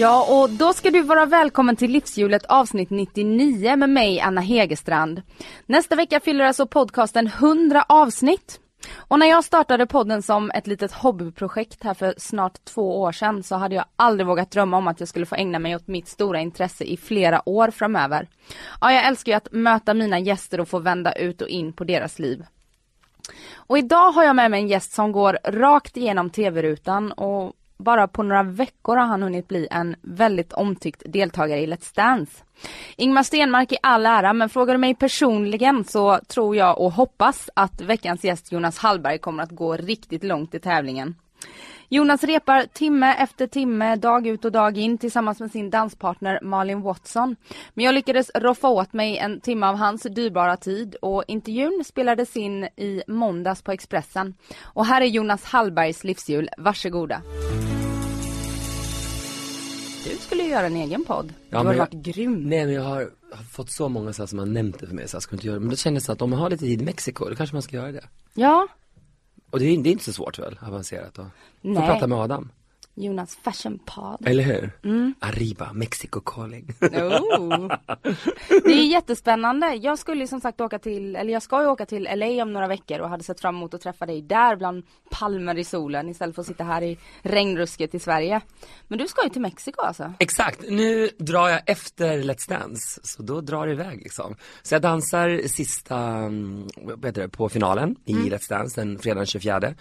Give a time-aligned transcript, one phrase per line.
[0.00, 5.22] Ja, och då ska du vara välkommen till Livshjulet avsnitt 99 med mig, Anna Hegerstrand.
[5.66, 8.60] Nästa vecka fyller alltså podcasten 100 avsnitt.
[8.94, 13.42] Och när jag startade podden som ett litet hobbyprojekt här för snart två år sedan
[13.42, 16.08] så hade jag aldrig vågat drömma om att jag skulle få ägna mig åt mitt
[16.08, 18.28] stora intresse i flera år framöver.
[18.80, 21.84] Ja, jag älskar ju att möta mina gäster och få vända ut och in på
[21.84, 22.44] deras liv.
[23.54, 28.08] Och idag har jag med mig en gäst som går rakt igenom tv-rutan och bara
[28.08, 32.42] på några veckor har han hunnit bli en väldigt omtyckt deltagare i Let's Dance.
[32.96, 37.50] Ingmar Stenmark i all ära, men frågar du mig personligen så tror jag och hoppas
[37.54, 41.14] att veckans gäst Jonas Hallberg kommer att gå riktigt långt i tävlingen.
[41.88, 46.80] Jonas repar timme efter timme, dag ut och dag in tillsammans med sin danspartner Malin
[46.82, 47.36] Watson.
[47.74, 52.36] Men jag lyckades roffa åt mig en timme av hans dyrbara tid och intervjun spelades
[52.36, 54.34] in i måndags på Expressen.
[54.62, 57.22] Och här är Jonas Hallbergs livshjul, varsågoda.
[60.04, 61.32] Du skulle ju göra en egen podd.
[61.50, 62.48] Ja, du har jag- varit grym.
[62.48, 64.94] Nej men jag har, har fått så många så här, som har nämnt det för
[64.94, 65.60] mig så jag ska inte göra det.
[65.60, 67.62] Men då kändes det att om man har lite tid i Mexiko, då kanske man
[67.62, 68.04] ska göra det.
[68.34, 68.66] Ja,
[69.50, 71.14] Och det är, det är inte så svårt väl, avancerat
[71.62, 71.86] Få Nej.
[71.86, 72.50] prata med Adam.
[73.00, 74.28] Jonas Fashion Pod.
[74.28, 74.72] Eller hur?
[74.84, 75.14] Mm.
[75.18, 76.74] Arriba, Mexico calling.
[76.80, 77.68] Oh.
[78.48, 79.74] Det är jättespännande.
[79.74, 82.68] Jag skulle som sagt åka till, eller jag ska ju åka till LA om några
[82.68, 86.34] veckor och hade sett fram emot att träffa dig där bland palmer i solen istället
[86.34, 88.40] för att sitta här i regnrusket i Sverige.
[88.88, 90.12] Men du ska ju till Mexiko alltså?
[90.18, 94.36] Exakt, nu drar jag efter Let's Dance, så då drar det iväg liksom.
[94.62, 99.26] Så jag dansar sista, mm, vad heter det, på finalen i Let's Dance den fredagen
[99.26, 99.74] 24.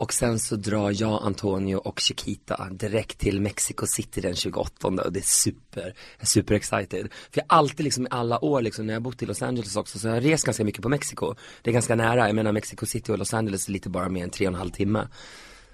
[0.00, 5.12] Och sen så drar jag, Antonio och Chiquita direkt till Mexico City den 28 och
[5.12, 7.08] det är super, jag är super excited.
[7.30, 9.42] För jag har alltid liksom i alla år liksom när jag har bott i Los
[9.42, 11.34] Angeles också så har jag rest ganska mycket på Mexiko.
[11.62, 14.24] Det är ganska nära, jag menar Mexico City och Los Angeles är lite bara mer
[14.24, 15.08] än tre och en halv timme.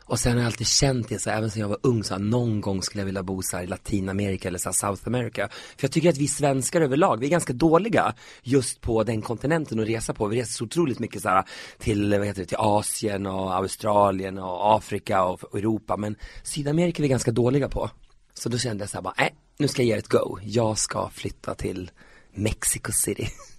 [0.06, 2.14] Och sen har jag alltid känt det så här, även sen jag var ung så
[2.14, 5.02] här, någon gång skulle jag vilja bo så här i Latinamerika eller så här South
[5.06, 5.48] America.
[5.48, 9.80] För jag tycker att vi svenskar överlag, vi är ganska dåliga just på den kontinenten
[9.80, 10.26] att resa på.
[10.26, 11.44] Vi reser så otroligt mycket så här
[11.78, 15.96] till, vad heter det, till Asien och Australien och Afrika och och Europa.
[15.96, 17.90] Men Sydamerika är vi ganska dåliga på.
[18.34, 20.38] Så då kände jag så här bara, nej, nu ska jag ge det ett go.
[20.42, 21.90] Jag ska flytta till
[22.34, 23.28] Mexico City.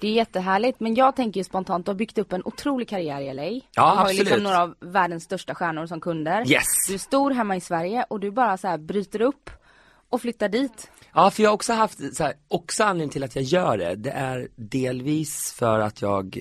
[0.00, 3.20] Det är jättehärligt men jag tänker ju spontant, du har byggt upp en otrolig karriär
[3.20, 3.42] i LA.
[3.42, 6.50] Ja, du har ju liksom några av världens största stjärnor som kunder.
[6.50, 6.64] Yes.
[6.88, 9.50] Du är stor hemma i Sverige och du bara så här bryter upp
[10.10, 10.90] och flyttar dit.
[11.14, 13.94] Ja, för jag har också haft, så här, också anledningen till att jag gör det,
[13.94, 16.40] det är delvis för att jag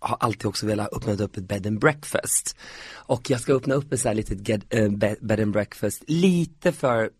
[0.00, 2.56] har alltid också velat öppna upp ett bed and breakfast.
[2.94, 6.72] Och jag ska öppna upp ett så här litet get, be- bed and breakfast lite
[6.72, 7.10] för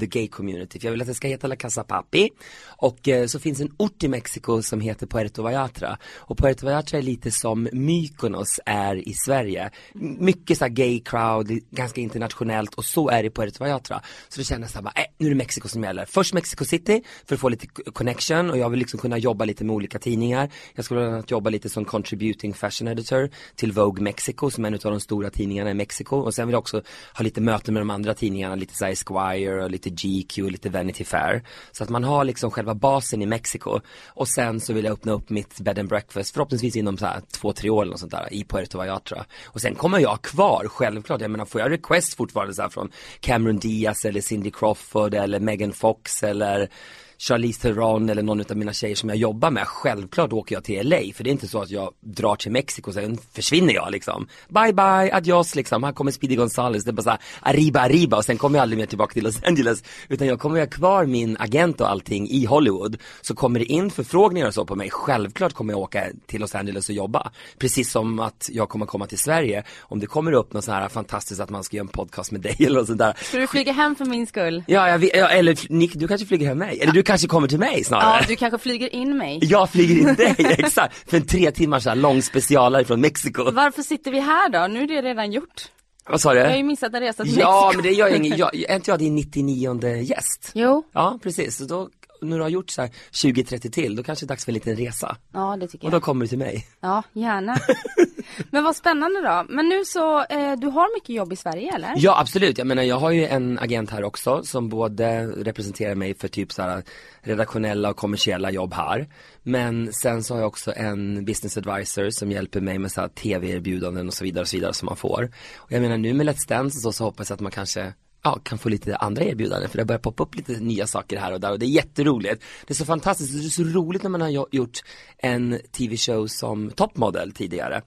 [0.00, 2.30] the gay community, för jag vill att det ska heta La Casa Papi
[2.66, 6.98] och eh, så finns en ort i Mexiko som heter Puerto Vallarta och Puerto Vallarta
[6.98, 9.70] är lite som Mykonos är i Sverige.
[10.18, 14.02] Mycket så här gay crowd, ganska internationellt och så är det i Puerto Vallarta.
[14.28, 16.04] Så då kändes jag bara, äh, nu är det Mexiko som gäller.
[16.04, 19.64] Först Mexico City för att få lite connection och jag vill liksom kunna jobba lite
[19.64, 20.50] med olika tidningar.
[20.74, 24.68] Jag skulle bland annat jobba lite som contributing fashion editor till Vogue Mexico som är
[24.68, 26.82] en av de stora tidningarna i Mexiko och sen vill jag också
[27.14, 30.68] ha lite möten med de andra tidningarna, lite såhär, Esquire och lite Lite GQ lite
[30.68, 31.42] Vanity Fair.
[31.72, 35.12] Så att man har liksom själva basen i Mexiko och sen så vill jag öppna
[35.12, 38.12] upp mitt bed and breakfast förhoppningsvis inom så här två, tre år eller något sånt
[38.12, 39.24] där i Puerto Vallarta.
[39.46, 42.90] Och sen kommer jag kvar, självklart, jag menar får jag request fortfarande så här från
[43.20, 46.70] Cameron Diaz eller Cindy Crawford eller Megan Fox eller
[47.18, 50.88] Charlize Theron eller någon av mina tjejer som jag jobbar med, självklart åker jag till
[50.88, 53.92] LA för det är inte så att jag drar till Mexiko och sen försvinner jag
[53.92, 54.28] liksom.
[54.48, 58.24] Bye bye, adios liksom, här kommer Speedy Gonzales, det är bara såhär arriba arriba och
[58.24, 59.82] sen kommer jag aldrig mer tillbaka till Los Angeles.
[60.08, 62.96] Utan jag kommer ha kvar min agent och allting i Hollywood.
[63.20, 66.54] Så kommer det in förfrågningar och så på mig, självklart kommer jag åka till Los
[66.54, 67.32] Angeles och jobba.
[67.58, 69.62] Precis som att jag kommer komma till Sverige.
[69.80, 72.40] Om det kommer upp något så här fantastiskt att man ska göra en podcast med
[72.40, 73.14] dig eller något sånt där.
[73.22, 74.64] Ska du flyga hem för min skull?
[74.66, 76.80] Ja, jag ja eller Nick, du kanske flyger hem mig?
[76.80, 78.18] Eller du kanske kommer till mig snarare?
[78.20, 79.38] Ja, du kanske flyger in mig.
[79.42, 81.10] Jag flyger in dig, exakt.
[81.10, 83.50] För en tre timmars så här lång specialare från Mexiko.
[83.50, 84.66] Varför sitter vi här då?
[84.66, 85.68] Nu är det redan gjort.
[86.10, 86.38] Vad sa du?
[86.40, 87.82] Jag har ju missat en resa till Ja, Mexiko.
[87.82, 90.50] men det gör jag ingen, jag, är inte jag din 99 gäst?
[90.54, 90.84] Jo.
[90.92, 91.56] Ja, precis.
[91.56, 91.88] Så då
[92.20, 94.54] när du har gjort så här 20-30 till, då kanske det är dags för en
[94.54, 95.16] liten resa.
[95.32, 96.00] Ja det tycker Och jag.
[96.00, 96.66] då kommer du till mig.
[96.80, 97.56] Ja, gärna.
[98.50, 99.46] Men vad spännande då.
[99.48, 101.92] Men nu så, eh, du har mycket jobb i Sverige eller?
[101.96, 106.14] Ja absolut, jag menar jag har ju en agent här också som både representerar mig
[106.14, 106.82] för typ så här
[107.20, 109.08] redaktionella och kommersiella jobb här.
[109.42, 113.08] Men sen så har jag också en business advisor som hjälper mig med så här
[113.08, 115.30] tv-erbjudanden och så vidare och så vidare som man får.
[115.56, 117.92] Och jag menar nu med Let's Dance och så, så hoppas jag att man kanske
[118.22, 121.32] ja, kan få lite andra erbjudanden för det börjar poppa upp lite nya saker här
[121.32, 122.44] och där och det är jätteroligt.
[122.66, 124.78] Det är så fantastiskt, det är så roligt när man har gjort
[125.18, 127.82] en tv-show som toppmodell tidigare.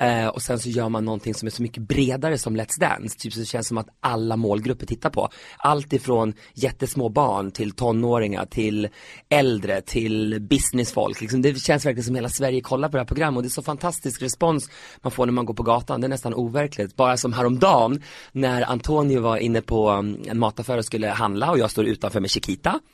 [0.00, 3.18] Eh, och sen så gör man någonting som är så mycket bredare som Let's Dance,
[3.18, 5.28] typ så det känns som att alla målgrupper tittar på.
[5.58, 8.88] Allt ifrån jättesmå barn till tonåringar till
[9.28, 11.20] äldre till businessfolk.
[11.20, 13.50] Liksom, det känns verkligen som hela Sverige kollar på det här programmet och det är
[13.50, 14.70] så fantastisk respons
[15.02, 16.00] man får när man går på gatan.
[16.00, 16.96] Det är nästan overkligt.
[16.96, 18.02] Bara som häromdagen
[18.32, 21.84] när Antonio var inne på på um, en mataffär och skulle handla och jag står
[21.84, 22.80] utanför med Chiquita.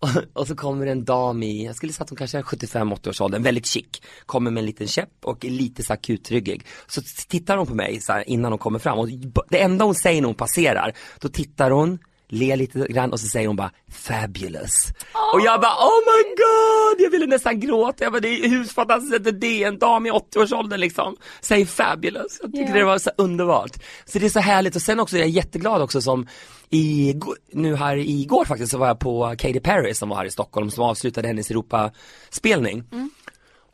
[0.00, 3.08] Och, och så kommer en dam i, jag skulle säga att hon kanske är 75-80
[3.08, 3.86] års åldern, väldigt chic.
[4.26, 6.44] Kommer med en liten käpp och är lite så akutryggig.
[6.44, 6.66] kutryggig.
[6.86, 9.08] Så tittar hon på mig så här, innan hon kommer fram och
[9.48, 11.98] det enda hon säger när hon passerar, då tittar hon
[12.28, 14.86] ler lite grann och så säger hon bara fabulous.
[15.34, 18.04] Och jag bara oh my god, jag ville nästan gråta.
[18.04, 19.62] Jag bara det är hur fantastiskt är det?
[19.64, 22.38] En dam i 80-årsåldern liksom säger fabulous.
[22.42, 22.74] Jag tycker Ja.
[22.74, 23.70] det var så underbart.
[24.04, 26.26] Så det är så härligt och sen också är jag jätteglad också som
[26.70, 27.14] i,
[27.52, 30.70] nu här igår faktiskt så var jag på Katy Perry som var här i Stockholm
[30.70, 32.84] som avslutade hennes Europaspelning.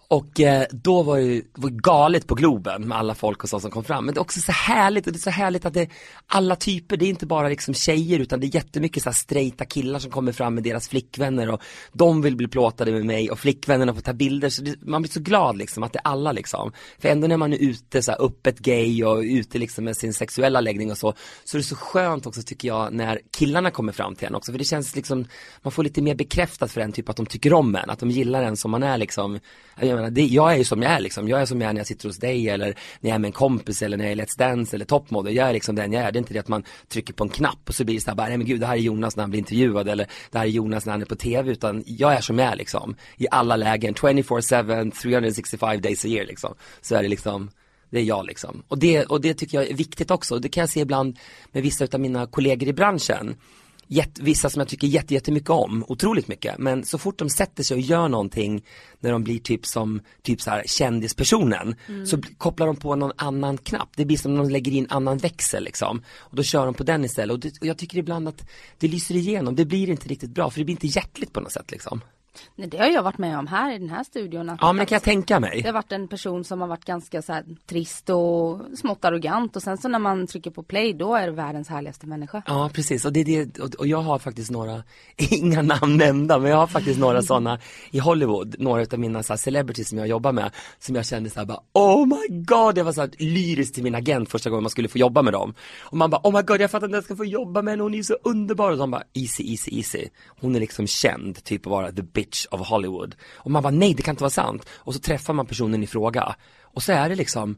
[0.09, 3.61] Och eh, då var det ju var galet på Globen med alla folk och så
[3.61, 4.05] som kom fram.
[4.05, 5.89] Men det är också så härligt och det är så härligt att det
[6.27, 9.65] alla typer, det är inte bara liksom tjejer utan det är jättemycket så här straighta
[9.65, 11.63] killar som kommer fram med deras flickvänner och
[11.93, 14.49] de vill bli plåtade med mig och flickvännerna får ta bilder.
[14.49, 16.73] Så det, man blir så glad liksom att det är alla liksom.
[16.99, 20.15] För ändå när man är ute så här öppet gay och ute liksom med sin
[20.15, 21.15] sexuella läggning och så,
[21.45, 24.53] så är det så skönt också tycker jag när killarna kommer fram till en också.
[24.53, 25.25] För det känns liksom,
[25.63, 28.11] man får lite mer bekräftat för en typ att de tycker om en, att de
[28.11, 29.39] gillar en som man är liksom.
[29.81, 31.73] Jag menar, det, jag är ju som jag är liksom, jag är som jag är
[31.73, 34.13] när jag sitter hos dig eller när jag är med en kompis eller när jag
[34.13, 35.37] är i Let's Dance eller Topmodel.
[35.37, 37.31] Jag är liksom den jag är, det är inte det att man trycker på en
[37.31, 39.17] knapp och så blir det så här bara, nej men gud det här är Jonas
[39.17, 41.85] när han blir intervjuad eller det här är Jonas när han är på TV utan
[41.87, 42.97] jag är som jag är liksom.
[43.17, 46.55] I alla lägen, 24-7, 365 days a year liksom.
[46.81, 47.51] Så är det liksom
[47.95, 48.63] det är jag liksom.
[48.69, 50.39] Och det, och det tycker jag är viktigt också.
[50.39, 51.19] Det kan jag se ibland
[51.53, 53.37] med vissa av mina kollegor i branschen.
[53.87, 56.59] Jätte, vissa som jag tycker jätte, jättemycket om, otroligt mycket.
[56.59, 58.65] Men så fort de sätter sig och gör någonting
[59.01, 61.75] när de blir typ som, typ så här kändispersonen.
[62.07, 63.89] Så bl- kopplar de på någon annan knapp.
[63.97, 66.03] Det blir som om de lägger in annan växel liksom.
[66.17, 67.35] Och då kör de på den istället.
[67.35, 68.49] Och, det, och jag tycker ibland att
[68.79, 69.57] det lyser igenom.
[69.57, 72.01] Det blir inte riktigt bra för det blir inte hjärtligt på något sätt liksom.
[72.57, 74.51] Nej, det har jag varit med om här i den här studion.
[74.51, 75.63] Att, Ja men det kan jag tänka det mig.
[75.63, 79.63] har varit en person som har varit ganska så här trist och smått arrogant och
[79.63, 82.43] sen så när man trycker på play då är det världens härligaste människa.
[82.47, 84.83] Ja precis och det det, och, och jag har faktiskt några,
[85.17, 87.59] inga namn nämnda, men jag har faktiskt några sådana
[87.91, 91.31] i Hollywood, några av mina så här, celebrities som jag jobbar med, som jag kände
[91.31, 94.51] så här bara oh my god, jag var så här lyrisk till min agent första
[94.51, 95.55] gången man skulle få jobba med dem.
[95.81, 97.73] Och man bara oh my god, jag fattar inte att jag ska få jobba med
[97.73, 98.71] henne, hon är så underbar.
[98.71, 100.09] Och de bara easy, easy, easy.
[100.41, 103.15] Hon är liksom känd, typ att vara the bitch of Hollywood.
[103.33, 104.69] Och man bara nej, det kan inte vara sant.
[104.71, 106.37] Och så träffar man personen i fråga.
[106.63, 107.57] Och så är det liksom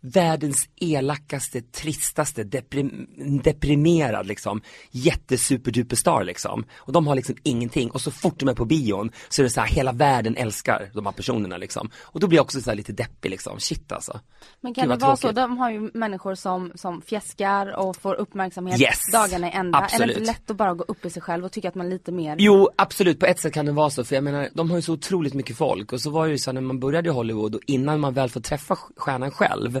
[0.00, 3.06] världens elakaste, tristaste, deprim
[3.42, 4.60] deprimerad liksom,
[4.90, 6.64] jättesuperduperstar liksom.
[6.76, 9.50] Och de har liksom ingenting och så fort de är på bion så är det
[9.50, 11.90] så här, hela världen älskar de här personerna liksom.
[12.00, 14.20] Och då blir jag också så lite deppig liksom, shit alltså.
[14.60, 18.14] Men kan Gud, det vara så, de har ju människor som, som fjäskar och får
[18.14, 19.78] uppmärksamhet Yes, dagarna i ända.
[19.78, 20.16] Är det absolut.
[20.16, 22.12] inte lätt att bara gå upp i sig själv och tycka att man är lite
[22.12, 24.76] mer Jo, absolut, på ett sätt kan det vara så, för jag menar, de har
[24.76, 27.12] ju så otroligt mycket folk och så var det ju så när man började i
[27.12, 29.80] Hollywood och innan man väl får träffa stjärnan själv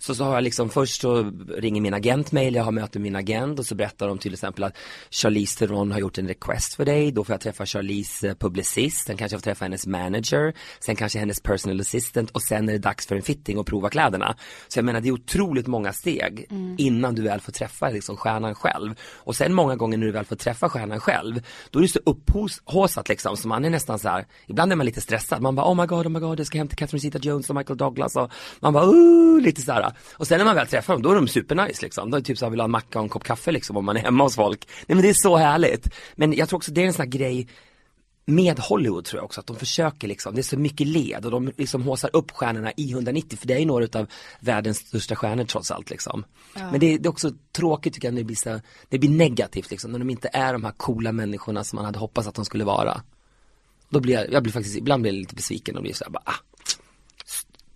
[0.00, 2.98] så, så har jag liksom, först så ringer min agent mig, eller jag har möte
[2.98, 4.76] med min agent och så berättar de till exempel att
[5.10, 9.06] Charlize Theron har gjort en request för dig, då får jag träffa Charlize eh, publicist,
[9.06, 12.30] sen kanske jag får träffa hennes manager, sen kanske hennes personal assistant.
[12.30, 14.36] Och sen är det dags för en fitting och prova kläderna.
[14.68, 16.46] Så jag menar det är otroligt många steg
[16.78, 18.94] innan du väl får träffa liksom stjärnan själv.
[19.00, 22.00] Och sen många gånger när du väl får träffa stjärnan själv, då är det så
[22.04, 25.66] upphåsat liksom, så man är nästan så här, ibland är man lite stressad, man bara
[25.66, 28.16] oh my god, oh my god, jag ska hem till Catherine Zeta-Jones och Michael Douglas.
[28.16, 29.87] Och man bara uh, lite så här.
[30.12, 32.10] Och sen när man väl träffar dem, då är de supernice liksom.
[32.10, 33.96] Det typ så här, vill ha en macka och en kopp kaffe liksom om man
[33.96, 34.68] är hemma hos folk.
[34.86, 35.94] Nej men det är så härligt.
[36.14, 37.48] Men jag tror också det är en sån här grej
[38.28, 41.30] med Hollywood tror jag också att de försöker liksom, det är så mycket led och
[41.30, 44.06] de liksom håsar upp stjärnorna i 190 för det är ju några utav
[44.40, 46.24] världens största stjärnor trots allt liksom.
[46.54, 49.10] Men det är, det är också tråkigt tycker jag när det blir så, det blir
[49.10, 52.34] negativt liksom, när de inte är de här coola människorna som man hade hoppats att
[52.34, 53.02] de skulle vara.
[53.88, 56.10] Då blir jag, jag blir faktiskt, ibland blir jag lite besviken och blir så här,
[56.10, 56.40] bara, ah,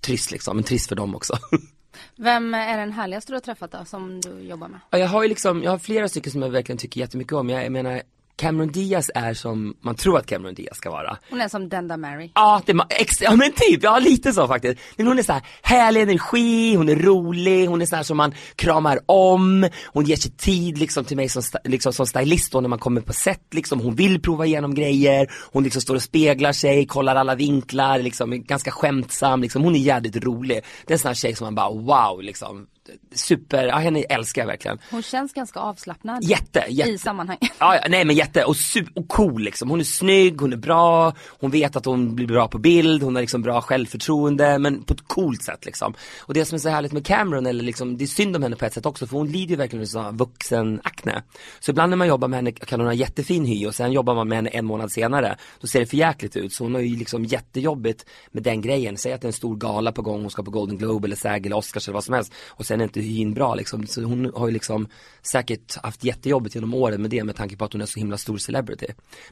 [0.00, 1.38] trist liksom, men trist för dem också.
[2.16, 4.80] Vem är den härligaste du har träffat då, som du jobbar med?
[4.90, 7.50] Ja, jag har ju liksom, jag har flera stycken som jag verkligen tycker jättemycket om.
[7.50, 8.02] Jag, jag menar
[8.36, 11.18] Cameron Diaz är som man tror att Cameron Diaz ska vara.
[11.30, 12.30] Hon är som Denda Mary.
[12.34, 14.80] Ja, det, ex, ja men typ, ja lite så faktiskt.
[14.96, 18.16] Men hon är så här härlig energi, hon är rolig, hon är så här som
[18.16, 22.60] man kramar om, hon ger sig tid liksom till mig som, liksom, som stylist då
[22.60, 26.02] när man kommer på set liksom, hon vill prova igenom grejer, hon liksom står och
[26.02, 30.64] speglar sig, kollar alla vinklar, liksom, är ganska skämtsam, liksom, hon är jävligt rolig.
[30.86, 32.66] Det är en sån här tjej som man bara wow liksom,
[33.14, 34.78] super, ja henne älskar jag verkligen.
[34.90, 36.24] Hon känns ganska avslappnad.
[36.24, 36.90] Jätte, jätte.
[36.90, 37.52] I sammanhanget.
[37.58, 39.70] Ja, ja, nej men jätte, och, super, och cool liksom.
[39.70, 43.14] Hon är snygg, hon är bra, hon vet att hon blir bra på bild, hon
[43.14, 45.94] har liksom bra självförtroende, men på ett coolt sätt liksom.
[46.20, 48.56] Och det som är så härligt med Cameron, eller liksom, det är synd om henne
[48.56, 51.22] på ett sätt också, för hon lider ju verkligen av vuxen-akne.
[51.60, 54.14] Så ibland när man jobbar med henne kan hon ha jättefin hy och sen jobbar
[54.14, 56.52] man med henne en månad senare, då ser det för jäkligt ut.
[56.52, 58.96] Så hon har ju liksom jättejobbigt med den grejen.
[58.96, 61.16] Säg att det är en stor gala på gång, hon ska på Golden Globe eller
[61.16, 63.86] SAG eller Oscars eller vad som helst, och sen är inte hyn bra liksom.
[63.86, 64.88] Så hon har ju liksom
[65.22, 68.18] säkert haft jättejobbigt genom åren med det med tanke på att hon är så himla
[68.18, 68.86] stor celebrity.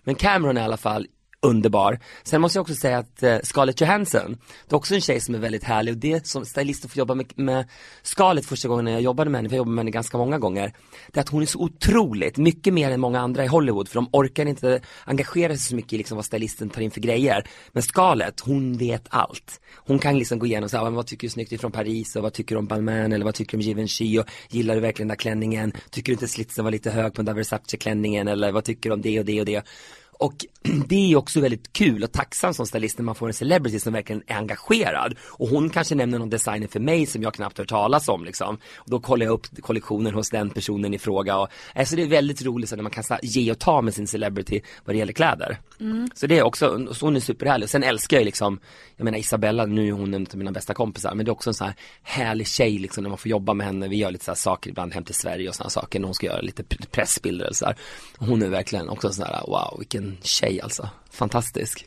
[0.05, 1.07] Men Cameron är i alla fall
[1.43, 1.99] underbar.
[2.23, 4.37] Sen måste jag också säga att eh, Scarlett Johansson,
[4.69, 6.99] det är också en tjej som är väldigt härlig och det som stylist att få
[6.99, 7.69] jobba med, med
[8.03, 10.73] Scarlett första gången jag jobbade med henne, för jag jobbade med henne ganska många gånger,
[11.09, 13.95] det är att hon är så otroligt, mycket mer än många andra i Hollywood, för
[13.95, 17.47] de orkar inte engagera sig så mycket i liksom vad stylisten tar in för grejer.
[17.73, 19.61] Men Scarlett, hon vet allt.
[19.77, 22.23] Hon kan liksom gå igenom såhär, ah, vad tycker du är snyggt från Paris och
[22.23, 25.09] vad tycker du om Balmain eller vad tycker du om Givenchy och gillar du verkligen
[25.09, 25.73] den där klänningen?
[25.91, 28.91] Tycker du inte slitsen var lite hög på den där Versace klänningen eller vad tycker
[28.91, 29.65] du om det och det och det?
[30.21, 30.47] Och
[30.89, 33.93] det är också väldigt kul och tacksam som stylist när man får en celebrity som
[33.93, 35.15] verkligen är engagerad.
[35.23, 38.59] Och hon kanske nämner någon designer för mig som jag knappt hört talas om liksom.
[38.77, 41.39] Och då kollar jag upp kollektionen hos den personen i fråga.
[41.39, 44.07] Och, alltså det är väldigt roligt så när man kan ge och ta med sin
[44.07, 45.59] celebrity vad det gäller kläder.
[45.81, 46.11] Mm.
[46.15, 47.65] Så det är också, så hon är superhärlig.
[47.65, 48.61] Och sen älskar jag liksom,
[48.97, 51.15] jag menar Isabella, nu är hon en av mina bästa kompisar.
[51.15, 53.67] Men det är också en sån här härlig tjej liksom när man får jobba med
[53.67, 53.89] henne.
[53.89, 56.01] Vi gör lite så saker ibland hem till Sverige och sådana saker.
[56.01, 57.77] När hon ska göra lite pressbilder och så här.
[58.19, 60.89] Hon är verkligen också en sån här, wow vilken tjej alltså.
[61.11, 61.87] Fantastisk.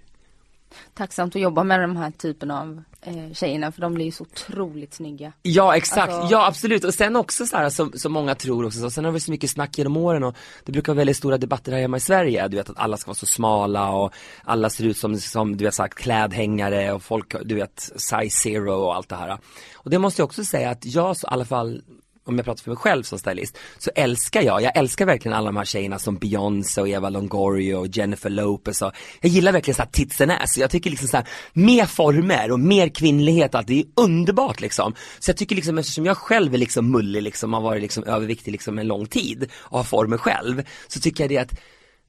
[0.93, 4.23] Tacksamt att jobba med de här typen av eh, tjejerna för de blir ju så
[4.23, 5.33] otroligt snygga.
[5.41, 6.33] Ja exakt, alltså...
[6.33, 9.11] ja absolut och sen också så här som, som många tror också, så, sen har
[9.11, 11.97] vi så mycket snack genom åren och det brukar vara väldigt stora debatter här hemma
[11.97, 14.13] i Sverige, du vet att alla ska vara så smala och
[14.43, 18.73] alla ser ut som, som du vet sagt klädhängare och folk, du vet size zero
[18.73, 19.37] och allt det här.
[19.73, 21.81] Och det måste jag också säga att jag så, i alla fall
[22.25, 25.45] om jag pratar för mig själv som stylist, så älskar jag, jag älskar verkligen alla
[25.45, 29.75] de här tjejerna som Beyoncé och Eva Longoria och Jennifer Lopez och jag gillar verkligen
[29.75, 30.57] såhär tits and ass.
[30.57, 34.95] Jag tycker liksom såhär, mer former och mer kvinnlighet, allt, det är underbart liksom.
[35.19, 38.51] Så jag tycker liksom, eftersom jag själv är liksom mullig liksom, har varit liksom överviktig
[38.51, 41.59] liksom en lång tid och har former själv, så tycker jag det att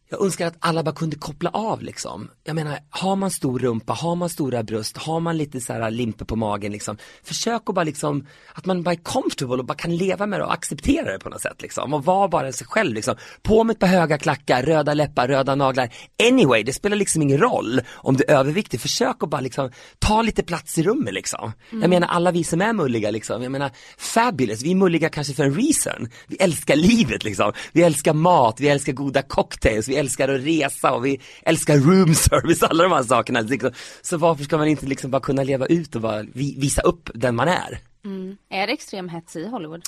[0.08, 2.30] jag önskar att alla bara kunde koppla av liksom.
[2.44, 5.90] Jag menar, har man stor rumpa, har man stora bröst, har man lite så här
[5.90, 6.96] limpe på magen liksom.
[7.22, 10.44] Försök att bara liksom, att man bara är comfortable och bara kan leva med det
[10.44, 11.94] och acceptera det på något sätt liksom.
[11.94, 13.16] Och vara bara sig själv liksom.
[13.42, 15.90] På med ett par höga klackar, röda läppar, röda naglar.
[16.28, 18.80] Anyway, det spelar liksom ingen roll om du är överviktig.
[18.80, 21.52] Försök att bara liksom ta lite plats i rummet liksom.
[21.70, 21.82] Mm.
[21.82, 23.42] Jag menar alla vi som är mulliga liksom.
[23.42, 26.08] Jag menar, fabulous, vi är mulliga kanske för en reason.
[26.26, 27.52] Vi älskar livet liksom.
[27.72, 32.14] Vi älskar mat, vi älskar goda cocktails, vi älskar att resa och vi älskar room
[32.14, 33.40] service, alla de här sakerna.
[33.40, 33.70] Liksom.
[34.02, 37.36] Så varför ska man inte liksom bara kunna leva ut och bara visa upp den
[37.36, 37.78] man är?
[38.04, 38.36] Mm.
[38.50, 39.82] Är det extrem hets i Hollywood?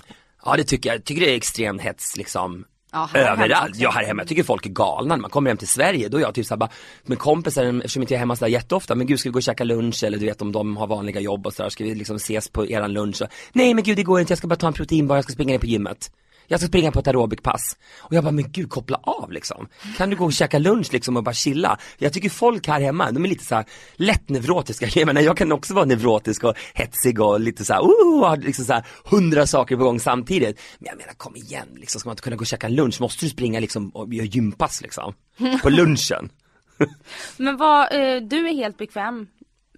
[0.45, 4.05] Ja det tycker jag, jag tycker det är extrem hets liksom Ja, Överallt, ja här
[4.05, 6.35] hemma, jag tycker folk är galna när man kommer hem till Sverige, då är jag
[6.35, 6.71] typ såhär bara
[7.03, 9.43] med kompisar, eftersom inte jag är hemma sådär jätteofta, men gud ska vi gå och
[9.43, 12.17] käka lunch eller du vet om de har vanliga jobb och sådär, ska vi liksom
[12.17, 13.23] ses på eran lunch?
[13.23, 15.33] Och, Nej men gud det går inte, jag ska bara ta en proteinbar, jag ska
[15.33, 16.11] springa ner på gymmet
[16.47, 17.77] jag ska springa på ett aerobikpass.
[17.99, 19.69] Och jag bara, men gud koppla av liksom.
[19.97, 21.79] Kan du gå och käka lunch liksom och bara chilla?
[21.99, 23.65] Jag tycker folk här hemma, de är lite så här
[23.97, 24.87] lätt neurotiska.
[24.95, 28.65] Jag menar, jag kan också vara neurotisk och hetsig och lite så här, oh, liksom
[28.65, 30.61] så här hundra saker på gång samtidigt.
[30.79, 33.27] Men jag menar, kom igen liksom, ska man inte kunna gå och käka lunch, måste
[33.27, 35.15] du springa liksom och göra gympass liksom?
[35.63, 36.29] På lunchen.
[37.37, 39.27] men vad, eh, du är helt bekväm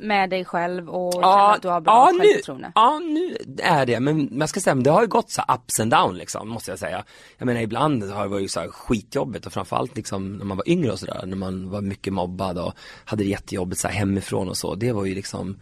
[0.01, 2.73] med dig själv och ja, att du har bra ja, självförtroende?
[2.75, 5.91] Ja, nu är det, men jag ska säga, det har ju gått så ups and
[5.91, 7.05] down liksom, måste jag säga.
[7.39, 10.69] Jag menar ibland har det varit så här skitjobbigt och framförallt liksom när man var
[10.69, 12.73] yngre och sådär, när man var mycket mobbad och
[13.05, 14.75] hade det jättejobbigt så här hemifrån och så.
[14.75, 15.61] Det var ju liksom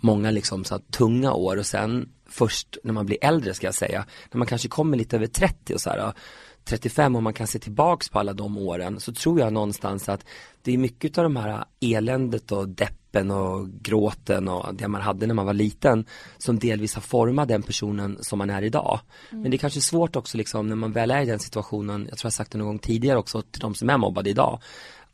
[0.00, 3.74] många liksom så här tunga år och sen först när man blir äldre ska jag
[3.74, 6.12] säga, när man kanske kommer lite över 30 och så här
[6.64, 10.24] 35 och man kan se tillbaks på alla de åren så tror jag någonstans att
[10.62, 12.68] det är mycket av de här eländet och
[13.12, 16.04] deppen och gråten och det man hade när man var liten
[16.38, 19.00] som delvis har format den personen som man är idag.
[19.30, 19.42] Mm.
[19.42, 22.18] Men det är kanske svårt också liksom när man väl är i den situationen, jag
[22.18, 24.60] tror jag sagt det någon gång tidigare också till de som är mobbade idag,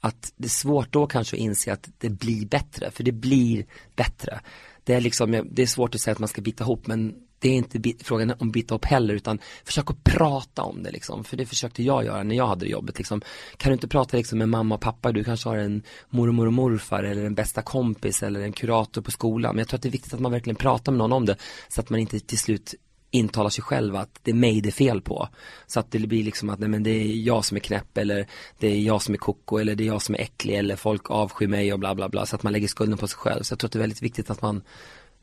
[0.01, 3.67] att det är svårt då kanske att inse att det blir bättre, för det blir
[3.97, 4.41] bättre.
[4.85, 7.49] Det är liksom, det är svårt att säga att man ska bita ihop men det
[7.49, 11.25] är inte frågan om bita upp heller utan försök att prata om det liksom.
[11.25, 13.21] För det försökte jag göra när jag hade det jobbet liksom.
[13.57, 16.53] Kan du inte prata liksom med mamma och pappa, du kanske har en mormor och
[16.53, 19.55] morfar eller en bästa kompis eller en kurator på skolan.
[19.55, 21.37] Men jag tror att det är viktigt att man verkligen pratar med någon om det
[21.69, 22.75] så att man inte till slut
[23.11, 25.29] intalar sig själv att det är mig det är fel på.
[25.67, 28.27] Så att det blir liksom att nej men det är jag som är knäpp eller
[28.59, 31.11] det är jag som är koko eller det är jag som är äcklig eller folk
[31.11, 32.27] avskyr mig och bla bla bla.
[32.27, 33.43] Så att man lägger skulden på sig själv.
[33.43, 34.63] Så jag tror att det är väldigt viktigt att man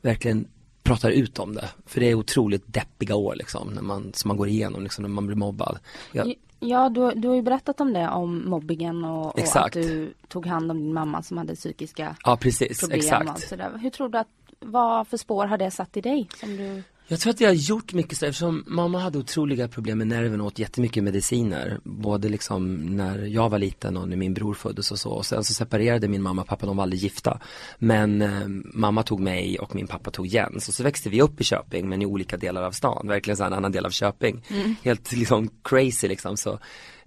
[0.02, 0.48] verkligen
[0.86, 1.68] pratar ut om det.
[1.86, 5.08] För det är otroligt deppiga år liksom, när man, som man går igenom liksom, när
[5.08, 5.78] man blir mobbad.
[6.12, 10.14] Jag, Ja, du, du har ju berättat om det, om mobbingen och, och att du
[10.28, 12.98] tog hand om din mamma som hade psykiska ja, precis, problem.
[12.98, 13.30] Exakt.
[13.30, 13.78] Och sådär.
[13.82, 14.28] Hur tror du att,
[14.60, 16.28] vad för spår har det satt i dig?
[16.40, 16.82] Som du...
[17.08, 20.40] Jag tror att jag har gjort mycket så eftersom mamma hade otroliga problem med nerven
[20.40, 21.80] och åt jättemycket mediciner.
[21.84, 25.10] Både liksom när jag var liten och när min bror föddes och så.
[25.10, 27.40] Och sen så separerade min mamma och pappa, de var aldrig gifta.
[27.78, 30.68] Men eh, mamma tog mig och min pappa tog Jens.
[30.68, 33.08] Och så växte vi upp i Köping men i olika delar av stan.
[33.08, 34.44] Verkligen så en annan del av Köping.
[34.48, 34.74] Mm.
[34.82, 36.36] Helt liksom crazy liksom.
[36.36, 36.58] Så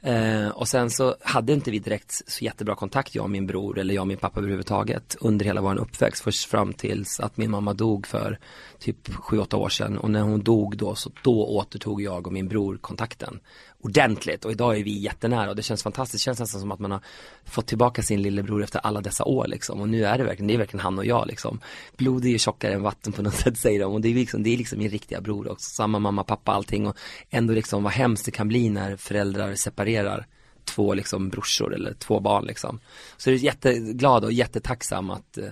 [0.02, 3.80] Eh, och sen så hade inte vi direkt så jättebra kontakt, jag och min bror
[3.80, 7.52] eller jag och min pappa överhuvudtaget under hela vår uppväxt först fram tills att min
[7.52, 8.40] mamma dog för
[8.80, 9.98] typ 7-8 år sedan.
[9.98, 13.40] Och när hon dog då så då återtog jag och min bror kontakten
[13.82, 14.46] ordentligt.
[14.46, 16.92] Och idag är vi jättenära och det känns fantastiskt, det känns nästan som att man
[16.92, 17.02] har
[17.46, 19.82] fått tillbaka sin lillebror efter alla dessa år liksom.
[19.82, 21.60] Och nu är det verkligen, det är verkligen han och jag liksom.
[21.98, 23.94] Blod är ju tjockare än vatten på något sätt säger de.
[23.94, 26.88] Och det är liksom, det är liksom min riktiga bror också, samma mamma, pappa, allting.
[26.88, 26.98] Och
[27.30, 30.28] ändå liksom vad hemskt det kan bli när föräldrar separerar
[30.66, 32.80] två liksom brorsor eller två barn liksom.
[33.18, 35.50] Så jag är jätteglad och jättetacksam att eh,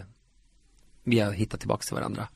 [1.03, 2.27] vi har hittat tillbaka till varandra.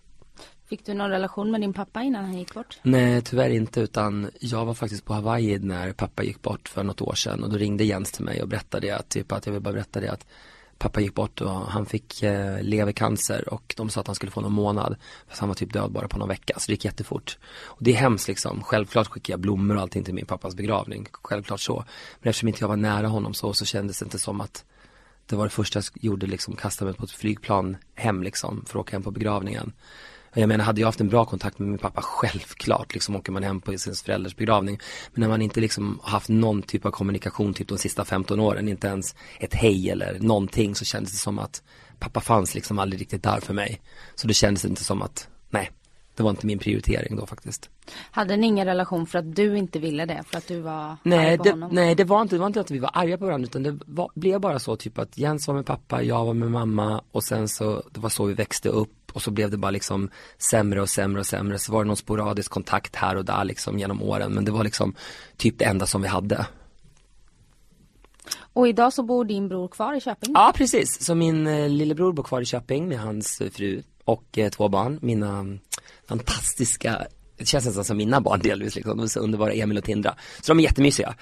[0.72, 2.80] Fick du någon relation med din pappa innan han gick bort?
[2.82, 7.02] Nej tyvärr inte utan jag var faktiskt på Hawaii när pappa gick bort för något
[7.02, 9.62] år sedan och då ringde Jens till mig och berättade att, typ att jag vill
[9.62, 10.26] bara berätta det att
[10.78, 14.42] pappa gick bort och han fick eh, levercancer och de sa att han skulle få
[14.42, 14.96] någon månad.
[15.28, 17.38] Fast han var typ död bara på någon vecka så det gick jättefort.
[17.64, 18.64] Och det är hemskt liksom.
[18.64, 21.08] Självklart skickade jag blommor och allting till min pappas begravning.
[21.12, 21.86] Självklart så.
[22.20, 24.66] Men eftersom inte jag var nära honom så, så kändes det inte som att
[25.26, 28.80] det var det första jag gjorde liksom, kasta mig på ett flygplan hem liksom för
[28.80, 29.74] att åka hem på begravningen.
[30.34, 33.44] Jag menar, hade jag haft en bra kontakt med min pappa, självklart liksom åker man
[33.44, 34.80] hem på sin förälders begravning.
[35.14, 38.68] Men när man inte liksom haft någon typ av kommunikation typ de sista 15 åren,
[38.68, 41.64] inte ens ett hej eller någonting så kändes det som att
[42.00, 43.82] pappa fanns liksom aldrig riktigt där för mig.
[44.16, 45.72] Så det kändes inte som att, nej,
[46.22, 47.70] det var inte min prioritering då faktiskt.
[48.12, 50.24] Hade ni ingen relation för att du inte ville det?
[50.26, 51.70] För att du var nej, arg på det, honom?
[51.74, 53.80] Nej, det var, inte, det var inte att vi var arga på varandra utan det
[53.86, 57.24] var, blev bara så typ att Jens var med pappa, jag var med mamma och
[57.24, 60.82] sen så, det var så vi växte upp och så blev det bara liksom sämre
[60.82, 61.60] och sämre och sämre.
[61.60, 64.34] Så var det någon sporadisk kontakt här och där liksom genom åren.
[64.34, 64.96] Men det var liksom
[65.38, 66.46] typ det enda som vi hade.
[68.54, 70.32] Och idag så bor din bror kvar i Köping?
[70.34, 74.50] Ja precis, så min eh, lillebror bor kvar i Köping med hans fru och eh,
[74.50, 75.00] två barn.
[75.02, 75.58] Mina
[76.08, 79.84] fantastiska, det känns nästan som mina barn delvis liksom, de är så underbara Emil och
[79.84, 80.16] Tindra.
[80.42, 81.16] Så de är jättemysiga.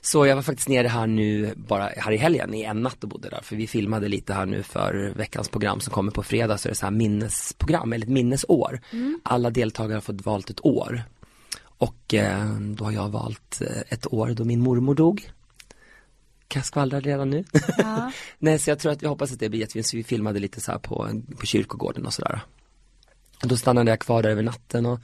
[0.00, 3.08] Så jag var faktiskt nere här nu bara här i helgen i en natt och
[3.08, 6.58] bodde där för vi filmade lite här nu för veckans program som kommer på fredag
[6.58, 8.80] så är det så här minnesprogram eller ett minnesår.
[8.92, 9.20] Mm.
[9.22, 11.02] Alla deltagare har fått valt ett år.
[11.62, 15.30] Och eh, då har jag valt eh, ett år då min mormor dog.
[16.50, 17.44] Kan jag skvallra redan nu?
[17.78, 18.12] Ja.
[18.38, 20.60] Nej så jag tror att vi hoppas att det blir jättefint så vi filmade lite
[20.60, 22.40] så på, på kyrkogården och sådär.
[23.42, 25.00] Då stannade jag kvar där över natten och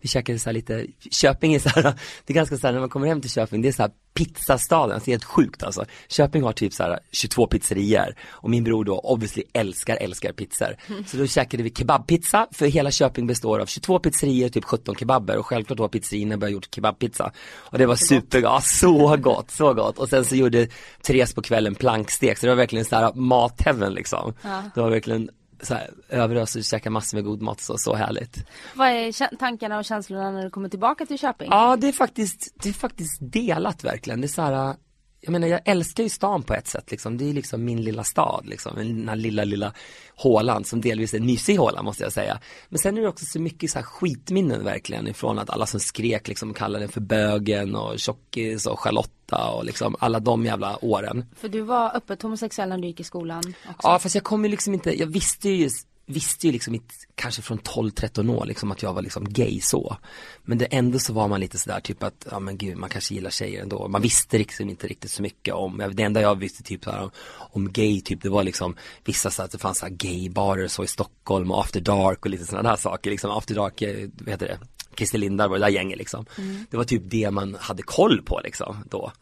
[0.00, 1.82] vi käkade så lite, Köping är så här,
[2.24, 3.90] det är ganska så här, när man kommer hem till Köping, det är så här
[4.14, 5.84] pizzastaden, alltså det är helt sjukt alltså.
[6.08, 10.76] Köping har typ så här 22 pizzerier och min bror då obviously älskar, älskar pizzor.
[10.88, 11.04] Mm.
[11.04, 15.36] Så då käkade vi kebabpizza, för hela Köping består av 22 pizzerier, typ 17 kebaber
[15.36, 17.32] och självklart då har pizzerierna börjat gjort kebabpizza.
[17.56, 19.98] Och det var supergott, så gott, så gott.
[19.98, 20.68] Och sen så gjorde
[21.02, 24.34] Therese på kvällen plankstek, så det var verkligen så här matheaven liksom.
[24.42, 24.62] Ja.
[24.74, 25.30] Det var verkligen
[25.62, 28.46] så här, överös och käka massor med god mat så, så härligt.
[28.74, 31.48] Vad är tankarna och känslorna när du kommer tillbaka till Köping?
[31.50, 34.20] Ja det är faktiskt, det är faktiskt delat verkligen.
[34.20, 34.76] Det är så här,
[35.20, 37.18] jag menar jag älskar ju stan på ett sätt liksom.
[37.18, 38.76] Det är liksom min lilla stad liksom.
[38.76, 39.72] Den här lilla, lilla
[40.14, 42.40] hålan som delvis är en mysig håla måste jag säga.
[42.68, 45.80] Men sen är det också så mycket så här skitminnen verkligen ifrån att alla som
[45.80, 50.84] skrek liksom kallade den för bögen och tjockis och Charlotta och liksom alla de jävla
[50.84, 51.24] åren.
[51.36, 53.88] För du var öppet homosexuell när du gick i skolan också.
[53.88, 55.70] Ja fast jag kom ju liksom inte, jag visste ju
[56.06, 59.96] visste ju liksom inte, kanske från 12-13 år liksom att jag var liksom gay så.
[60.42, 63.14] Men det ändå så var man lite sådär typ att, ja men gud man kanske
[63.14, 63.88] gillar tjejer ändå.
[63.88, 67.02] Man visste liksom inte riktigt så mycket om, det enda jag visste typ så här,
[67.02, 70.68] om, om gay typ det var liksom vissa så att det fanns så här gaybarer
[70.68, 73.30] så i Stockholm och after dark och lite sådana där saker liksom.
[73.30, 74.58] After dark, eh, vad heter det?
[74.96, 76.26] Christer Lindar var det där gänget liksom.
[76.38, 76.66] Mm.
[76.70, 79.12] Det var typ det man hade koll på liksom då.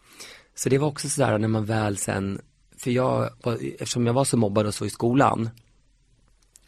[0.55, 2.41] Så det var också sådär när man väl sen,
[2.77, 3.31] för jag,
[3.79, 5.51] eftersom jag var så mobbad och så i skolan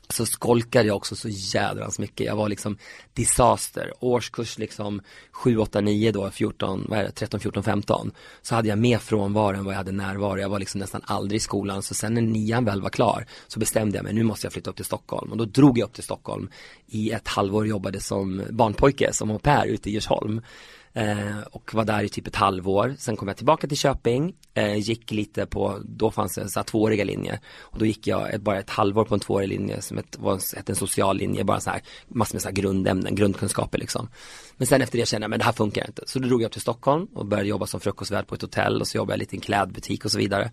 [0.08, 2.26] så skolkade jag också så jädrans mycket.
[2.26, 2.78] Jag var liksom
[3.14, 3.92] disaster.
[4.00, 5.00] Årskurs liksom
[5.32, 8.10] 7, 8, 9 då, 14, vad är det, 13, 14, 15.
[8.42, 10.38] Så hade jag mer frånvaro än vad jag hade närvaro.
[10.38, 11.82] Jag var liksom nästan aldrig i skolan.
[11.82, 14.70] Så sen när nian väl var klar så bestämde jag mig, nu måste jag flytta
[14.70, 15.30] upp till Stockholm.
[15.30, 16.48] Och då drog jag upp till Stockholm
[16.86, 20.40] i ett halvår jobbade som barnpojke, som au pair ute i Djursholm.
[20.96, 22.94] Eh, och var där i typ ett halvår.
[22.98, 26.58] Sen kom jag tillbaka till Köping, eh, gick lite på, då fanns det en så
[26.58, 27.40] här tvååriga linje.
[27.58, 30.36] Och då gick jag ett, bara ett halvår på en tvåårig linje som ett, var
[30.36, 34.08] ett, en social linje, bara så här massor med så här grundämnen, grundkunskaper liksom.
[34.56, 36.02] Men sen efter det kände jag, men det här funkar inte.
[36.06, 38.80] Så då drog jag upp till Stockholm och började jobba som frukostvärd på ett hotell
[38.80, 40.50] och så jobbade jag lite i en klädbutik och så vidare.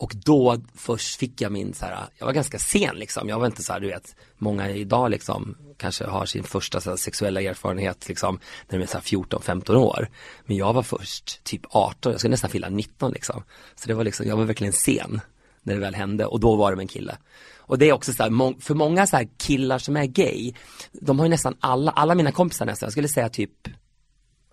[0.00, 3.46] Och då först fick jag min så här, jag var ganska sen liksom, jag var
[3.46, 7.40] inte så här, du vet, många idag liksom kanske har sin första så här, sexuella
[7.40, 10.08] erfarenhet liksom när de är så här 14-15 år.
[10.46, 13.42] Men jag var först typ 18, jag skulle nästan fylla 19 liksom.
[13.74, 15.20] Så det var liksom, jag var verkligen sen
[15.62, 17.16] när det väl hände och då var det med en kille.
[17.58, 20.52] Och det är också så här, för många så här killar som är gay,
[20.92, 23.68] de har ju nästan alla, alla mina kompisar nästan, jag skulle säga typ,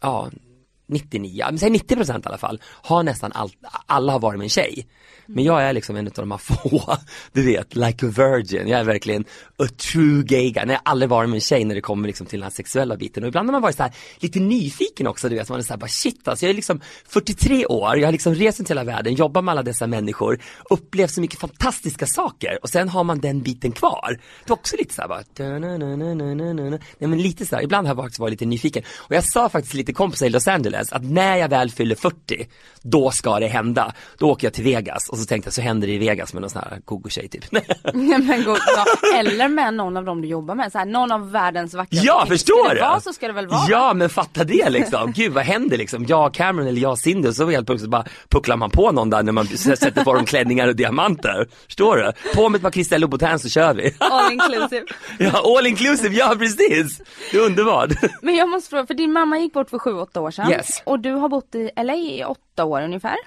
[0.01, 0.29] ja,
[0.87, 3.53] 99, men säg 90% i alla fall, har nästan allt,
[3.85, 4.87] alla har varit med en tjej.
[5.27, 6.97] Men jag är liksom en av de här få,
[7.31, 8.67] du vet, like a virgin.
[8.67, 9.25] Jag är verkligen
[9.57, 10.63] a true gay guy.
[10.67, 12.97] Jag har aldrig varit med en tjej när det kommer liksom till den här sexuella
[12.97, 13.23] biten.
[13.23, 15.49] Och ibland har man varit så här, lite nyfiken också, du vet.
[15.49, 18.35] Man är så här, bara shit alltså, jag är liksom 43 år, jag har liksom
[18.35, 22.59] rest runt hela världen, jobbat med alla dessa människor, upplevt så mycket fantastiska saker.
[22.61, 24.19] Och sen har man den biten kvar.
[24.45, 25.23] Det är också lite så här bara,
[26.99, 28.83] Nej men lite så här, ibland har jag faktiskt varit lite nyfiken.
[28.97, 31.95] Och jag sa faktiskt lite kompisar i Los Angeles Angeles att när jag väl fyller
[31.95, 32.47] 40,
[32.81, 33.93] då ska det hända.
[34.17, 36.41] Då åker jag till Vegas och så tänkte jag så händer det i Vegas med
[36.41, 37.51] någon sån här gogo-tjej typ.
[37.93, 38.85] men go ja,
[39.19, 42.25] eller med någon av dem du jobbar med, så här, någon av världens vackraste Ja,
[42.27, 42.81] förstår du?
[42.81, 43.65] Vara, så ska det väl vara.
[43.69, 45.11] Ja, men fatta det liksom.
[45.15, 46.05] Gud, vad händer liksom?
[46.07, 49.23] Jag, Cameron eller jag, Cindy och så helt plötsligt bara pucklar man på någon där
[49.23, 51.47] när man sätter på dem klänningar och diamanter.
[51.65, 52.11] Förstår du?
[52.35, 53.95] På med ett par Christian Louboutin så kör vi.
[53.99, 54.85] All inclusive.
[55.19, 57.01] ja, all inclusive, ja precis.
[57.31, 57.89] Det är underbart.
[58.21, 60.51] men jag måste fråga, för din mamma gick bort för sju, åtta år sedan.
[60.51, 60.66] Yes.
[60.85, 63.17] Och du har bott i LA i åtta år ungefär.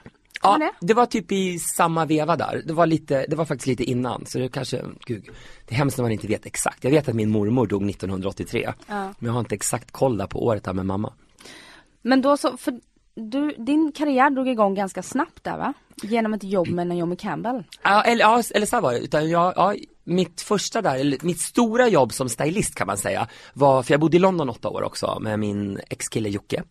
[0.42, 0.86] Ja, det?
[0.86, 2.62] det var typ i samma veva där.
[2.66, 4.26] Det var lite, det var faktiskt lite innan.
[4.26, 5.24] Så det kanske, gud,
[5.66, 6.84] det är hemskt när man inte vet exakt.
[6.84, 8.72] Jag vet att min mormor dog 1983.
[8.86, 9.14] Ja.
[9.18, 11.12] Men jag har inte exakt koll där på året där med mamma.
[12.02, 12.80] Men då så, för
[13.14, 15.74] du, din karriär drog igång ganska snabbt där va?
[16.02, 17.64] Genom ett jobb med Naomi Campbell.
[17.82, 18.98] Ja, eller, ja, eller så var det.
[18.98, 19.74] Utan jag, ja,
[20.04, 24.00] mitt första där, eller mitt stora jobb som stylist kan man säga, var, för jag
[24.00, 26.62] bodde i London åtta år också med min ex-kille Jocke.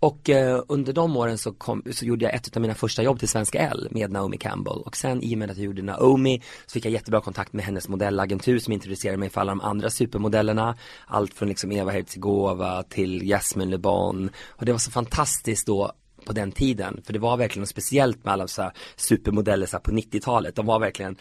[0.00, 3.18] Och eh, under de åren så, kom, så gjorde jag ett av mina första jobb
[3.18, 6.42] till Svenska L med Naomi Campbell och sen i och med att jag gjorde Naomi
[6.66, 9.90] så fick jag jättebra kontakt med hennes modellagentur som introducerade mig för alla de andra
[9.90, 10.76] supermodellerna.
[11.06, 15.92] Allt från liksom Eva Herzigova till Jasmine Le Bon och det var så fantastiskt då
[16.30, 17.00] på den tiden.
[17.04, 20.56] För det var verkligen något speciellt med alla så här supermodeller så här på 90-talet.
[20.56, 21.16] De var verkligen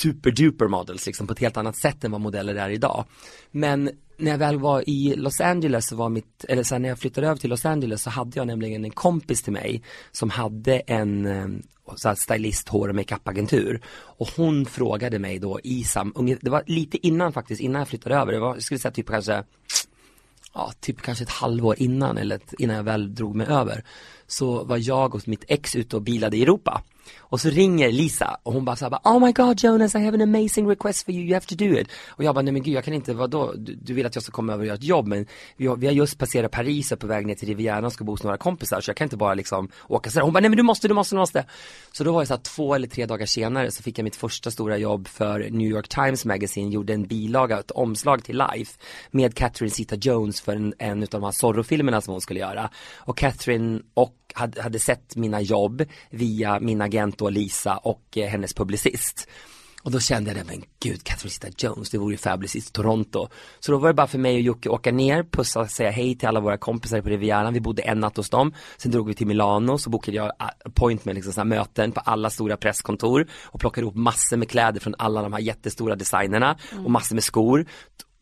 [0.00, 3.04] superduper models liksom på ett helt annat sätt än vad modeller är idag.
[3.50, 6.98] Men när jag väl var i Los Angeles så var mitt, eller sen när jag
[6.98, 10.78] flyttade över till Los Angeles så hade jag nämligen en kompis till mig som hade
[10.78, 11.46] en eh,
[11.96, 13.80] så här stylist, hår och makeupagentur.
[14.18, 18.16] Och hon frågade mig då i sam, det var lite innan faktiskt, innan jag flyttade
[18.16, 19.44] över, det var, jag skulle säga typ kanske
[20.54, 23.84] ja, typ kanske ett halvår innan eller ett, innan jag väl drog mig över
[24.28, 26.82] så var jag och mitt ex ute och bilade i Europa
[27.18, 30.34] och så ringer Lisa och hon bara såhär Oh my god Jonas I have an
[30.34, 31.88] amazing request for you, you have to do it.
[32.08, 33.52] Och jag bara, nej men gud jag kan inte, vadå?
[33.56, 35.76] Du, du vill att jag ska komma över och göra ett jobb men vi har,
[35.76, 38.22] vi har just passerat Paris och på väg ner till Rivieran och ska bo hos
[38.22, 40.24] några kompisar så jag kan inte bara liksom åka sådär.
[40.24, 41.44] Hon bara, nej men du måste, du måste, du måste.
[41.92, 44.50] Så då var det såhär två eller tre dagar senare så fick jag mitt första
[44.50, 48.78] stora jobb för New York Times Magazine, gjorde en bilaga, ett omslag till Life
[49.10, 52.70] med Catherine Zeta-Jones för en, en av de här Zorro-filmerna som hon skulle göra.
[52.96, 58.28] Och Catherine och hade, hade sett mina jobb via min agent då Lisa och eh,
[58.28, 59.28] hennes publicist.
[59.82, 63.28] Och då kände jag, men gud, Catherine Zeta-Jones, det vore ju fabulous i Toronto.
[63.60, 66.16] Så då var det bara för mig och Jocke åka ner, pussa och säga hej
[66.16, 67.54] till alla våra kompisar på Rivieran.
[67.54, 68.54] Vi bodde en natt hos dem.
[68.76, 70.32] Sen drog vi till Milano, så bokade jag
[70.64, 74.94] appointment, liksom sådana möten på alla stora presskontor och plockade ihop massor med kläder från
[74.98, 76.84] alla de här jättestora designerna mm.
[76.84, 77.66] och massor med skor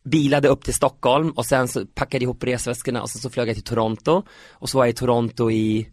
[0.03, 3.49] bilade upp till Stockholm och sen så packade jag ihop resväskorna och sen så flög
[3.49, 5.89] jag till Toronto och så var jag i Toronto i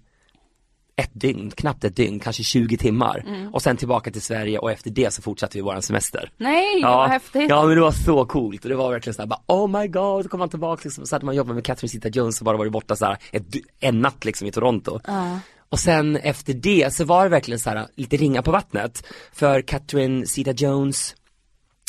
[0.96, 3.24] ett dygn, knappt ett dygn, kanske 20 timmar.
[3.26, 3.54] Mm.
[3.54, 6.30] Och sen tillbaka till Sverige och efter det så fortsatte vi våran semester.
[6.37, 7.46] Nej, ja, vad häftigt.
[7.48, 10.22] Ja men det var så coolt och det var verkligen såhär bara oh my god,
[10.22, 12.72] så kom man tillbaka liksom, så hade man jobbat med Catherine Zeta-Jones och bara varit
[12.72, 13.44] borta såhär ett,
[13.80, 15.00] en natt liksom i Toronto.
[15.09, 15.37] Uh.
[15.68, 19.07] Och sen efter det så var det verkligen så här lite ringa på vattnet.
[19.33, 21.14] För Catherine Zeta-Jones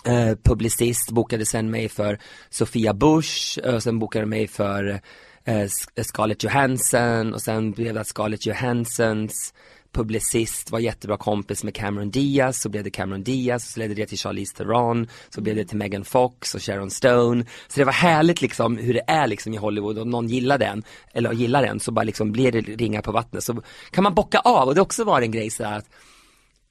[0.06, 5.02] eh, publicist bokade sen mig för Sofia Bush, och sen bokade mig för
[5.46, 5.70] eh,
[6.04, 9.54] Scarlett Johansson och sen blev det att Scarlett Johanssons
[9.96, 14.06] publicist, var jättebra kompis med Cameron Diaz, så blev det Cameron Diaz, så ledde det
[14.06, 17.46] till Charlize Theron, så blev det till Megan Fox och Sharon Stone.
[17.68, 20.84] Så det var härligt liksom hur det är liksom i Hollywood om någon gillar den,
[21.14, 23.44] eller gillar den, så bara liksom blir det ringar på vattnet.
[23.44, 25.86] Så kan man bocka av och det har också varit en grej så att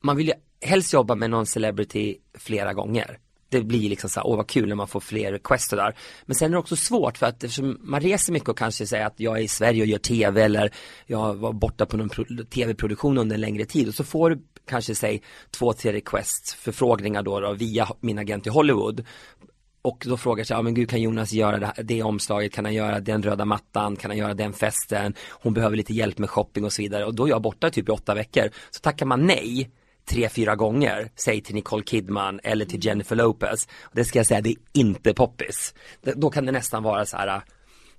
[0.02, 4.26] man vill ju helst jobba med någon celebrity flera gånger det blir liksom så här,
[4.26, 5.96] åh vad kul när man får fler requests och där.
[6.26, 9.06] Men sen är det också svårt för att eftersom man reser mycket och kanske säger
[9.06, 10.74] att jag är i Sverige och gör tv eller
[11.06, 12.10] jag var borta på någon
[12.50, 17.22] tv-produktion under en längre tid och så får du kanske säg två, tre requests, förfrågningar
[17.22, 19.04] då, då via min agent i Hollywood
[19.82, 22.64] och då frågar sig, ja men gud kan Jonas göra det, här, det omslaget, kan
[22.64, 26.30] han göra den röda mattan, kan han göra den festen, hon behöver lite hjälp med
[26.30, 28.50] shopping och så vidare och då är jag borta typ i åtta veckor.
[28.70, 29.70] Så tackar man nej
[30.04, 33.68] tre, fyra gånger, säg till Nicole Kidman eller till Jennifer Lopez.
[33.82, 35.74] Och det ska jag säga, det är inte poppis.
[36.02, 37.42] då kan det nästan vara så här,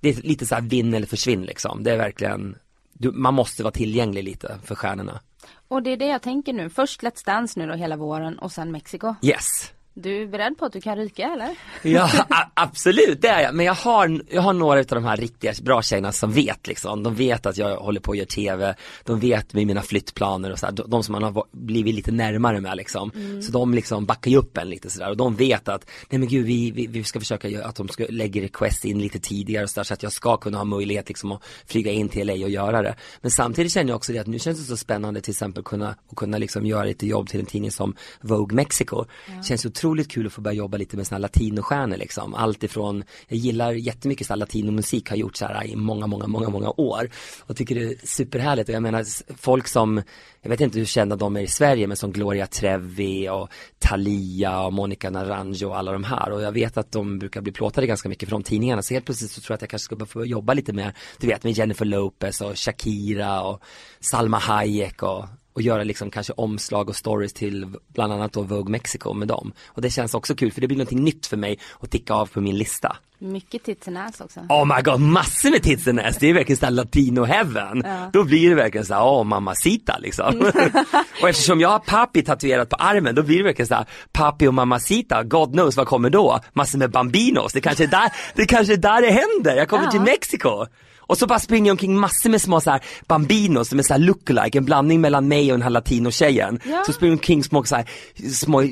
[0.00, 1.82] det är lite så här vinn eller försvinn liksom.
[1.82, 2.56] Det är verkligen,
[2.92, 5.20] du, man måste vara tillgänglig lite för stjärnorna.
[5.68, 8.52] Och det är det jag tänker nu, först Let's Dance nu då hela våren och
[8.52, 9.14] sen Mexiko.
[9.22, 9.72] Yes.
[9.98, 11.56] Du är beredd på att du kan ryka eller?
[11.82, 12.10] Ja
[12.54, 15.82] absolut det är jag, men jag har, jag har några av de här riktiga bra
[15.82, 19.54] tjejerna som vet liksom, de vet att jag håller på att göra tv, de vet
[19.54, 22.76] med mina flyttplaner och så här, de, de som man har blivit lite närmare med
[22.76, 23.10] liksom.
[23.14, 23.42] Mm.
[23.42, 26.28] Så de liksom backar ju upp en lite sådär och de vet att, nej men
[26.28, 29.64] gud vi, vi, vi ska försöka göra att de ska lägga request in lite tidigare
[29.64, 32.26] och så, där, så att jag ska kunna ha möjlighet liksom att flyga in till
[32.26, 32.94] LA och göra det.
[33.20, 35.94] Men samtidigt känner jag också det att nu känns det så spännande till exempel kunna,
[36.08, 39.04] och kunna liksom göra lite jobb till en tidning som Vogue Mexico.
[39.26, 39.42] Ja.
[39.42, 42.34] Känns otroligt otroligt kul att få börja jobba lite med sådana latinostjärnor liksom.
[42.34, 46.48] Allt ifrån, jag gillar jättemycket sån latinomusik, har gjort så här i många, många, många,
[46.48, 47.10] många år.
[47.40, 49.04] Och tycker det är superhärligt och jag menar
[49.36, 50.02] folk som,
[50.42, 54.60] jag vet inte hur kända de är i Sverige, men som Gloria Trevi och Thalia
[54.60, 56.30] och Monica Naranjo och alla de här.
[56.32, 58.82] Och jag vet att de brukar bli plåtade ganska mycket från de tidningarna.
[58.82, 61.26] Så helt plötsligt så tror jag att jag kanske ska få jobba lite mer, du
[61.26, 63.62] vet med Jennifer Lopez och Shakira och
[64.00, 65.24] Salma Hayek och
[65.56, 69.52] och göra liksom kanske omslag och stories till bland annat då Vogue Mexico med dem.
[69.66, 72.26] Och det känns också kul för det blir någonting nytt för mig att ticka av
[72.26, 72.96] på min lista.
[73.18, 74.40] Mycket tits and ass också.
[74.40, 76.16] Oh my god, massor med tits and ass.
[76.16, 77.82] Det är verkligen såhär latino heaven.
[77.84, 78.10] Ja.
[78.12, 80.40] Då blir det verkligen såhär, åh oh, mamacita liksom.
[81.22, 84.54] och eftersom jag har papi tatuerat på armen, då blir det verkligen såhär, papi och
[84.54, 86.40] mamacita, God knows vad kommer då?
[86.52, 87.52] Massor med bambinos.
[87.52, 89.56] Det kanske är där det, kanske är där det händer.
[89.56, 89.90] Jag kommer ja.
[89.90, 90.66] till Mexiko.
[91.06, 93.92] Och så bara springer jag omkring massor med små så här bambinos som är så
[93.92, 96.60] här lookalike, en blandning mellan mig och den här latino-tjejen.
[96.64, 96.82] Ja.
[96.86, 97.84] Så springer jag omkring små, så här,
[98.32, 98.62] små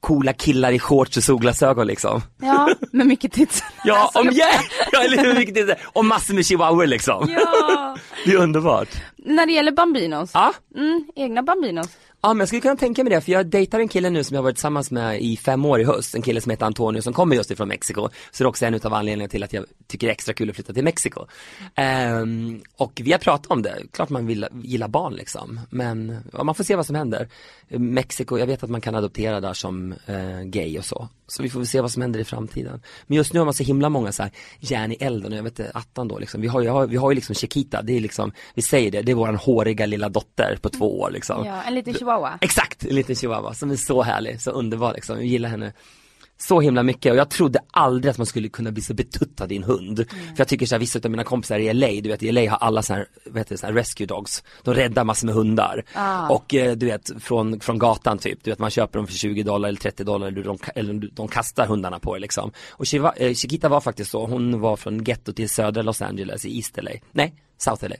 [0.00, 2.22] coola killar i shorts och solglasögon liksom.
[2.40, 3.62] Ja, med mycket tits.
[3.84, 4.60] ja, om yeah!
[4.92, 5.72] ja, eller mycket tits.
[5.92, 7.30] Och massor med chihuahuor liksom.
[7.30, 7.96] Ja.
[8.24, 8.88] Det är underbart.
[9.16, 10.30] När det gäller bambinos.
[10.34, 10.52] Ja.
[10.76, 11.88] Mm, egna bambinos.
[12.24, 14.34] Ja men jag skulle kunna tänka mig det, för jag dejtar en kille nu som
[14.34, 17.12] jag varit tillsammans med i fem år i höst, en kille som heter Antonio som
[17.12, 18.08] kommer just ifrån Mexiko.
[18.30, 20.50] Så det är också en av anledningarna till att jag tycker det är extra kul
[20.50, 21.26] att flytta till Mexiko.
[22.20, 26.44] Um, och vi har pratat om det, klart man vill, gilla barn liksom, men ja,
[26.44, 27.28] man får se vad som händer.
[27.68, 31.08] Mexiko, jag vet att man kan adoptera där som uh, gay och så.
[31.26, 32.80] Så vi får väl se vad som händer i framtiden.
[33.06, 35.42] Men just nu har man så himla många så här järn i elden och jag
[35.42, 36.40] vet inte, attan då liksom.
[36.40, 39.12] Vi har, ju, vi har ju liksom Chiquita, det är liksom, vi säger det, det
[39.12, 41.46] är våran håriga lilla dotter på två år liksom.
[41.46, 42.38] Ja, en liten chihuahua.
[42.40, 45.18] Exakt, en liten chihuahua som är så härlig, så underbar liksom.
[45.18, 45.72] Vi gillar henne
[46.38, 49.56] så himla mycket och jag trodde aldrig att man skulle kunna bli så betuttad i
[49.56, 49.98] en hund.
[49.98, 50.24] Mm.
[50.24, 52.50] För jag tycker så här, vissa av mina kompisar i LA, du vet i LA
[52.50, 54.42] har alla så här, vad heter det, så här rescue dogs.
[54.62, 55.84] De räddar massor med hundar.
[55.94, 56.28] Ah.
[56.28, 59.42] Och eh, du vet från, från gatan typ, du vet man köper dem för 20
[59.42, 62.52] dollar eller 30 dollar eller de, eller de kastar hundarna på det liksom.
[62.70, 66.44] Och Chiva, eh, Chiquita var faktiskt så, hon var från gettot i södra Los Angeles
[66.44, 67.96] i East LA, nej, South LA.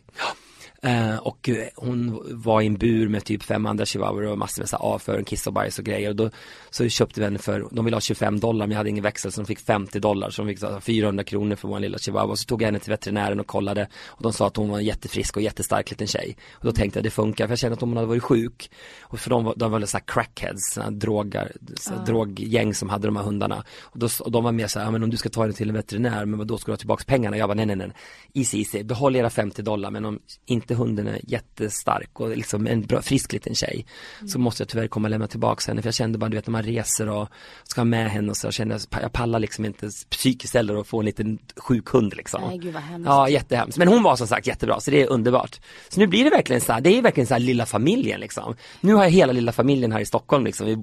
[0.85, 4.69] Eh, och hon var i en bur med typ fem andra chihuahuor och massor med
[4.69, 6.09] så avföring, kiss och bajs och grejer.
[6.09, 6.31] Och då
[6.71, 9.33] så köpte vi henne för, de ville ha 25 dollar men jag hade ingen växel
[9.33, 10.31] så de fick 50 dollar.
[10.31, 12.31] Så de fick så 400 kronor för vår lilla chihuahua.
[12.31, 13.89] Och så tog jag henne till veterinären och kollade.
[14.07, 16.37] Och de sa att hon var en jättefrisk och jättestark liten tjej.
[16.53, 18.71] Och då tänkte jag det funkar för jag kände att om hon hade varit sjuk.
[19.01, 22.05] Och för de, de var väl såhär crackheads, såna drogar, så uh.
[22.05, 23.65] droggäng som hade de här hundarna.
[23.81, 25.69] Och, då, och de var mer såhär, ja men om du ska ta henne till
[25.69, 27.37] en veterinär, men då ska du ha tillbaka pengarna?
[27.37, 27.93] Jag bara nej nej nej,
[28.35, 32.83] easy easy, behåll era 50 dollar men om inte hunden är jättestark och liksom en
[32.83, 33.87] bra, frisk liten tjej
[34.19, 34.29] mm.
[34.29, 36.47] så måste jag tyvärr komma och lämna tillbaka henne för jag kände bara du vet
[36.47, 37.29] när man reser och
[37.65, 40.87] ska ha med henne och så jag kände jag pallar liksom inte psykiskt heller att
[40.87, 42.43] få en liten sjuk hund liksom.
[42.49, 43.07] Nej gud vad hemskt.
[43.07, 45.61] Ja jättehemskt men hon var som sagt jättebra så det är underbart.
[45.89, 48.57] Så nu blir det verkligen så här, det är verkligen så här lilla familjen liksom.
[48.81, 50.67] Nu har jag hela lilla familjen här i Stockholm liksom.
[50.67, 50.75] Vi,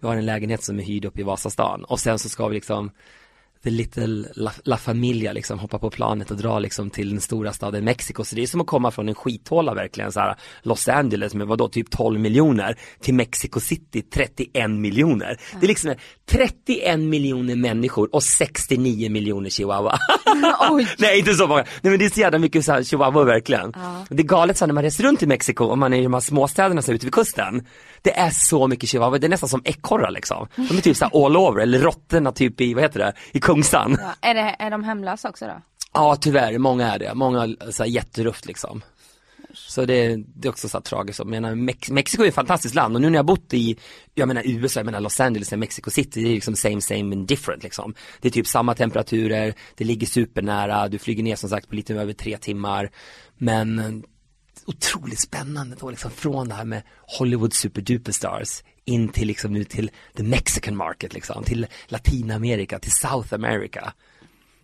[0.00, 2.54] vi har en lägenhet som är hyrd upp i Vasastan och sen så ska vi
[2.54, 2.90] liksom
[3.62, 7.52] the little la, la familia liksom hoppa på planet och dra liksom till den stora
[7.52, 8.24] staden Mexiko.
[8.24, 11.46] Så det är som att komma från en skithåla verkligen så här Los Angeles med
[11.46, 15.26] vadå typ 12 miljoner till Mexico City 31 miljoner.
[15.26, 15.60] Mm.
[15.60, 15.94] Det är liksom
[16.32, 19.98] 31 miljoner människor och 69 miljoner chihuahua.
[20.98, 23.72] Nej inte så många, nej men det är så jävla mycket så här chihuahua verkligen.
[23.74, 24.06] Ja.
[24.10, 26.14] Det är galet så när man reser runt i Mexiko och man är i de
[26.14, 27.66] här småstäderna så ute vid kusten.
[28.02, 30.48] Det är så mycket chihuahua, det är nästan som ekorrar liksom.
[30.56, 33.96] De är typ så all over, eller råttorna typ i, vad heter det, i Kungsan.
[34.00, 35.62] Ja, Ja, är, det, är de hemlösa också då?
[36.20, 37.40] tyvärr, många är det, många
[37.78, 38.82] här jätterufft liksom.
[39.54, 42.74] Så det, det är också så här tragiskt, jag menar Mex Mexiko är ett fantastiskt
[42.74, 43.76] land och nu när jag bott i,
[44.14, 47.16] jag menar USA, jag menar Los Angeles och Mexico City, det är liksom same same
[47.16, 47.94] and different liksom.
[48.20, 51.94] Det är typ samma temperaturer, det ligger supernära, du flyger ner som sagt på lite
[51.94, 52.90] över tre timmar.
[53.38, 54.02] Men
[54.66, 56.82] otroligt spännande då liksom från det här med
[57.18, 63.34] Hollywood Super-Duperstars, in till liksom nu till the Mexican market liksom, till Latinamerika, till South
[63.34, 63.92] America.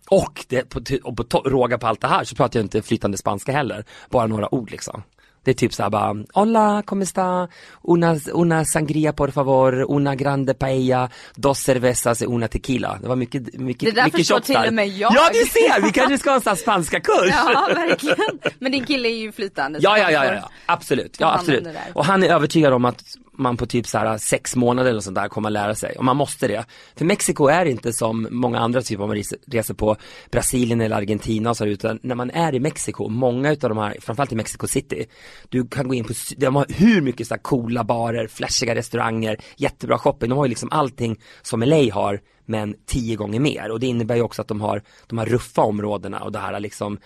[0.09, 3.17] Och, det, på, och på råga på allt det här så pratar jag inte flytande
[3.17, 5.03] spanska heller, bara några ord liksom.
[5.49, 7.47] Det är typ såhär bara, hola, como está,
[7.81, 12.97] una, una sangria por favor, una grande paella, dos cervezas una tequila.
[13.01, 15.11] Det var mycket, mycket, Det där mycket förstår till och med jag.
[15.15, 17.29] Ja, du ser, vi kanske ska ha en sån spanska kurs.
[17.29, 18.39] Ja, verkligen.
[18.59, 19.79] Men din kille är ju flytande.
[19.81, 21.17] Ja, ja, ja, ja, absolut.
[21.19, 21.67] Ja, absolut.
[21.93, 25.15] Och han är övertygad om att man på typ så här sex månader eller sånt
[25.15, 25.95] där kommer att lära sig.
[25.97, 26.65] Och man måste det.
[26.95, 29.95] För Mexiko är inte som många andra typer reser- reser på
[30.31, 33.97] Brasilien eller Argentina och så utan när man är i Mexiko, många utav de här,
[34.01, 35.05] framförallt i Mexico City,
[35.49, 39.37] du kan gå in på, de har hur mycket så här coola barer, flashiga restauranger,
[39.57, 43.71] jättebra shopping, de har ju liksom allting som LA har, men tio gånger mer.
[43.71, 46.59] Och det innebär ju också att de har de här ruffa områdena och det här
[46.59, 46.99] liksom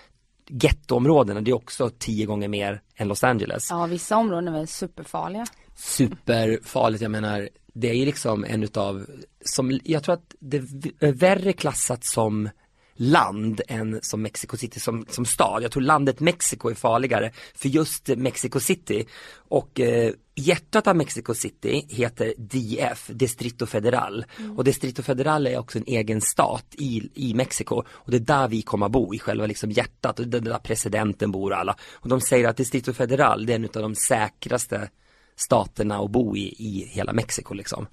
[0.50, 3.68] gettoområdena, det är också tio gånger mer än Los Angeles.
[3.70, 5.46] Ja, vissa områden är superfarliga.
[5.76, 9.06] Superfarligt, jag menar, det är ju liksom en utav,
[9.46, 10.58] som, jag tror att det
[11.00, 12.50] är värre klassat som
[12.96, 15.64] land än som Mexico City som, som stad.
[15.64, 19.06] Jag tror landet Mexiko är farligare för just Mexico City.
[19.36, 24.26] Och eh, hjärtat av Mexico City heter DF, Distrito Federal.
[24.58, 27.84] Och Distrito Federal är också en egen stat i, i Mexiko.
[27.90, 30.20] Och det är där vi kommer att bo, i själva liksom hjärtat.
[30.20, 31.76] Och det är där presidenten bor och alla.
[31.92, 34.90] Och de säger att Distrito Federal, det är en av de säkraste
[35.36, 37.88] staterna att bo i, i hela Mexiko liksom.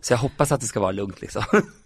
[0.00, 1.42] Så jag hoppas att det ska vara lugnt liksom.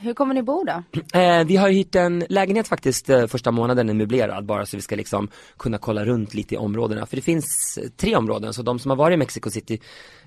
[0.00, 0.82] Hur kommer ni bo då?
[1.14, 4.82] Eh, vi har hyrt en lägenhet faktiskt eh, första månaden, är möblerad, bara så vi
[4.82, 7.06] ska liksom kunna kolla runt lite i områdena.
[7.06, 9.80] För det finns eh, tre områden, så de som har varit i Mexico City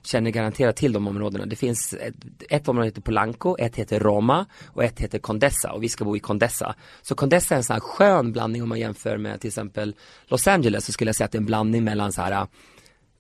[0.04, 1.46] känner garanterat till de områdena.
[1.46, 2.16] Det finns ett,
[2.50, 6.16] ett område heter Polanco, ett heter Roma och ett heter Condessa och vi ska bo
[6.16, 6.76] i Condessa.
[7.02, 10.48] Så Condessa är en sån här skön blandning om man jämför med till exempel Los
[10.48, 12.48] Angeles så skulle jag säga att det är en blandning mellan så här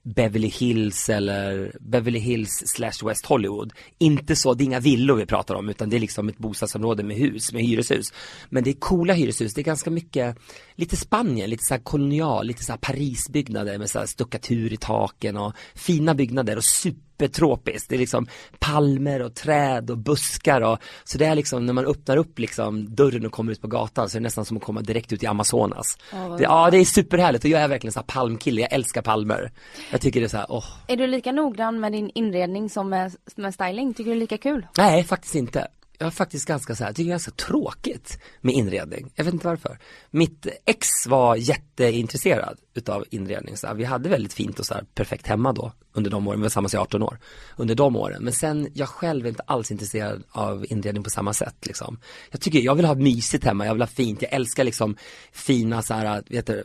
[0.06, 3.74] Beverly Hills eller Beverly Hills slash West Hollywood.
[3.98, 7.04] Inte så, det är inga villor vi pratar om utan det är liksom ett bostadsområde
[7.04, 8.14] med hus, med hyreshus.
[8.50, 10.38] Men det är coola hyreshus, det är ganska mycket,
[10.76, 16.16] lite Spanien, lite så kolonial, lite så Parisbyggnader med så stuckatur i taken och fina
[16.16, 17.90] byggnader och supertropiskt.
[17.90, 18.28] Det är liksom
[18.60, 22.96] palmer och träd och buskar och så det är liksom när man öppnar upp liksom
[22.96, 25.24] dörren och kommer ut på gatan så är det nästan som att komma direkt ut
[25.24, 25.98] i Amazonas.
[26.14, 29.52] Vad det, ja det är superhärligt och jag är verkligen så palmkille, jag älskar palmer.
[29.92, 30.66] Jag tycker det är så här, åh.
[30.88, 33.94] Är du lika noggrann med din inredning som med, med styling?
[33.94, 34.68] Tycker du det är lika kul?
[34.78, 35.68] Nej, faktiskt inte.
[35.98, 39.12] Jag är faktiskt ganska så här, jag tycker det är ganska tråkigt med inredning.
[39.16, 39.80] Jag vet inte varför.
[40.12, 43.58] Mitt ex var jätteintresserad utav inredning.
[43.58, 46.40] Så här, vi hade väldigt fint och så här, perfekt hemma då under de åren,
[46.40, 47.20] vi var tillsammans i 18 år.
[47.58, 48.24] Under de åren.
[48.24, 52.00] Men sen, jag själv är inte alls intresserad av inredning på samma sätt liksom.
[52.32, 54.98] Jag tycker, jag vill ha mysigt hemma, jag vill ha fint, jag älskar liksom
[55.32, 56.64] fina så här, vet du,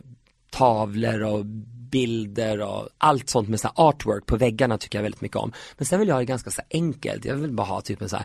[0.51, 1.45] tavlor och
[1.91, 5.51] bilder och allt sånt med så artwork på väggarna tycker jag väldigt mycket om.
[5.77, 7.25] Men sen vill jag ha det ganska så enkelt.
[7.25, 8.17] Jag vill bara ha typ en så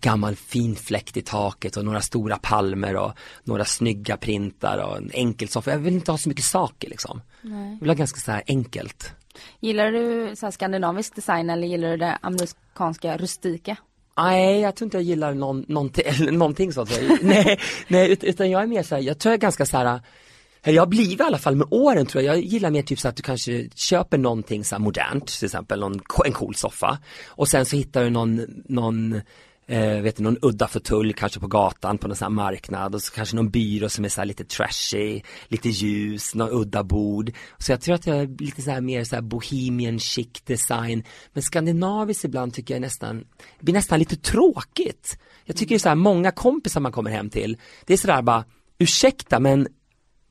[0.00, 3.12] gammal fin fläkt i taket och några stora palmer och
[3.44, 5.70] några snygga printar och en enkel soffa.
[5.70, 7.20] Jag vill inte ha så mycket saker liksom.
[7.42, 7.70] Nej.
[7.72, 9.12] Jag vill ha ganska så här enkelt.
[9.60, 13.76] Gillar du så skandinavisk design eller gillar du det amerikanska rustika?
[14.16, 16.04] Nej, jag tror inte jag gillar någon, någonting,
[16.38, 16.90] någonting sånt.
[17.22, 19.76] nej, nej, ut- utan jag är mer så här, jag tror jag är ganska så
[19.76, 20.00] här
[20.72, 23.08] jag har blivit i alla fall med åren tror jag, jag gillar mer typ så
[23.08, 27.48] att du kanske köper någonting så här modernt, till exempel någon, en cool soffa och
[27.48, 29.20] sen så hittar du någon, någon
[29.66, 33.02] eh, vet du, någon udda fåtölj kanske på gatan på någon sån här marknad och
[33.02, 37.32] så kanske någon byrå som är så här lite trashy, lite ljus, någon udda bord.
[37.58, 41.04] Så jag tror att jag är lite så här mer så här bohemian chic design.
[41.32, 43.18] Men skandinaviskt ibland tycker jag nästan,
[43.58, 45.18] det blir nästan lite tråkigt.
[45.44, 48.44] Jag tycker så här, många kompisar man kommer hem till, det är sådär bara,
[48.78, 49.68] ursäkta men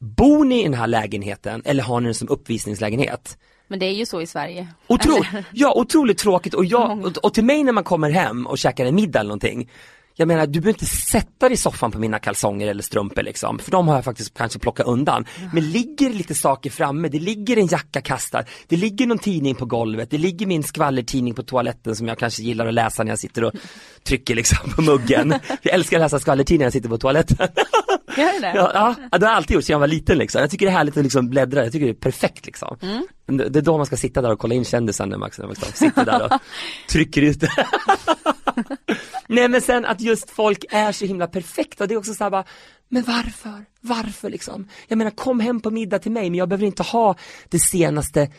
[0.04, 3.38] Bor ni i den här lägenheten eller har ni den som uppvisningslägenhet?
[3.68, 4.68] Men det är ju så i Sverige.
[4.88, 5.14] Otro
[5.52, 7.08] ja, otroligt tråkigt och, jag, Många.
[7.08, 9.70] och, och till mig när man kommer hem och käkar en middag eller någonting
[10.16, 13.60] jag menar, du behöver inte sätta dig i soffan på mina kalsonger eller strumpor liksom,
[13.60, 15.26] för de har jag faktiskt kanske plockat undan.
[15.54, 19.66] Men ligger lite saker framme, det ligger en jacka kastad, det ligger någon tidning på
[19.66, 23.20] golvet, det ligger min skvallertidning på toaletten som jag kanske gillar att läsa när jag
[23.20, 23.54] sitter och
[24.04, 25.34] trycker liksom på muggen.
[25.62, 27.48] Jag älskar att läsa skvallertidningar när jag sitter på toaletten.
[28.18, 28.52] Gör det?
[28.56, 28.72] Ja,
[29.12, 30.42] ja, det har jag alltid gjort sedan jag var liten liksom.
[30.42, 32.78] Jag tycker det är härligt att liksom bläddra, jag tycker det är perfekt liksom.
[32.82, 33.08] Mm.
[33.26, 36.26] Det är då man ska sitta där och kolla in kändisar när liksom, sitter där
[36.26, 36.32] och
[36.90, 37.52] trycker ut det.
[39.28, 42.32] Nej men sen att just folk är så himla perfekta, det är också så här
[42.32, 42.46] bara,
[42.90, 43.66] men varför?
[43.82, 44.68] Varför liksom?
[44.88, 47.16] Jag menar kom hem på middag till mig men jag behöver inte ha
[47.50, 48.30] det senaste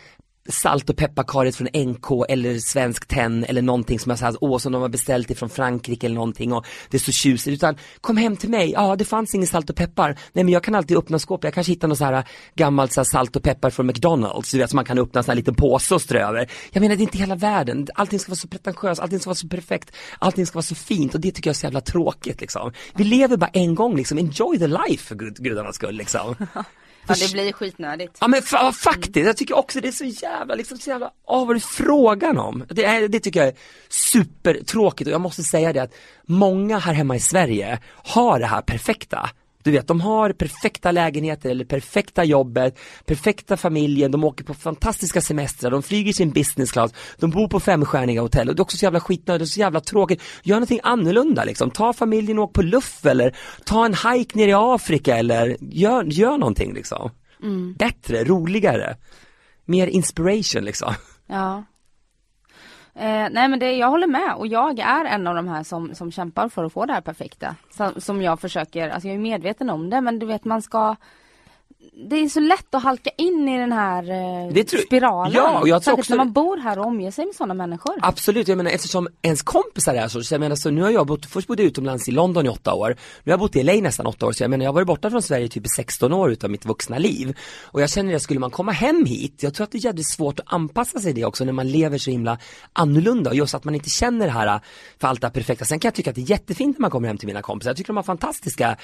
[0.49, 4.73] salt och pepparkaret från NK eller Svensk Tenn eller någonting som jag sa, åh som
[4.73, 7.55] de har beställt ifrån Frankrike eller någonting och det är så tjusigt.
[7.55, 10.63] Utan kom hem till mig, ja det fanns ingen salt och peppar, nej men jag
[10.65, 12.25] kan alltid öppna skåpet, jag kanske hittar något så här
[12.55, 15.25] gammalt så här, salt och peppar från McDonalds, du vet som man kan öppna en
[15.25, 16.51] sån här liten påse och strö över.
[16.73, 19.35] Jag menar det är inte hela världen, allting ska vara så pretentiöst, allting ska vara
[19.35, 21.15] så perfekt, allting ska vara så fint.
[21.15, 22.73] Och det tycker jag är så jävla tråkigt liksom.
[22.95, 26.37] Vi lever bara en gång liksom, enjoy the life för gud, gudarnas skull liksom.
[27.09, 28.19] Ja det blir skitnödigt.
[28.21, 31.47] Ja men fa faktiskt, jag tycker också det är så jävla, liksom så jävla, åh
[31.47, 32.65] vad är det frågan om?
[32.69, 33.55] Det, är, det tycker jag är
[33.89, 35.95] supertråkigt och jag måste säga det att
[36.27, 39.31] många här hemma i Sverige har det här perfekta.
[39.65, 45.21] Du vet, de har perfekta lägenheter eller perfekta jobbet, perfekta familjen, de åker på fantastiska
[45.21, 48.77] semestrar, de flyger sin business class, de bor på femstjärniga hotell och det är också
[48.77, 50.23] så jävla skitnödigt, så jävla tråkigt.
[50.43, 54.49] Gör någonting annorlunda liksom, ta familjen och åk på luff eller ta en hike ner
[54.49, 57.11] i Afrika eller gör, gör någonting liksom.
[57.79, 58.97] Bättre, roligare,
[59.65, 60.95] mer inspiration liksom.
[61.27, 61.65] Ja.
[62.97, 65.95] Eh, nej men det, jag håller med och jag är en av de här som,
[65.95, 67.57] som kämpar för att få det här perfekta.
[67.71, 70.97] Som, som jag försöker, alltså jag är medveten om det men du vet man ska
[71.97, 74.03] det är så lätt att halka in i den här
[74.57, 75.33] eh, tror- spiralen.
[75.33, 77.95] Ja, och jag tror också- när man bor här och omger sig med sådana människor.
[78.03, 81.07] Absolut, jag menar eftersom ens kompisar är så, så jag menar så nu har jag
[81.07, 83.63] bott, först bodde jag utomlands i London i åtta år, nu har jag bott i
[83.63, 85.69] LA nästan åtta år, så jag menar jag har varit borta från Sverige typ i
[85.69, 87.37] 16 år utav mitt vuxna liv.
[87.63, 90.09] Och jag känner att skulle man komma hem hit, jag tror att det är jävligt
[90.09, 92.39] svårt att anpassa sig det också när man lever så himla
[92.73, 94.61] annorlunda och just att man inte känner det här
[95.01, 95.65] för allt det här perfekta.
[95.65, 97.71] Sen kan jag tycka att det är jättefint när man kommer hem till mina kompisar,
[97.71, 98.77] jag tycker de har fantastiska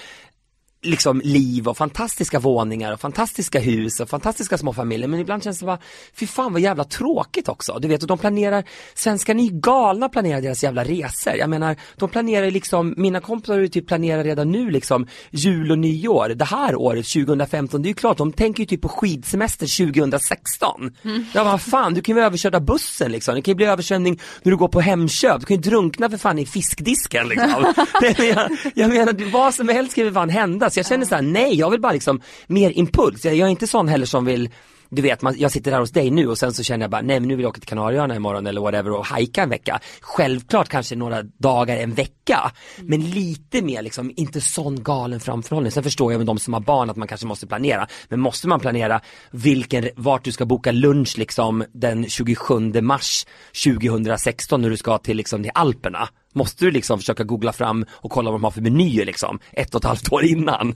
[0.83, 5.59] liksom liv och fantastiska våningar och fantastiska hus och fantastiska små familjer men ibland känns
[5.59, 5.79] det bara,
[6.15, 7.79] fy fan vad jävla tråkigt också.
[7.79, 8.65] Du vet, och de planerar,
[8.95, 11.35] svenskar ni är galna planerar deras jävla resor.
[11.35, 15.71] Jag menar, de planerar liksom, mina kompisar har ju typ planerat redan nu liksom jul
[15.71, 18.89] och nyår, det här året 2015, det är ju klart, de tänker ju typ på
[18.89, 20.93] skidsemester 2016.
[21.35, 23.67] Ja vad fan, du kan ju bli överkörd av bussen liksom, det kan ju bli
[23.67, 27.75] översvämning när du går på Hemköp, du kan ju drunkna för fan i fiskdisken liksom.
[28.01, 31.23] Jag, jag menar, vad som helst kan ju fan hända, så jag känner så här:
[31.23, 34.51] nej jag vill bara liksom mer impuls, jag, jag är inte sån heller som vill
[34.91, 37.03] du vet, man, jag sitter här hos dig nu och sen så känner jag bara,
[37.03, 39.81] nej men nu vill jag åka till Kanarieöarna imorgon eller whatever och hajka en vecka.
[40.01, 42.53] Självklart kanske några dagar, en vecka.
[42.81, 45.73] Men lite mer liksom, inte sån galen framförhållning.
[45.73, 47.87] Sen förstår jag med de som har barn att man kanske måste planera.
[48.09, 49.01] Men måste man planera
[49.31, 53.27] vilken, vart du ska boka lunch liksom den 27 mars
[53.65, 56.09] 2016 när du ska till liksom till Alperna.
[56.33, 59.75] Måste du liksom försöka googla fram och kolla vad de har för menyer liksom ett
[59.75, 60.69] och ett halvt år innan.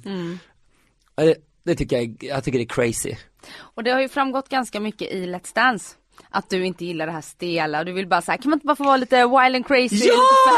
[1.20, 1.32] Eh,
[1.64, 3.14] Det tycker jag, jag tycker det är crazy.
[3.58, 5.94] Och det har ju framgått ganska mycket i Let's Dance.
[6.30, 8.66] Att du inte gillar det här stela och du vill bara säga, kan man inte
[8.66, 10.06] bara få vara lite wild and crazy?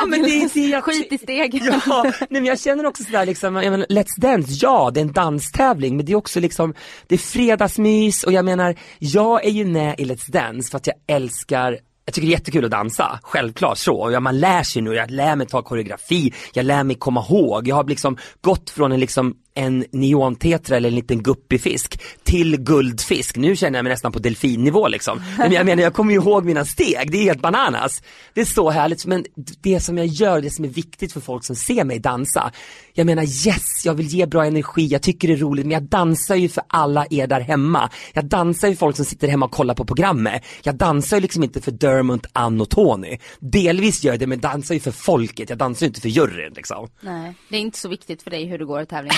[0.00, 1.54] Ja, men det är inte jag- Skit i steg.
[1.86, 5.02] Ja, nej men jag känner också sådär liksom, jag menar, Let's Dance, ja det är
[5.04, 6.74] en danstävling men det är också liksom,
[7.06, 10.86] det är fredagsmys och jag menar, jag är ju med i Let's Dance för att
[10.86, 13.96] jag älskar jag tycker det är jättekul att dansa, självklart så.
[13.96, 17.24] Och ja, man lär sig nu, jag lär mig ta koreografi, jag lär mig komma
[17.28, 17.68] ihåg.
[17.68, 23.36] Jag har liksom gått från en, liksom, en neontetra eller en liten guppyfisk till guldfisk.
[23.36, 25.22] Nu känner jag mig nästan på delfinnivå liksom.
[25.38, 28.02] Men jag menar jag kommer ju ihåg mina steg, det är helt bananas.
[28.34, 29.24] Det är så härligt, men
[29.60, 32.52] det som jag gör, det som är viktigt för folk som ser mig dansa.
[32.94, 35.82] Jag menar yes, jag vill ge bra energi, jag tycker det är roligt, men jag
[35.82, 37.90] dansar ju för alla er där hemma.
[38.12, 40.42] Jag dansar ju för folk som sitter hemma och kollar på programmet.
[40.62, 43.18] Jag dansar ju liksom inte för Dermot, Ann och Tony.
[43.40, 46.52] Delvis gör jag det, men dansar ju för folket, jag dansar ju inte för juryn
[46.56, 46.88] liksom.
[47.00, 49.16] Nej, det är inte så viktigt för dig hur det går i tävlingen.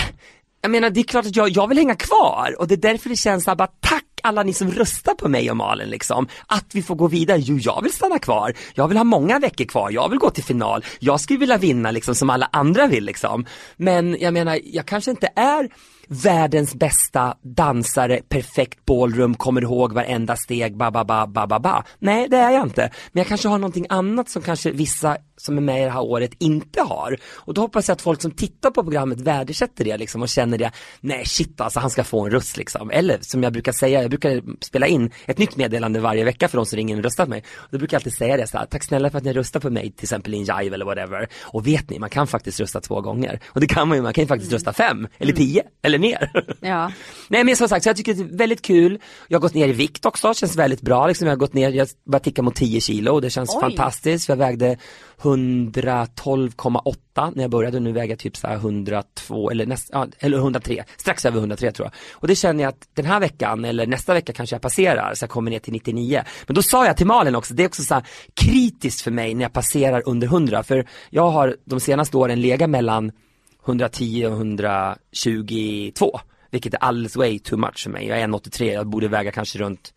[0.60, 3.08] Jag menar det är klart att jag, jag vill hänga kvar och det är därför
[3.08, 6.66] det känns såhär bara tack alla ni som röstar på mig och Malin liksom, att
[6.72, 7.38] vi får gå vidare.
[7.38, 10.44] Jo, jag vill stanna kvar, jag vill ha många veckor kvar, jag vill gå till
[10.44, 13.46] final, jag skulle vilja vinna liksom som alla andra vill liksom.
[13.76, 15.68] Men jag menar, jag kanske inte är
[16.08, 21.82] världens bästa dansare, perfekt ballroom, kommer ihåg varenda steg, ba ba ba ba ba ba.
[21.98, 22.90] Nej, det är jag inte.
[23.12, 26.02] Men jag kanske har någonting annat som kanske vissa som är med i det här
[26.02, 27.16] året inte har.
[27.34, 30.58] Och då hoppas jag att folk som tittar på programmet värdesätter det liksom och känner
[30.58, 30.70] det,
[31.00, 32.90] nej shit alltså han ska få en röst liksom.
[32.90, 36.56] Eller som jag brukar säga, jag brukar spela in ett nytt meddelande varje vecka för
[36.56, 37.44] de som ringer och röstar på mig.
[37.56, 39.60] Och då brukar jag alltid säga det så här, tack snälla för att ni röstar
[39.60, 41.28] på mig till exempel i en jive eller whatever.
[41.42, 43.40] Och vet ni, man kan faktiskt rösta två gånger.
[43.46, 46.30] Och det kan man ju, man kan ju faktiskt rösta fem eller tio eller mer.
[46.60, 46.92] Ja.
[47.28, 48.98] Nej men som sagt, så jag tycker det är väldigt kul.
[49.28, 51.26] Jag har gått ner i vikt också, känns väldigt bra liksom.
[51.26, 53.60] Jag har gått ner, jag bara tickar mot 10 kilo och det känns Oj.
[53.60, 54.28] fantastiskt.
[54.28, 54.76] Jag vägde
[55.22, 60.84] 112,8 när jag började, nu väger jag typ så här 102 eller, näst, eller 103,
[60.96, 61.92] strax över 103 tror jag.
[62.12, 65.22] Och det känner jag att den här veckan eller nästa vecka kanske jag passerar så
[65.22, 66.22] jag kommer ner till 99.
[66.46, 69.34] Men då sa jag till Malin också, det är också så här kritiskt för mig
[69.34, 73.12] när jag passerar under 100 för jag har de senaste åren legat mellan
[73.66, 78.06] 110 och 122 vilket är alldeles way too much för mig.
[78.06, 79.94] Jag är 1,83, jag borde väga kanske runt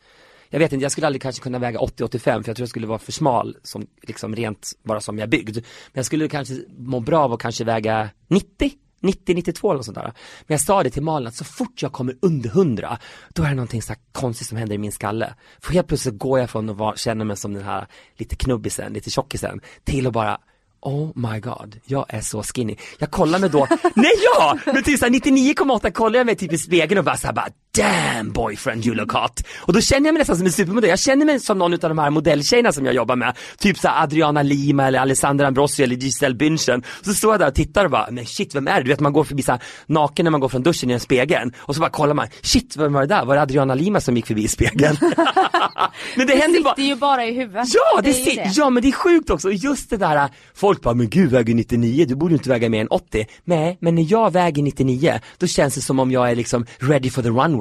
[0.52, 2.88] jag vet inte, jag skulle aldrig kanske kunna väga 80-85 för jag tror jag skulle
[2.88, 5.56] vara för smal som liksom rent bara som jag är byggd.
[5.56, 8.72] Men jag skulle kanske må bra av att kanske väga 90
[9.02, 10.04] 90-92 eller sånt där.
[10.04, 10.14] Men
[10.48, 12.98] jag sa det till Malin att så fort jag kommer under 100
[13.30, 15.34] då är det någonting så konstigt som händer i min skalle.
[15.62, 18.94] För helt plötsligt går jag från att vara, känna mig som den här lite knubbisen,
[18.94, 20.38] lite tjockisen till att bara
[20.84, 22.76] Oh my god, jag är så skinny.
[23.00, 24.58] Jag kollar mig då, nej ja!
[24.66, 27.48] Men typ såhär 99,8 kollar jag mig typ i spegeln och bara såhär bara
[27.78, 29.44] Damn boyfriend you look hot.
[29.60, 30.90] Och då känner jag mig nästan som en supermodell.
[30.90, 33.38] Jag känner mig som någon av de här modelltjejerna som jag jobbar med.
[33.58, 36.84] Typ såhär Adriana Lima eller Alessandra Ambrosio eller Giselle Bündchen.
[37.02, 38.84] Så står jag där och tittar och bara, men shit vem är det?
[38.84, 41.54] Du vet man går förbi såhär naken när man går från duschen i en spegeln.
[41.58, 43.26] Och så bara kollar man, shit vem var det där?
[43.26, 44.98] Var det Adriana Lima som gick förbi i spegeln?
[46.16, 47.68] men det, Det händer sitter bara ju bara i huvudet.
[47.74, 50.94] Ja, det, ju si- ja men det är sjukt också, just det där, folk bara,
[50.94, 53.26] men gud väger 99, du borde inte väga mer än 80.
[53.44, 57.10] Nej, men när jag väger 99, då känns det som om jag är liksom ready
[57.10, 57.61] for the runway.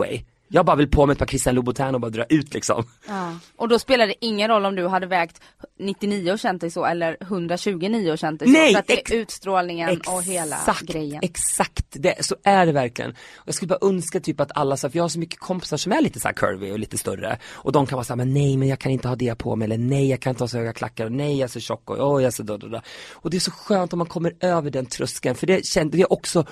[0.52, 2.84] Jag bara vill på mig ett par Christian Louboutin och bara dra ut liksom.
[3.08, 3.34] Ja.
[3.56, 5.40] Och då spelar det ingen roll om du hade vägt
[5.78, 8.72] 99 och känt dig så eller 129 och känt dig Nej, så.
[8.72, 11.20] För att det är utstrålningen och hela grejen.
[11.22, 13.10] Exakt, det, så är det verkligen.
[13.10, 15.76] Och jag skulle bara önska typ att alla, så för jag har så mycket kompisar
[15.76, 17.38] som är lite så här curvy och lite större.
[17.52, 19.66] Och de kan vara såhär, men nej men jag kan inte ha det på mig,
[19.66, 21.90] eller nej jag kan inte ha så höga klackar, och nej jag är så tjock
[21.90, 22.80] och oh, jag är så då, då, då.
[23.12, 26.12] Och det är så skönt om man kommer över den tröskeln, för det kände är
[26.12, 26.46] också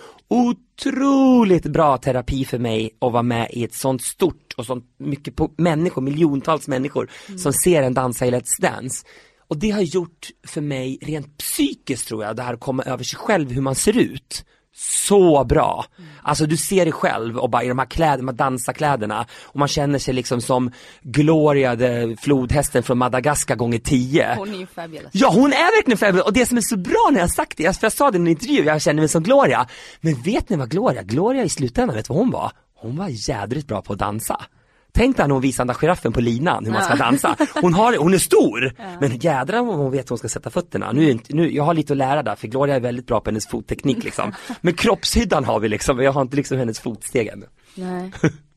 [0.78, 5.36] otroligt bra terapi för mig att vara med i ett sånt stort och sånt mycket
[5.36, 9.06] på människor, miljontals människor som ser en dansa i Let's Dance.
[9.48, 13.04] Och det har gjort för mig rent psykiskt tror jag, det här att komma över
[13.04, 14.44] sig själv hur man ser ut.
[14.80, 15.84] Så bra!
[16.22, 19.58] Alltså du ser dig själv och bara i de här kläderna, de här dansarkläderna och
[19.58, 20.72] man känner sig liksom som
[21.02, 21.76] Gloria,
[22.20, 24.34] flodhästen från Madagaskar gånger tio.
[24.36, 25.10] Hon är ju fabulous.
[25.12, 27.78] Ja hon är verkligen fabulous och det som är så bra när jag sagt det,
[27.78, 29.66] för jag sa det i en intervju, jag känner mig som Gloria.
[30.00, 32.52] Men vet ni vad Gloria, Gloria i slutändan, vet vad hon var?
[32.74, 34.40] Hon var jädrigt bra på att dansa.
[34.92, 37.36] Tänk dig när hon visar den där giraffen på linan hur man ska dansa.
[37.62, 40.92] Hon, har, hon är stor, men jädrar vad hon vet hur hon ska sätta fötterna.
[40.92, 43.30] Nu, inte, nu, jag har lite att lära där, för Gloria är väldigt bra på
[43.30, 44.32] hennes fotteknik liksom.
[44.60, 47.46] Men kroppshyddan har vi liksom, jag har inte liksom hennes fotsteg ännu.
[47.74, 48.12] Nej.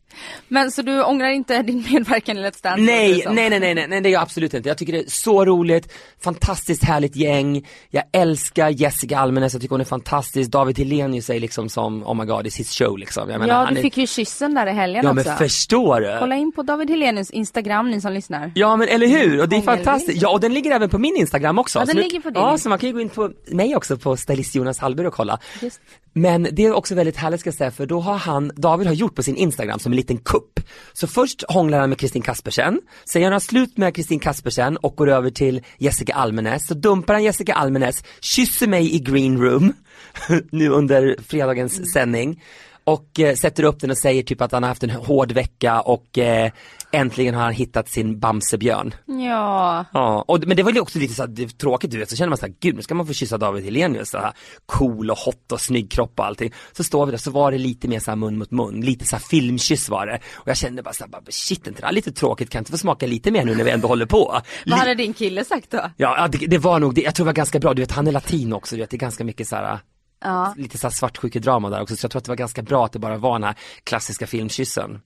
[0.47, 2.81] Men så du ångrar inte din medverkan i Let's Dance?
[2.81, 4.69] Nej, nej, nej, nej, nej, det är jag absolut inte.
[4.69, 7.67] Jag tycker det är så roligt, fantastiskt härligt gäng.
[7.89, 10.51] Jag älskar Jessica Almenäs, jag tycker hon är fantastisk.
[10.51, 13.29] David Hellenius är liksom som, oh my god, it's his show liksom.
[13.29, 13.81] Jag menar, Ja, du är...
[13.81, 15.29] fick ju kyssen där i helgen Ja också.
[15.29, 16.17] men förstår du?
[16.19, 18.51] Kolla in på David Helenius Instagram ni som lyssnar.
[18.55, 20.21] Ja men eller hur, och det är fantastiskt.
[20.21, 21.79] Ja och den ligger även på min Instagram också.
[21.79, 22.41] Ja, den ligger på din.
[22.41, 25.13] Ja så man kan ju gå in på mig också på stylist Jonas Hallberg och
[25.13, 25.39] kolla.
[25.61, 25.81] Just.
[26.13, 28.93] Men det är också väldigt härligt ska jag säga för då har han, David har
[28.93, 30.59] gjort på sin Instagram som liten kupp.
[30.93, 34.95] Så först hånglar han med Kristin Kaspersen, sen gör han slut med Kristin Kaspersen och
[34.95, 36.67] går över till Jessica Almenäs.
[36.67, 39.73] Så dumpar han Jessica Almenäs, kysser mig i green room
[40.51, 42.41] nu under fredagens sändning
[42.83, 45.81] och eh, sätter upp den och säger typ att han har haft en hård vecka
[45.81, 46.51] och eh,
[46.91, 48.93] äntligen har han hittat sin Bamsebjörn.
[49.05, 49.85] Ja.
[49.93, 52.29] Ja, och, men det var ju också lite så här, tråkigt du vet, så känner
[52.29, 54.33] man så här, gud nu ska man få kyssa David Hellenius, så här
[54.65, 56.53] cool och hot och snygg kropp och allting.
[56.71, 59.05] Så står vi där, så var det lite mer så här mun mot mun, lite
[59.05, 60.19] så här filmkyss var det.
[60.35, 62.59] Och jag kände bara så här, bara, shit inte det här är lite tråkigt, kan
[62.59, 64.41] jag inte få smaka lite mer nu när vi ändå håller på?
[64.65, 65.77] Vad hade din kille sagt då?
[65.77, 67.91] Ja, ja, det, det var nog det, jag tror det var ganska bra, du vet
[67.91, 69.79] han är latin också, du vet det är ganska mycket så här
[70.21, 70.53] Ja.
[70.57, 72.99] lite så svartsjukedrama där också, så jag tror att det var ganska bra att det
[72.99, 75.01] bara var den här klassiska filmkyssen.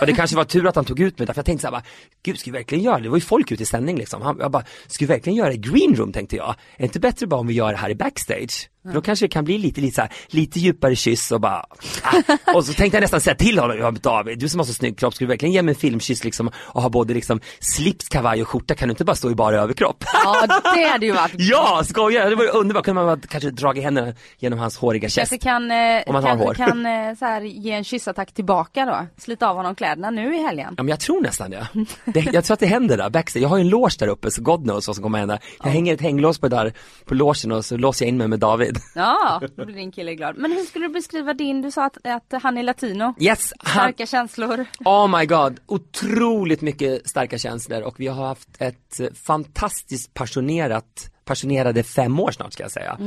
[0.00, 1.66] Och det kanske var tur att han tog ut mig där, för jag tänkte så
[1.66, 1.82] här bara,
[2.22, 3.02] gud ska vi verkligen göra det?
[3.02, 4.22] Det var ju folk ute i sändning liksom.
[4.22, 6.48] Han, jag bara, ska vi verkligen göra det i green room tänkte jag?
[6.48, 8.68] Är det inte bättre bara om vi gör det här i backstage?
[8.82, 11.66] För då kanske det kan bli lite, lite, så här, lite djupare kyss och bara,
[12.02, 12.54] ah.
[12.54, 14.98] och så tänkte jag nästan säga till honom, ja, David, du som har så snygg
[14.98, 18.42] kropp, ska du verkligen ge mig en filmkyss liksom och ha både liksom slips, kavaj
[18.42, 20.04] och skjorta, kan du inte bara stå i bara överkropp?
[20.24, 22.30] Ja det hade ju varit Ja, skojar!
[22.30, 25.30] Det vore underbart, kunde man kanske dragit händerna genom hans håriga käft.
[25.30, 26.54] Kanske kan, eh, Om man har hår.
[26.54, 29.06] kan eh, så här, ge en kyssattack tillbaka då.
[29.22, 30.74] Slita av honom kläderna nu i helgen.
[30.76, 31.68] Ja men jag tror nästan det.
[32.04, 33.42] det jag tror att det händer där, backstage.
[33.42, 35.38] Jag har ju en loge där uppe så God knows vad som kommer hända.
[35.64, 36.72] Jag hänger ett hänglås på där,
[37.04, 38.77] på logen och så låser jag in mig med David.
[38.94, 40.36] Ja, då blir din kille glad.
[40.36, 43.14] Men hur skulle du beskriva din, du sa att, att han är latino.
[43.18, 44.66] Yes, han, Starka känslor.
[44.84, 51.82] oh my god, otroligt mycket starka känslor och vi har haft ett fantastiskt passionerat passionerade
[51.82, 52.98] fem år snart ska jag säga.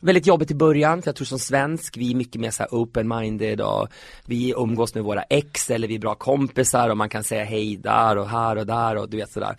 [0.00, 3.60] Väldigt jobbigt i början, för jag tror som svensk, vi är mycket mer så open-minded
[3.60, 3.88] och
[4.24, 7.76] vi umgås med våra ex eller vi är bra kompisar och man kan säga hej
[7.76, 9.56] där och här och där och du vet sådär.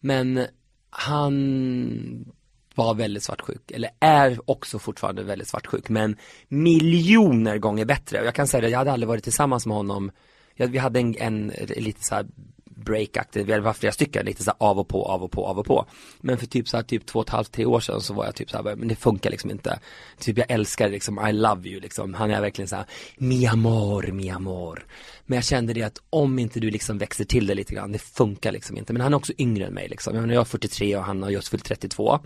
[0.00, 0.46] Men
[0.90, 2.24] han
[2.76, 6.16] var väldigt svartsjuk, eller är också fortfarande väldigt svartsjuk, men
[6.48, 8.20] miljoner gånger bättre.
[8.20, 10.10] Och jag kan säga det, jag hade aldrig varit tillsammans med honom,
[10.54, 12.26] jag, vi hade en, en lite så här
[12.76, 15.46] breakaktigt, vi hade varit flera stycken, lite så här av och på, av och på,
[15.46, 15.86] av och på.
[16.20, 18.24] Men för typ så här, typ två och ett halvt, tre år sedan så var
[18.24, 19.78] jag typ så här, men det funkar liksom inte.
[20.18, 22.84] Typ jag älskar det liksom, I love you liksom, han är verkligen så här,
[23.18, 24.86] mi amor, mi amor.
[25.26, 27.98] Men jag kände det att om inte du liksom växer till det lite grann, det
[27.98, 28.92] funkar liksom inte.
[28.92, 31.22] Men han är också yngre än mig liksom, jag, menar, jag är 43 och han
[31.22, 32.20] har just fyllt 32.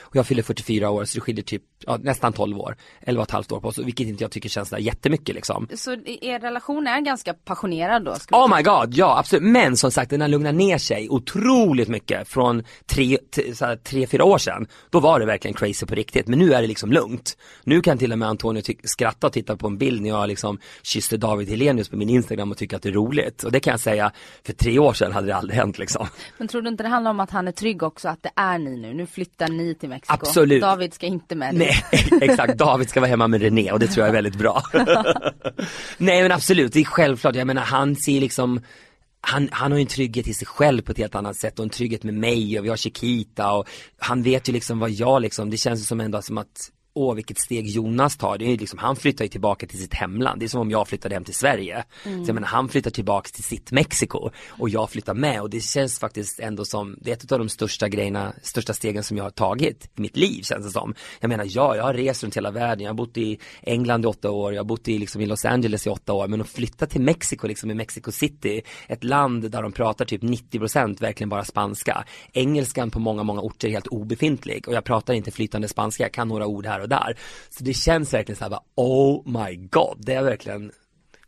[0.00, 3.28] Och jag fyller 44 år så det skiljer typ, ja, nästan 12 år, 11 och
[3.28, 5.68] ett halvt år på oss, vilket inte jag tycker känns där jättemycket liksom.
[5.74, 8.14] Så er relation är ganska passionerad då?
[8.30, 9.42] Oh my god, ja absolut.
[9.42, 13.76] Men som sagt den har lugnat ner sig otroligt mycket från tre, t- så här,
[13.76, 14.66] tre fyra år sedan.
[14.90, 16.26] Då var det verkligen crazy på riktigt.
[16.28, 17.36] Men nu är det liksom lugnt.
[17.64, 20.58] Nu kan till och med Antonio skratta och titta på en bild när jag liksom
[20.82, 23.42] kysste David Helenius på min Instagram och tycka att det är roligt.
[23.42, 24.12] Och det kan jag säga,
[24.46, 26.06] för tre år sedan hade det aldrig hänt liksom.
[26.38, 28.58] Men tror du inte det handlar om att han är trygg också, att det är
[28.58, 28.94] ni nu?
[28.94, 30.14] Nu flyttar ni till Mexiko.
[30.14, 30.62] Absolut.
[30.62, 31.84] David ska inte med dig.
[31.92, 32.58] Nej, exakt.
[32.58, 34.62] David ska vara hemma med René och det tror jag är väldigt bra.
[35.98, 37.34] Nej men absolut, det är självklart.
[37.34, 38.60] Jag menar han ser liksom
[39.20, 41.62] han, han har ju en trygghet i sig själv på ett helt annat sätt och
[41.62, 43.68] en trygghet med mig och vi har Chiquita och
[43.98, 47.38] han vet ju liksom vad jag liksom, det känns som ändå som att Åh vilket
[47.38, 50.48] steg Jonas tar, det är liksom, han flyttar ju tillbaka till sitt hemland, det är
[50.48, 51.84] som om jag flyttade hem till Sverige.
[52.02, 55.40] Så jag menar han flyttar tillbaka till sitt Mexiko och jag flyttar med.
[55.40, 59.02] Och det känns faktiskt ändå som, det är ett av de största grejerna, största stegen
[59.02, 60.94] som jag har tagit i mitt liv känns det som.
[61.20, 64.08] Jag menar ja, jag har rest runt hela världen, jag har bott i England i
[64.08, 66.48] åtta år, jag har bott i, liksom, i Los Angeles i åtta år, men att
[66.48, 71.28] flytta till Mexiko, liksom i Mexico City, ett land där de pratar typ 90% verkligen
[71.28, 72.04] bara spanska.
[72.32, 74.68] Engelskan på många, många orter är helt obefintlig.
[74.68, 77.18] Och jag pratar inte flytande spanska, jag kan några ord här och där.
[77.50, 80.72] Så det känns verkligen så här bara, oh my god, det är verkligen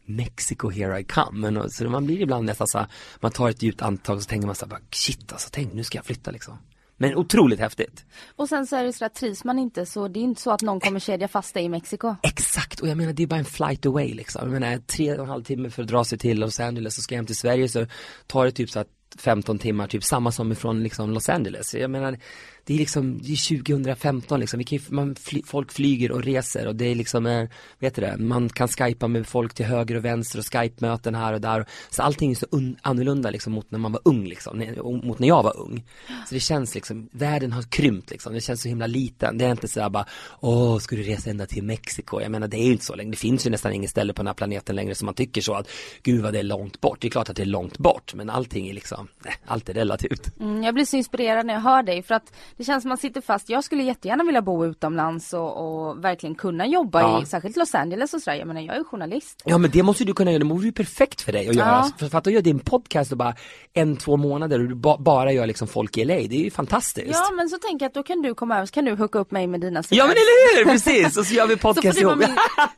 [0.05, 1.51] Mexico here I come.
[1.51, 2.87] Men, så man blir ibland nästan så här,
[3.21, 5.73] man tar ett djupt andetag och så tänker man så här, bara, shit alltså tänk
[5.73, 6.59] nu ska jag flytta liksom.
[6.99, 8.05] Men otroligt häftigt.
[8.37, 10.51] Och sen så är det så att trivs man inte så det är inte så
[10.51, 12.17] att någon kommer kedja fast dig i Mexiko.
[12.23, 14.43] Exakt, och jag menar det är bara en flight away liksom.
[14.53, 17.05] Jag menar tre och en halv timme för att dra sig till Los Angeles och
[17.05, 17.87] ska jag hem till Sverige så
[18.27, 18.89] tar det typ så att
[19.19, 21.75] 15 timmar, typ samma som ifrån liksom Los Angeles.
[21.75, 22.19] Jag menar,
[22.65, 26.23] det är liksom, det är 2015 liksom, vi kan, ju- man fly, folk flyger och
[26.25, 27.49] reser och det är liksom, eh,
[27.79, 31.33] vet du det, man kan skypa med folk till höger och vänster och skype-möten här
[31.33, 31.67] och där.
[31.91, 34.59] Så allting är så un, annorlunda liksom mot när man var ung liksom,
[35.05, 35.85] mot när jag var ung.
[36.29, 39.39] Så det känns liksom, världen har krympt liksom, det känns så himla liten.
[39.39, 40.07] Det är inte sådär bara,
[40.41, 42.21] åh, ska du resa ända till Mexiko?
[42.21, 44.23] Jag menar det är ju inte så länge, det finns ju nästan inget ställe på
[44.23, 45.69] den här planeten längre som man tycker så att,
[46.03, 46.99] gud vad det är långt bort.
[47.01, 49.75] Det är klart att det är långt bort, men allting är liksom, nej, allt är
[49.75, 50.41] relativt.
[50.41, 52.99] Mm, jag blir så inspirerad när jag hör dig för att det känns som man
[52.99, 53.49] sitter fast.
[53.49, 57.23] Jag skulle jättegärna vilja bo utomlands och, och verkligen kunna jobba Ja.
[57.23, 58.37] i särskilt Los Angeles och sådär.
[58.39, 59.43] Jag menar jag är journalist.
[59.45, 61.67] Ja men det måste du kunna göra, det vore ju perfekt för dig att göra.
[61.69, 61.91] Ja.
[61.99, 63.35] För, för att du gör din podcast och bara
[63.73, 66.51] en, två månader och du ba, bara gör liksom folk i LA, det är ju
[66.51, 67.09] fantastiskt.
[67.13, 69.19] Ja men så tänker jag att då kan du komma över så kan du hooka
[69.19, 71.17] upp mig med dina Ja men eller hur, precis!
[71.17, 72.19] Och så gör vi podcast ihop.
[72.19, 72.29] min,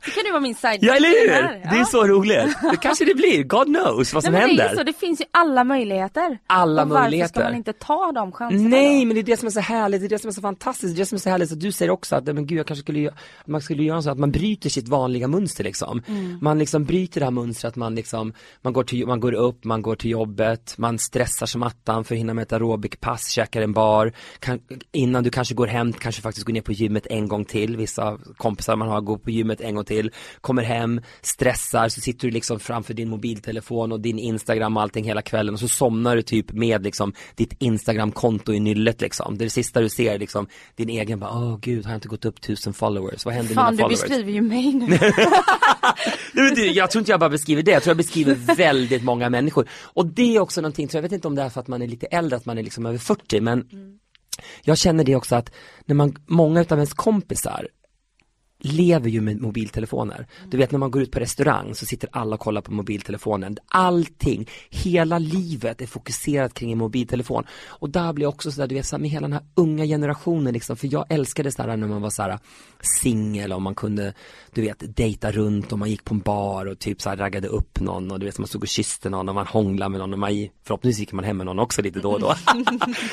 [0.05, 1.71] så kan du vara min side Ja eller hur!
[1.71, 2.57] Det är så roligt.
[2.71, 4.69] Det kanske det blir, God knows vad som Nej, men det är händer.
[4.73, 6.18] ju så, det finns ju alla möjligheter.
[6.47, 7.33] Alla och varför möjligheter.
[7.33, 9.05] ska man inte ta de chanserna Nej då?
[9.07, 10.95] men det är det som är så härligt, det är det som är så fantastiskt,
[10.95, 12.67] det är det som är så härligt att du säger också att, men gud jag
[12.67, 13.11] kanske skulle,
[13.45, 16.01] man skulle göra så att man bryter sitt vanliga mönster liksom.
[16.41, 19.81] Man liksom bryter det här mönstret, man liksom, man går, till, man går upp, man
[19.81, 23.73] går till jobbet, man stressar som attan för att hinna med ett aerobikpass, käkar en
[23.73, 24.59] bar, kan,
[24.91, 28.17] innan du kanske går hem, kanske faktiskt går ner på gymmet en gång till, vissa
[28.37, 30.11] kompisar man har går på gymmet en gång till,
[30.41, 35.05] kommer hem, stressar, så sitter du liksom framför din mobiltelefon och din Instagram och allting
[35.05, 39.37] hela kvällen och så somnar du typ med liksom ditt Instagram-konto i nyllet liksom.
[39.37, 42.07] Det är det sista du ser liksom, din egen bara, åh gud har jag inte
[42.07, 44.09] gått upp tusen followers, vad händer med Fan mina du followers?
[44.09, 44.87] beskriver ju mig nu.
[46.33, 49.03] Nej, men du, jag tror inte jag bara beskriver det, jag tror jag beskriver väldigt
[49.03, 49.69] många människor.
[49.83, 51.81] Och det är också någonting, tror jag vet inte om det är för att man
[51.81, 53.65] är lite äldre, att man är liksom över 40, men
[54.63, 55.51] jag känner det också att
[55.85, 57.67] när man, många utav ens kompisar
[58.59, 60.27] lever ju med mobiltelefoner.
[60.49, 63.57] Du vet när man går ut på restaurang så sitter alla och kollar på mobiltelefonen.
[63.67, 67.43] Allting, hela livet är fokuserat kring en mobiltelefon.
[67.67, 70.53] Och där blir jag också sådär, du vet, så med hela den här unga generationen
[70.53, 72.39] liksom, för jag älskade sådär när man var såhär
[73.01, 74.13] singel och man kunde,
[74.53, 77.79] du vet, dejta runt och man gick på en bar och typ såhär raggade upp
[77.79, 80.19] någon och du vet, man stod och kysste någon och man hånglade med någon och
[80.19, 82.35] man, förhoppningsvis gick man hem med någon också lite då och då.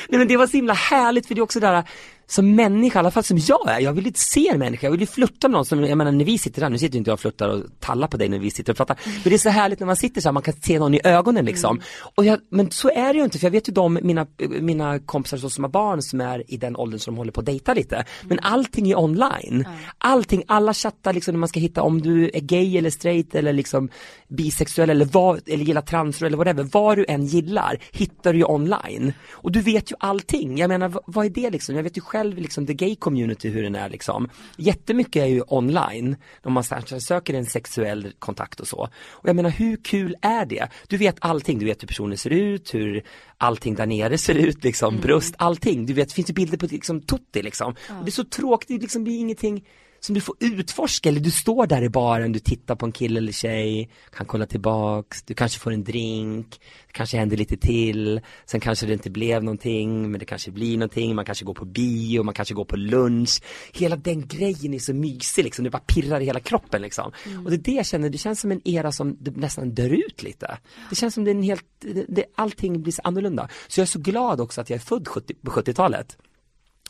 [0.09, 1.85] Nej men det var så himla härligt för det är också där
[2.27, 4.93] som människa, i alla fall som jag är, jag vill inte se en människa, jag
[4.93, 7.11] vill ju flirta med någon som, jag menar när vi sitter där, nu sitter inte
[7.11, 9.39] jag och flörtar och tallar på dig när vi sitter och pratar, men det är
[9.39, 11.77] så härligt när man sitter så här, man kan se någon i ögonen liksom.
[11.77, 11.87] Mm.
[12.15, 14.27] Och jag, men så är det ju inte, för jag vet ju de, mina,
[14.61, 17.47] mina kompisar som har barn som är i den åldern som de håller på att
[17.47, 19.69] dejta lite, men allting är online.
[19.99, 23.53] Allting, alla chattar liksom när man ska hitta om du är gay eller straight eller
[23.53, 23.89] liksom
[24.29, 28.45] bisexuell eller, vad, eller gillar transor eller whatever, vad du än gillar hittar du ju
[28.45, 29.13] online.
[29.31, 32.16] Och du vet ju allting, jag menar vad är det liksom, jag vet ju själv
[32.25, 34.31] liksom the gay community hur den är liksom.
[34.57, 36.65] Jättemycket är ju online, om man
[37.01, 38.89] söker en sexuell kontakt och så.
[39.09, 40.69] Och jag menar hur kul är det?
[40.89, 43.03] Du vet allting, du vet hur personen ser ut, hur
[43.39, 45.01] allting där nere ser ut liksom, mm.
[45.01, 45.87] bröst, allting.
[45.87, 47.75] Du vet, det finns ju bilder på liksom Tutti liksom.
[47.89, 47.99] Ja.
[47.99, 49.65] Och det är så tråkigt, det liksom blir ingenting
[50.07, 53.19] som du får utforska eller du står där i baren, du tittar på en kille
[53.19, 56.51] eller tjej, kan kolla tillbaks, du kanske får en drink,
[56.87, 60.79] det kanske händer lite till, sen kanske det inte blev någonting, men det kanske blir
[60.79, 63.43] någonting, man kanske går på bio, man kanske går på lunch.
[63.73, 67.13] Hela den grejen är så mysig liksom, det bara pirrar i hela kroppen liksom.
[67.27, 67.45] Mm.
[67.45, 70.23] Och det är det jag känner, det känns som en era som nästan dör ut
[70.23, 70.59] lite.
[70.91, 71.65] Det känns som det är en helt,
[72.09, 73.49] det, allting blir så annorlunda.
[73.69, 76.17] Så jag är så glad också att jag är född 70, på 70-talet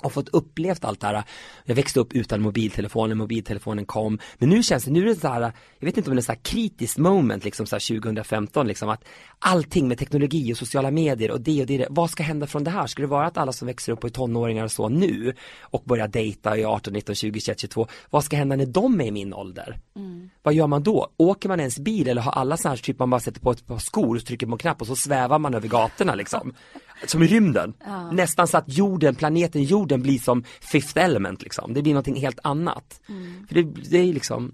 [0.03, 1.24] och fått upplevt allt det här.
[1.64, 4.18] Jag växte upp utan mobiltelefonen, mobiltelefonen kom.
[4.38, 6.22] Men nu känns det, nu är det så här, jag vet inte om det är
[6.22, 9.05] så här kritiskt moment liksom så 2015 liksom att
[9.38, 12.70] allting med teknologi och sociala medier och det och det, vad ska hända från det
[12.70, 12.86] här?
[12.86, 15.82] Ska det vara att alla som växer upp och är tonåringar och så nu och
[15.84, 19.11] börjar dejta i 18, 19, 20, 21, 22, vad ska hända när de är i
[19.11, 19.78] min ålder?
[19.97, 20.30] Mm.
[20.42, 21.09] Vad gör man då?
[21.16, 23.66] Åker man ens bil eller har alla sådana här, typ man bara sätter på ett
[23.66, 26.55] par skor och trycker på en knapp och så svävar man över gatorna liksom?
[27.07, 27.74] som i rymden.
[27.84, 28.11] Ja.
[28.11, 31.74] Nästan så att jorden, planeten jorden blir som fifth element liksom.
[31.74, 33.01] Det blir någonting helt annat.
[33.09, 33.47] Mm.
[33.49, 34.53] För det, det, är liksom,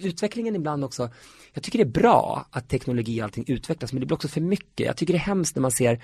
[0.00, 1.10] utvecklingen ibland också,
[1.52, 4.40] jag tycker det är bra att teknologi och allting utvecklas men det blir också för
[4.40, 4.86] mycket.
[4.86, 6.02] Jag tycker det är hemskt när man ser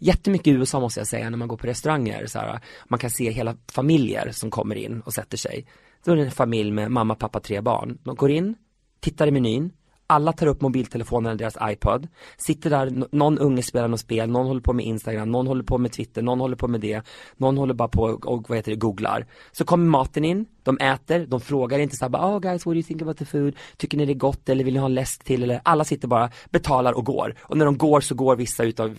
[0.00, 2.26] jättemycket i USA måste jag säga när man går på restauranger.
[2.26, 5.66] Så här, man kan se hela familjer som kommer in och sätter sig.
[6.04, 7.98] Då är det en familj med mamma, pappa, tre barn.
[8.02, 8.54] De går in,
[9.00, 9.72] tittar i menyn,
[10.06, 14.46] alla tar upp mobiltelefonen eller deras iPod, sitter där, någon unge spelar något spel, någon
[14.46, 17.02] håller på med Instagram, någon håller på med Twitter, någon håller på med det,
[17.36, 19.26] någon håller bara på och vad heter det, googlar.
[19.52, 22.82] Så kommer maten in, de äter, de frågar inte såhär oh guys what do you
[22.82, 25.42] think about the food, tycker ni det är gott eller vill ni ha läsk till
[25.42, 27.34] eller alla sitter bara, betalar och går.
[27.40, 28.98] Och när de går så går vissa utav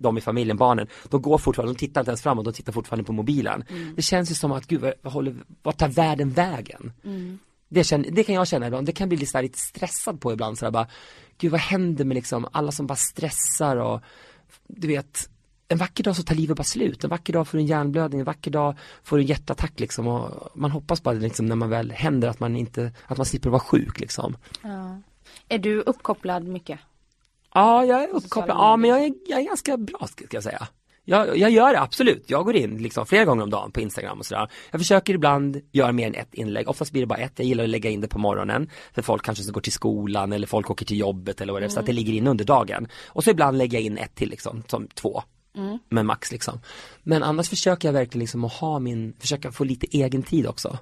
[0.00, 3.04] de i familjen, barnen, de går fortfarande, de tittar inte ens framåt, de tittar fortfarande
[3.04, 3.64] på mobilen.
[3.68, 3.94] Mm.
[3.96, 6.92] Det känns ju som att gud, vad, håller, vad tar världen vägen?
[7.04, 7.38] Mm.
[7.68, 10.58] Det, känner, det kan jag känna ibland, det kan bli lite, lite stressad på ibland
[10.58, 10.86] sådär bara
[11.38, 14.00] Gud vad händer med liksom alla som bara stressar och
[14.66, 15.30] Du vet
[15.68, 18.20] En vacker dag så tar livet bara slut, en vacker dag får du en hjärnblödning,
[18.20, 20.06] en vacker dag får du en hjärtattack liksom.
[20.06, 23.50] Och man hoppas bara liksom när man väl händer att man inte, att man slipper
[23.50, 24.36] vara sjuk liksom.
[24.62, 25.00] Ja.
[25.48, 26.80] Är du uppkopplad mycket?
[27.54, 30.68] Ja, jag är uppkopplad, ja men jag är, jag är ganska bra ska jag säga
[31.08, 34.18] jag, jag gör det absolut, jag går in liksom flera gånger om dagen på Instagram
[34.18, 34.50] och sådär.
[34.70, 37.64] Jag försöker ibland göra mer än ett inlägg, oftast blir det bara ett, jag gillar
[37.64, 40.70] att lägga in det på morgonen för folk kanske som går till skolan eller folk
[40.70, 41.74] åker till jobbet eller vad det är, mm.
[41.74, 42.88] så att det ligger in under dagen.
[43.06, 45.22] Och så ibland lägger jag in ett till liksom, som två.
[45.56, 45.78] Mm.
[45.88, 46.60] Men max liksom.
[47.02, 50.78] Men annars försöker jag verkligen liksom att ha min, försöka få lite egen tid också.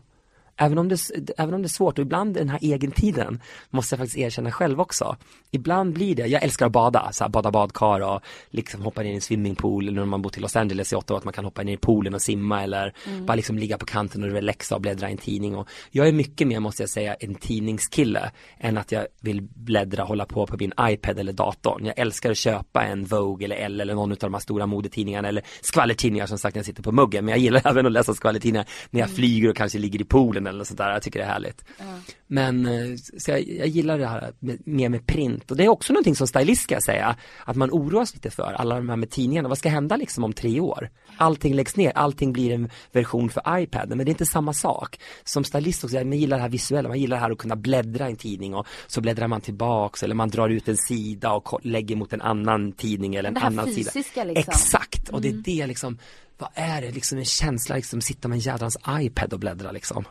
[0.57, 0.99] Även om, det,
[1.39, 3.41] även om det är svårt och ibland den här egentiden
[3.71, 5.17] måste jag faktiskt erkänna själv också.
[5.51, 9.11] Ibland blir det, jag älskar att bada, så här, bada badkar och liksom hoppa ner
[9.11, 11.45] i en swimmingpool eller när man bor till Los Angeles i Ottawa att man kan
[11.45, 13.27] hoppa ner i poolen och simma eller mm.
[13.27, 16.13] bara liksom ligga på kanten och relaxa och bläddra i en tidning och jag är
[16.13, 20.57] mycket mer måste jag säga en tidningskille än att jag vill bläddra, hålla på på
[20.59, 21.87] min iPad eller datorn.
[21.87, 25.29] Jag älskar att köpa en Vogue eller Elle eller någon av de här stora modetidningarna
[25.29, 28.15] eller skvallertidningar som sagt när jag sitter på muggen men jag gillar även att läsa
[28.15, 29.17] skvallertidningar när jag mm.
[29.17, 31.65] flyger och kanske ligger i poolen filmen eller sådär, jag tycker det är härligt.
[31.79, 32.01] Mm.
[32.27, 35.69] Men eh, så jag, jag, gillar det här med, mer med print och det är
[35.69, 37.17] också någonting som stylist ska jag säga,
[37.47, 40.33] att man oroas lite för, alla de här med tidningarna, vad ska hända liksom om
[40.33, 40.91] tre år?
[41.19, 44.99] Allting läggs ner, allting blir en version för iPad, men det är inte samma sak.
[45.25, 48.09] Som stylist också, man gillar det här visuella, man gillar det här att kunna bläddra
[48.09, 51.61] i en tidning och så bläddrar man tillbaks eller man drar ut en sida och
[51.63, 53.91] lägger mot en annan tidning eller en annan sida.
[53.95, 54.31] Liksom.
[54.37, 55.43] Exakt, och det är mm.
[55.43, 55.99] det liksom
[56.39, 60.05] vad är det liksom en känsla liksom sitta med en jädrans iPad och bläddra liksom.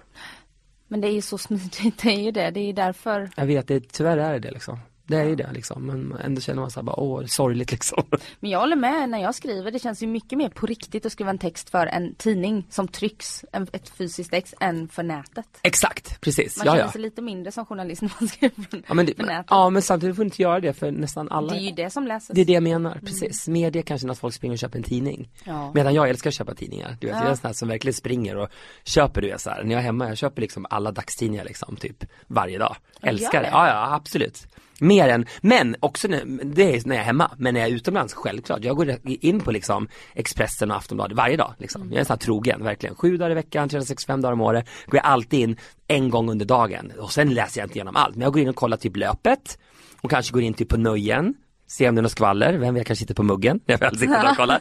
[0.87, 3.29] Men det är ju så smidigt, det är ju det, det är ju därför.
[3.35, 4.79] Jag vet, det, tyvärr är det det liksom.
[5.07, 5.85] Det är ju det liksom.
[5.85, 8.03] Men ändå känner man såhär bara, åh, sorgligt liksom.
[8.39, 9.71] Men jag håller med när jag skriver.
[9.71, 12.87] Det känns ju mycket mer på riktigt att skriva en text för en tidning som
[12.87, 15.45] trycks, en, ett fysiskt ex, än för nätet.
[15.61, 16.57] Exakt, precis.
[16.57, 16.91] Man ja, känner ja.
[16.91, 19.45] sig lite mindre som journalist när man skriver Ja men, det, för nätet.
[19.49, 21.89] ja men samtidigt får du inte göra det för nästan alla Det är ju det
[21.89, 22.35] som läses.
[22.35, 23.47] Det är det jag menar, precis.
[23.47, 25.29] Media kanske när folk springer och köper en tidning.
[25.43, 25.71] Ja.
[25.73, 26.97] Medan jag älskar att köpa tidningar.
[27.01, 27.19] Du vet, Ja.
[27.19, 28.49] jag är en sån här som verkligen springer och
[28.83, 29.63] köper du vet så här.
[29.63, 32.75] När jag är hemma, jag köper liksom alla dagstidningar liksom, typ varje dag.
[33.01, 33.49] Älskar det?
[33.51, 34.47] Ja, ja, absolut.
[34.83, 37.73] Mer än, men också när, det är när jag är hemma, men när jag är
[37.73, 38.63] utomlands, självklart.
[38.63, 41.91] Jag går in på liksom Expressen och Aftonbladet varje dag liksom.
[41.91, 42.95] Jag är så här trogen, verkligen.
[42.95, 45.57] Sju dagar i veckan, 365 dagar om året, går jag alltid in
[45.87, 46.91] en gång under dagen.
[46.99, 49.57] Och sen läser jag inte igenom allt, men jag går in och kollar typ löpet
[50.01, 51.33] och kanske går in typ på nöjen
[51.77, 53.79] Se om det är något skvaller, vem vet jag kanske sitter på muggen när jag
[53.79, 54.59] väl sitter och kollar.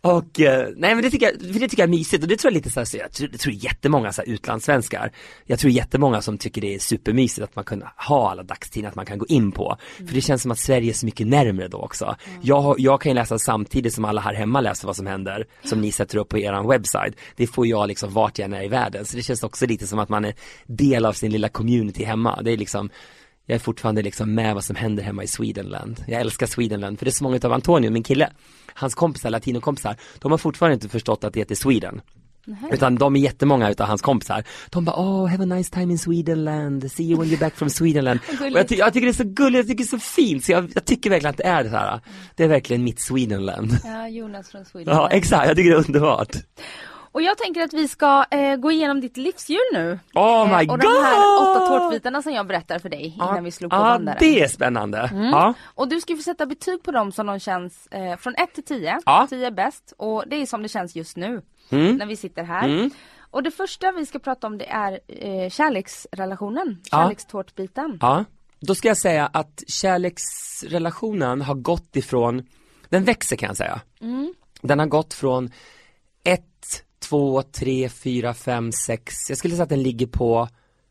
[0.00, 2.50] och eh, nej men det tycker, jag, det tycker jag är mysigt och det tror
[2.52, 5.12] jag lite så här, så jag tror, jag tror jättemånga så här, utlandssvenskar,
[5.46, 8.94] jag tror jättemånga som tycker det är supermysigt att man kan ha alla dagstidningar att
[8.96, 9.76] man kan gå in på.
[9.96, 12.16] För det känns som att Sverige är så mycket närmre då också.
[12.42, 15.46] Jag, har- jag kan ju läsa samtidigt som alla här hemma läser vad som händer,
[15.64, 17.12] som ni sätter upp på eran webbsite.
[17.36, 19.86] Det får jag liksom vart jag än är i världen, så det känns också lite
[19.86, 20.34] som att man är
[20.66, 22.42] del av sin lilla community hemma.
[22.42, 22.90] Det är liksom
[23.50, 26.04] jag är fortfarande liksom med vad som händer hemma i Swedenland.
[26.06, 28.30] Jag älskar Swedenland för det är så många av Antonio, min kille,
[28.74, 32.00] hans kompisar, latinokompisar, de har fortfarande inte förstått att det heter Sweden.
[32.72, 34.44] Utan de är jättemånga utav hans kompisar.
[34.70, 37.70] De bara, oh have a nice time in Swedenland, see you when you're back from
[37.70, 38.20] Swedenland.
[38.40, 40.44] Och jag, ty- jag tycker det är så gulligt, jag tycker det är så fint,
[40.44, 42.00] så jag, jag tycker verkligen att det är det här.
[42.36, 43.78] Det är verkligen mitt Swedenland.
[43.84, 44.94] Ja, Jonas från Sweden.
[44.96, 46.36] Ja exakt, jag tycker det är underbart.
[47.12, 49.98] Och jag tänker att vi ska eh, gå igenom ditt livshjul nu.
[50.14, 51.56] Oh my Eh, och de här God!
[51.56, 54.16] åtta tårtbitarna som jag berättar för dig innan vi slog på Ja, bandaren.
[54.20, 55.10] det är spännande.
[55.32, 55.54] Ja.
[55.64, 58.64] Och du ska få sätta betyg på dem som de känns eh, från 1 till
[58.64, 59.00] 10.
[59.06, 59.26] Ja.
[59.30, 61.42] 10 är bäst och det är som det känns just nu
[61.72, 61.96] Mm.
[61.96, 62.68] när vi sitter här.
[62.68, 62.90] Mm.
[63.30, 67.98] Och det första vi ska prata om det är eh, kärleksrelationen, kärlekstårtbiten.
[68.00, 68.24] Ja,
[68.60, 72.46] då ska jag säga att kärleksrelationen har gått ifrån,
[72.88, 73.80] den växer kan jag säga.
[74.62, 75.50] Den har gått från
[76.24, 80.48] ett, två, tre, fyra, fem, sex, jag skulle säga att den ligger på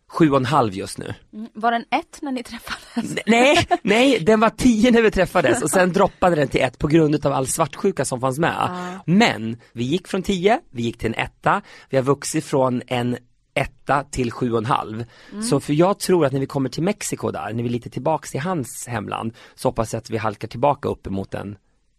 [0.10, 1.14] sju och en halv just nu.
[1.34, 1.50] Mm.
[1.54, 3.16] Var den 1 när ni träffades?
[3.26, 6.88] Nej, nej, den var 10 när vi träffades och sen droppade den till ett på
[6.88, 8.70] grund av all svartsjuka som fanns med.
[9.06, 13.18] Men vi gick från 10, vi gick till en etta, vi har vuxit från en
[13.54, 15.06] etta till sju och en halv.
[15.50, 17.90] Så för jag tror att när vi kommer till Mexiko där, när vi är lite
[17.90, 21.58] tillbaks i hans hemland, så hoppas jag att vi halkar tillbaka uppemot en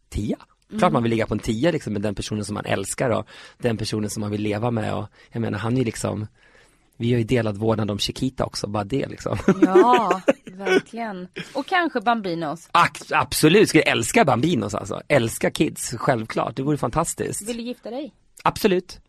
[0.09, 0.39] tia.
[0.79, 3.27] Klart man vill ligga på en tia liksom med den personen som man älskar och
[3.59, 6.27] den personen som man vill leva med och jag menar han är ju liksom
[6.97, 9.39] vi har ju delad vårdnad om Chiquita också, bara det liksom.
[9.63, 11.29] Ja, verkligen.
[11.55, 12.69] Och kanske Bambinos.
[12.73, 15.01] Ak- absolut, skulle älska Bambinos alltså.
[15.09, 16.57] Älska kids, självklart.
[16.57, 17.49] Det vore fantastiskt.
[17.49, 18.15] Vill du gifta dig?
[18.45, 19.01] Absolut.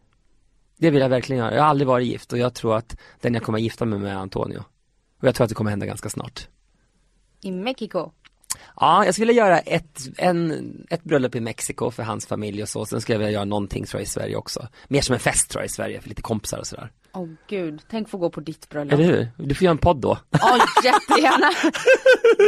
[0.78, 1.55] Det vill jag verkligen göra.
[1.55, 3.99] Jag har aldrig varit gift och jag tror att den jag kommer att gifta mig
[3.99, 4.64] med är Antonio.
[5.22, 6.47] Och jag tror att det kommer hända ganska snart.
[7.41, 8.12] I Mexiko?
[8.76, 12.86] Ja, jag skulle göra ett, en, ett bröllop i Mexiko för hans familj och så.
[12.86, 14.68] Sen skulle jag vilja göra någonting tror jag i Sverige också.
[14.88, 16.91] Mer som en fest tror jag i Sverige för lite kompisar och sådär.
[17.14, 18.93] Åh gud, tänk få gå på ditt bröllop.
[18.93, 19.28] Eller hur?
[19.38, 20.18] Du får göra en podd då.
[20.41, 21.49] Åh, jättegärna!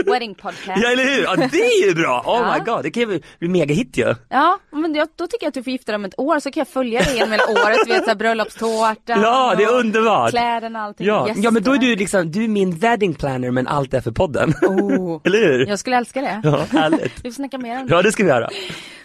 [0.11, 0.82] Wedding podcast.
[0.84, 1.24] Ja, eller hur?
[1.24, 2.24] Ja, det är ju bra!
[2.26, 2.53] Oh Ja.
[2.53, 4.16] my god, det kan ju bli mega hit ju.
[4.30, 6.51] Ja, men jag, då tycker jag att du får gifta dig om ett år så
[6.51, 7.78] kan jag följa dig genom hela året.
[7.86, 9.01] Du vet såhär bröllopstårta.
[9.22, 10.30] Ja, det är underbart.
[10.32, 11.07] Kläderna och allting.
[11.07, 11.43] Ja, Gästerna.
[11.45, 14.11] ja men då är du liksom, du är min wedding planner men allt är för
[14.11, 14.53] podden.
[14.61, 15.66] Oh, Eller hur?
[15.68, 16.41] jag skulle älska det.
[16.43, 17.14] Ja, härligt.
[17.26, 17.95] Vi får snacka mer om det.
[17.95, 18.49] Ja, det ska vi göra.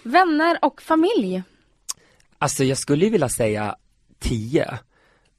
[0.02, 1.42] Vänner och familj.
[2.38, 3.74] Alltså jag skulle ju vilja säga
[4.20, 4.78] 10.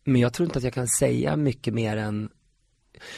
[0.04, 2.30] Men jag tror inte att jag kan säga mycket mer än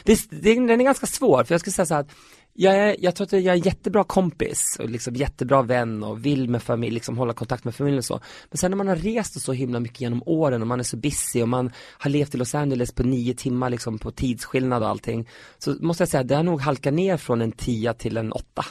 [0.04, 2.12] det, det, Den är ganska svår för jag skulle säga så här att
[2.54, 6.26] jag, är, jag tror att jag är en jättebra kompis och liksom jättebra vän och
[6.26, 8.20] vill med familj, liksom hålla kontakt med familjen och så.
[8.50, 10.98] Men sen när man har rest så himla mycket genom åren och man är så
[10.98, 14.90] busy och man har levt i Los Angeles på nio timmar liksom på tidsskillnad och
[14.90, 15.30] allting.
[15.58, 18.66] Så måste jag säga, det har nog halkat ner från en tia till en 8.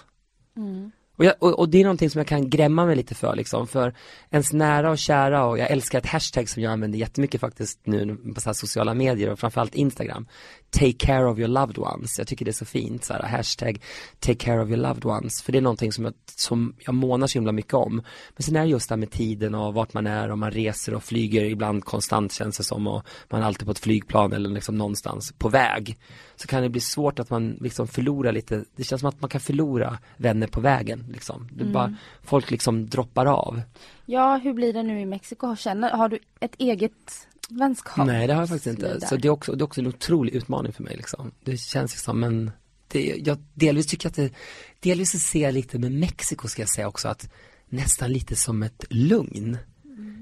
[1.21, 3.67] Och, jag, och, och det är någonting som jag kan grämma mig lite för liksom,
[3.67, 3.95] för
[4.31, 8.17] ens nära och kära och jag älskar ett hashtag som jag använder jättemycket faktiskt nu
[8.35, 10.27] på så här sociala medier och framförallt Instagram.
[10.71, 12.19] Take care of your loved ones.
[12.19, 13.83] Jag tycker det är så fint, så här, hashtag
[14.19, 15.43] take care of your loved ones.
[15.43, 18.03] För det är någonting som jag, som jag månar så himla mycket om.
[18.37, 20.51] Men sen är det just det här med tiden och vart man är och man
[20.51, 24.33] reser och flyger ibland konstant känns det som och man är alltid på ett flygplan
[24.33, 25.99] eller liksom någonstans på väg.
[26.37, 29.31] Så kan det bli svårt att man liksom förlorar lite, det känns som att man
[29.31, 31.49] kan förlora vänner på vägen liksom.
[31.53, 33.63] Det är bara, folk liksom droppar av.
[34.07, 35.57] Ja, hur blir det nu i Mexiko?
[35.57, 38.07] Känner, har du ett eget vänskap?
[38.07, 38.99] Nej det har jag faktiskt inte.
[38.99, 39.07] Där.
[39.07, 41.31] Så det är, också, det är också en otrolig utmaning för mig liksom.
[41.45, 42.51] Det känns liksom en,
[42.89, 44.31] det, jag delvis tycker att det,
[44.81, 47.31] delvis så ser jag lite med Mexiko ska jag säga också att
[47.69, 49.59] nästan lite som ett lugn.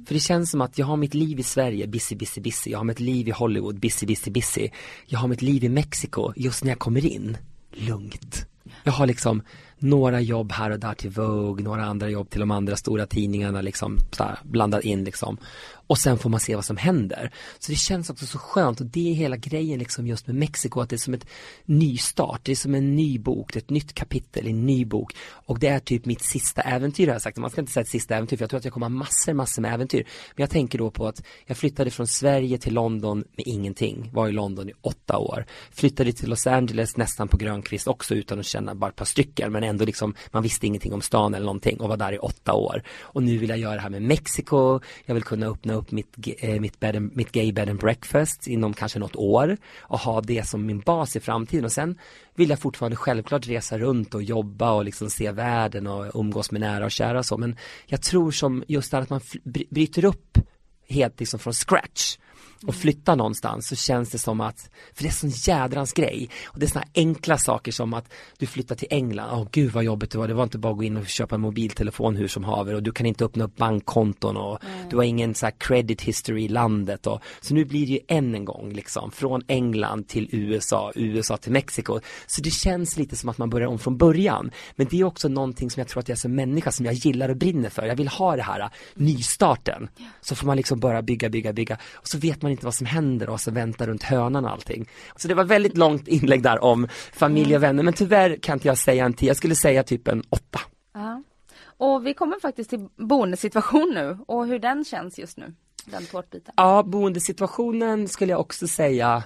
[0.07, 2.71] För det känns som att jag har mitt liv i Sverige, busy, busy, busy.
[2.71, 4.69] Jag har mitt liv i Hollywood, busy, busy, busy.
[5.07, 7.37] Jag har mitt liv i Mexiko just när jag kommer in.
[7.73, 8.47] lugnt.
[8.85, 9.43] Jag har liksom
[9.79, 13.61] några jobb här och där till Vogue, några andra jobb till de andra stora tidningarna
[13.61, 15.39] liksom så här, blandat in liksom.
[15.89, 17.31] Och sen får man se vad som händer.
[17.59, 20.81] Så det känns också så skönt och det är hela grejen liksom just med Mexiko,
[20.81, 21.27] att det är som ett
[21.65, 24.85] nystart, det är som en ny bok, det är ett nytt kapitel i en ny
[24.85, 25.13] bok.
[25.31, 27.89] Och det är typ mitt sista äventyr har jag sagt, man ska inte säga ett
[27.89, 30.05] sista äventyr för jag tror att jag kommer ha massor, massor med äventyr.
[30.37, 34.29] Men jag tänker då på att jag flyttade från Sverige till London med ingenting, var
[34.29, 35.47] i London i åtta år.
[35.71, 39.53] Flyttade till Los Angeles nästan på grönkvist också utan att känna bara ett par stycken
[39.53, 42.53] men ändå liksom, man visste ingenting om stan eller någonting och var där i åtta
[42.53, 42.83] år.
[43.01, 46.17] Och nu vill jag göra det här med Mexiko, jag vill kunna öppna upp mitt,
[46.39, 50.21] eh, mitt, bed and, mitt gay bed and breakfast inom kanske något år och ha
[50.21, 51.65] det som min bas i framtiden.
[51.65, 51.99] Och sen
[52.35, 56.61] vill jag fortfarande självklart resa runt och jobba och liksom se världen och umgås med
[56.61, 57.37] nära och kära och så.
[57.37, 57.57] Men
[57.87, 59.21] jag tror som just det här att man
[59.71, 60.39] bryter upp
[60.89, 62.17] helt liksom från scratch
[62.67, 66.29] och flytta någonstans så känns det som att, för det är sån jädrans grej.
[66.47, 69.73] Och det är såna enkla saker som att du flyttar till England, åh oh, gud
[69.73, 72.17] vad jobbigt det var, det var inte bara att gå in och köpa en mobiltelefon
[72.17, 74.89] hur som haver och du kan inte öppna upp bankkonton och mm.
[74.89, 78.01] du har ingen så här credit history i landet och så nu blir det ju
[78.09, 83.17] än en gång liksom från England till USA, USA till Mexiko så det känns lite
[83.17, 84.51] som att man börjar om från början.
[84.77, 87.29] Men det är också någonting som jag tror att jag som människa som jag gillar
[87.29, 89.89] och brinner för, jag vill ha det här nystarten.
[90.21, 91.79] Så får man liksom bara bygga, bygga, bygga.
[91.95, 94.89] Och så vet man inte vad som händer och så väntar runt hönan och allting.
[95.17, 98.69] Så det var väldigt långt inlägg där om familj och vänner men tyvärr kan inte
[98.69, 100.61] jag säga en tio, jag skulle säga typ en åtta.
[100.95, 101.23] Ja.
[101.65, 106.55] Och vi kommer faktiskt till boendesituation nu och hur den känns just nu, den tårtbiten.
[106.57, 109.23] Ja, boendesituationen skulle jag också säga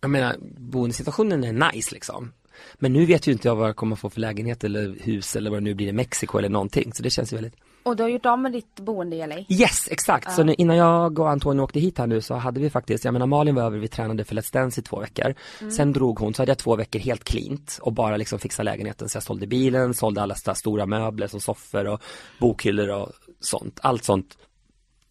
[0.00, 2.32] jag menar, boendesituationen är nice liksom.
[2.74, 5.50] Men nu vet ju inte jag vad jag kommer få för lägenhet eller hus eller
[5.50, 6.92] vad det nu blir i Mexiko eller någonting.
[6.92, 9.36] Så det känns ju väldigt och du har gjort av med ditt boende i LA?
[9.48, 10.24] Yes, exakt.
[10.28, 10.32] Ja.
[10.32, 13.12] Så nu, innan jag och Antonio åkte hit här nu så hade vi faktiskt, jag
[13.12, 15.34] menar Malin var över, vi tränade för Let's Dance i två veckor.
[15.60, 15.72] Mm.
[15.72, 19.08] Sen drog hon, så hade jag två veckor helt cleant och bara liksom fixa lägenheten.
[19.08, 22.02] Så jag sålde bilen, sålde alla stora möbler som soffor och
[22.40, 23.08] bokhyllor och
[23.40, 23.80] sånt.
[23.82, 24.38] Allt sånt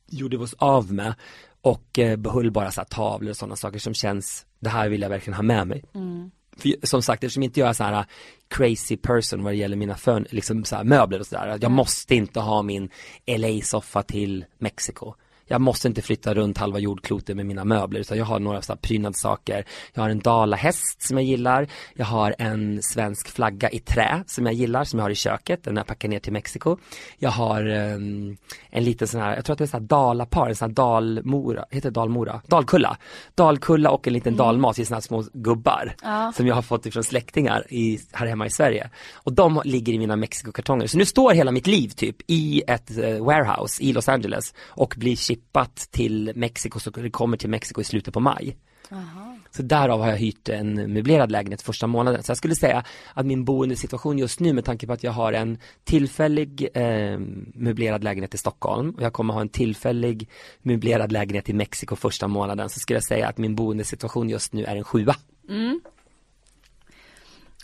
[0.07, 1.13] gjorde vi oss av med
[1.61, 5.09] och eh, behöll bara så tavlor och sådana saker som känns, det här vill jag
[5.09, 5.84] verkligen ha med mig.
[5.95, 8.05] Mm för, som sagt eftersom inte jag är så här uh,
[8.47, 11.47] crazy person vad det gäller mina fön, liksom så möbler och sådär.
[11.47, 11.74] Jag mm.
[11.74, 12.89] måste inte ha min
[13.28, 15.16] LA-soffa till Mexiko
[15.50, 18.76] jag måste inte flytta runt halva jordklotet med mina möbler utan jag har några så
[18.76, 19.66] prydnadssaker.
[19.93, 21.68] Jag har en dalahäst som jag gillar.
[21.95, 25.64] Jag har en svensk flagga i trä som jag gillar som jag har i köket.
[25.64, 26.78] Den har jag packat ner till Mexiko.
[27.18, 28.38] Jag har um,
[28.70, 30.76] en liten sån här, jag tror att det är sån här dalapar, en sån här
[30.76, 32.41] dalmora, heter det dalmora?
[32.47, 32.97] Dalkulla.
[33.36, 34.45] Dalkulla och en liten mm.
[34.45, 35.95] dalmas i såna här små gubbar.
[36.04, 36.32] Ja.
[36.36, 38.89] Som jag har fått ifrån släktingar i, här hemma i Sverige.
[39.14, 40.88] Och de ligger i mina Mexiko-kartonger.
[40.88, 44.95] Så nu står hela mitt liv typ i ett uh, warehouse i Los Angeles och
[44.97, 48.58] blir chippat till Mexiko så det kommer till Mexiko i slutet på maj.
[48.92, 49.38] Aha.
[49.52, 52.24] Så därav har jag hyrt en möblerad lägenhet första månaden.
[52.24, 52.84] Så jag skulle säga
[53.14, 57.20] att min boendesituation just nu med tanke på att jag har en tillfällig eh,
[57.54, 60.30] möblerad lägenhet i Stockholm och jag kommer ha en tillfällig
[60.62, 64.64] möblerad lägenhet i Mexiko första månaden så skulle jag säga att min boendesituation just nu
[64.66, 65.16] är en sjua.
[65.50, 65.82] Mm.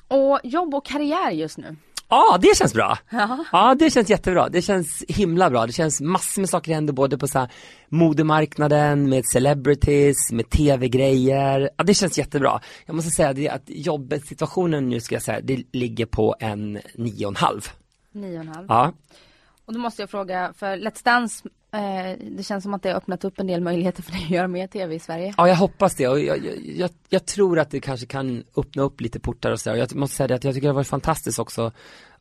[0.07, 1.75] Och jobb och karriär just nu?
[2.09, 2.97] Ja, ah, det känns bra.
[3.09, 3.45] Ja.
[3.51, 4.49] ja, det känns jättebra.
[4.49, 5.65] Det känns himla bra.
[5.65, 7.49] Det känns massor med saker händer både på så här
[7.89, 11.69] modemarknaden, med celebrities, med tv-grejer.
[11.77, 12.61] Ja, det känns jättebra.
[12.85, 16.79] Jag måste säga det att jobbet, situationen nu ska jag säga, det ligger på en
[16.95, 17.61] nio och en halv.
[18.11, 18.65] Nio och en halv.
[18.69, 18.93] Ja.
[19.65, 22.97] Och då måste jag fråga, för Let's Dance eh, det känns som att det har
[22.97, 25.33] öppnat upp en del möjligheter för dig att göra mer tv i Sverige.
[25.37, 29.01] Ja, jag hoppas det och jag, jag, jag tror att det kanske kan öppna upp
[29.01, 29.77] lite portar och sådär.
[29.77, 31.71] Jag måste säga det att jag tycker det har varit fantastiskt också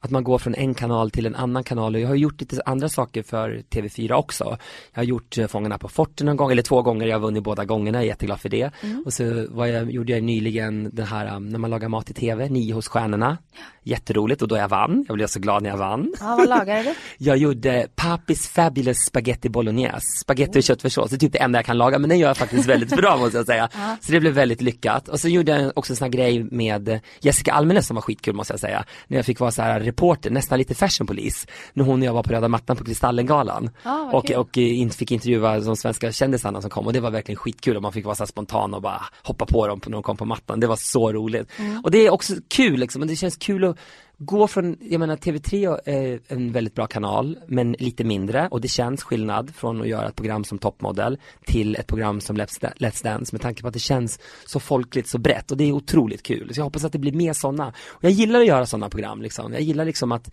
[0.04, 2.62] att man går från en kanal till en annan kanal och jag har gjort lite
[2.66, 4.58] andra saker för TV4 också.
[4.92, 7.42] Jag har gjort eh, Fångarna på forten en gång eller två gånger, jag har vunnit
[7.42, 8.70] båda gångerna, jag är jätteglad för det.
[8.82, 9.02] Mm.
[9.06, 12.14] Och så var jag, gjorde jag nyligen den här um, när man lagar mat i
[12.14, 13.38] TV, Nio hos stjärnorna.
[13.82, 16.14] Jätteroligt och då jag vann, jag blev så glad när jag vann.
[16.20, 16.94] Ja, vad lagade du?
[17.24, 21.66] jag gjorde Papis Fabulous Spaghetti Bolognese, spaghetti och köttfärssås, det är typ det enda jag
[21.66, 23.68] kan laga men den gör jag faktiskt väldigt bra måste jag säga.
[23.74, 23.96] Ja.
[24.00, 25.08] Så det blev väldigt lyckat.
[25.08, 28.34] Och så gjorde jag också en sån här grej med Jessica Almenäs som var skitkul
[28.34, 28.84] måste jag säga.
[29.06, 32.22] När jag fick vara så här reporter, nästan lite fashionpolis när hon och jag var
[32.22, 36.70] på röda mattan på Kristallengalan ah, och, och eh, fick intervjua de svenska kändisarna som
[36.70, 39.46] kom och det var verkligen skitkul och man fick vara så spontan och bara hoppa
[39.46, 40.60] på dem när de kom på mattan.
[40.60, 41.48] Det var så roligt.
[41.58, 41.80] Mm.
[41.84, 43.78] Och det är också kul liksom, och det känns kul att
[44.18, 48.68] gå från, jag menar TV3 är en väldigt bra kanal men lite mindre och det
[48.68, 53.34] känns skillnad från att göra ett program som toppmodell till ett program som Let's Dance
[53.34, 56.54] med tanke på att det känns så folkligt, så brett och det är otroligt kul.
[56.54, 57.72] Så jag hoppas att det blir mer sådana.
[57.86, 59.52] Och jag gillar att göra sådana program liksom.
[59.52, 60.30] Jag gillar liksom att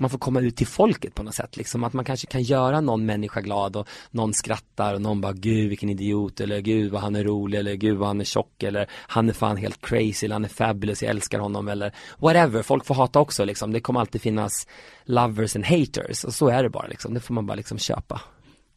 [0.00, 2.80] man får komma ut till folket på något sätt liksom, att man kanske kan göra
[2.80, 7.00] någon människa glad och någon skrattar och någon bara gud vilken idiot eller gud vad
[7.00, 10.24] han är rolig eller gud vad han är tjock eller han är fan helt crazy
[10.24, 13.80] eller han är fabulous, jag älskar honom eller whatever, folk får hata också liksom, det
[13.80, 14.66] kommer alltid finnas
[15.04, 18.20] lovers and haters och så är det bara liksom, det får man bara liksom köpa.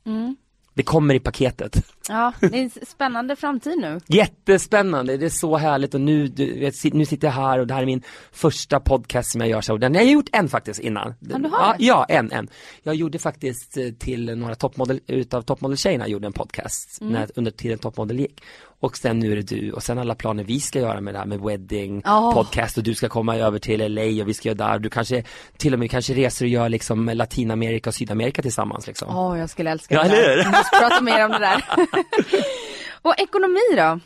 [0.05, 0.35] Mm.
[0.79, 1.85] Det kommer i paketet.
[2.09, 3.99] Ja, det är en spännande framtid nu.
[4.07, 7.81] Jättespännande, det är så härligt och nu, du, nu sitter jag här och det här
[7.81, 9.77] är min första podcast som jag gör så.
[9.77, 11.13] Den, jag har gjort en faktiskt innan.
[11.19, 12.47] Ja, du har ja, ja, en, en.
[12.83, 17.13] Jag gjorde faktiskt eh, till några toppmodell, utav toppmodeltjejerna gjorde en podcast Mm.
[17.13, 18.41] när, under tiden toppmodell gick.
[18.81, 21.17] Och sen nu är det du och sen alla planer vi ska göra med det
[21.17, 22.31] här med wedding, Ja.
[22.33, 24.79] podcast och du ska komma över till LA och vi ska göra där.
[24.79, 25.23] Du kanske
[25.57, 29.17] till och med kanske reser och gör liksom Latinamerika och Sydamerika tillsammans liksom.
[29.17, 30.37] Åh, jag skulle älska Ja, det där.
[30.37, 31.63] Vi måste prata mer om det där.
[33.01, 33.99] och ekonomi då?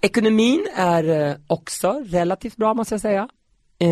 [0.00, 3.28] Ekonomin är eh, också relativt bra måste jag säga.
[3.78, 3.88] Eh,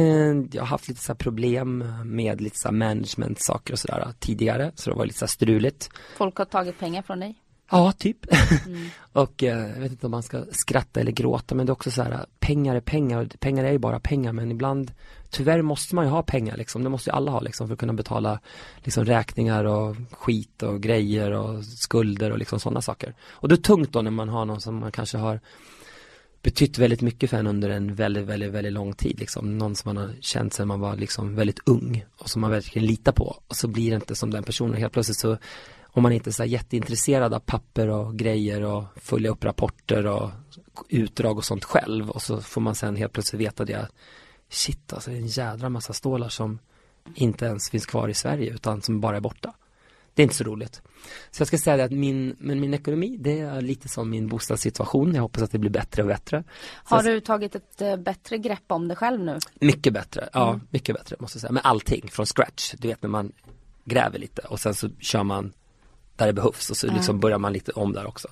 [0.53, 4.91] Jag har haft lite så problem med lite så management saker och sådär tidigare, så
[4.91, 5.91] det var lite så struligt.
[6.17, 7.35] Folk har tagit pengar från dig.
[7.71, 8.27] Ja, typ.
[9.13, 11.91] och eh, jag vet inte om man ska skratta eller gråta men det är också
[11.91, 14.93] så här, pengar är pengar, och pengar är ju bara pengar men ibland
[15.31, 17.81] tyvärr måste man ju ha pengar liksom, det måste ju alla ha liksom för att
[17.81, 18.41] kunna betala
[18.77, 23.15] liksom räkningar och skit och grejer och skulder och liksom sådana saker.
[23.31, 25.41] Och det är tungt då när man har någon som man kanske har
[26.43, 29.59] betytt väldigt mycket för en under en väldigt, väldigt, väldigt lång tid liksom.
[29.59, 32.87] Någon som man har känt sedan man var liksom väldigt ung och som man verkligen
[32.87, 35.39] litar på och så blir det inte som den personen helt plötsligt så
[35.93, 40.31] om man inte är så jätteintresserad av papper och grejer och följa upp rapporter och
[40.89, 43.89] utdrag och sånt själv och så får man sen helt plötsligt veta det
[44.49, 46.59] shit alltså det är en jädra massa stålar som
[47.15, 49.55] inte ens finns kvar i Sverige utan som bara är borta.
[50.15, 50.83] Det är inte så roligt.
[51.31, 54.29] Så jag ska säga det att min, men min ekonomi det är lite som min
[54.29, 55.15] bostadssituation.
[55.15, 56.45] Jag hoppas att det blir bättre och bättre.
[56.89, 59.39] Så Har jag- du tagit ett eh, bättre grepp om det själv nu?
[59.61, 61.53] mycket bättre, ja mycket bättre måste jag säga.
[61.53, 63.33] Men allting från scratch, du vet när man
[63.85, 65.53] gräver lite och sen så kör man
[66.21, 68.29] där det behövs och så liksom börjar man lite om där också.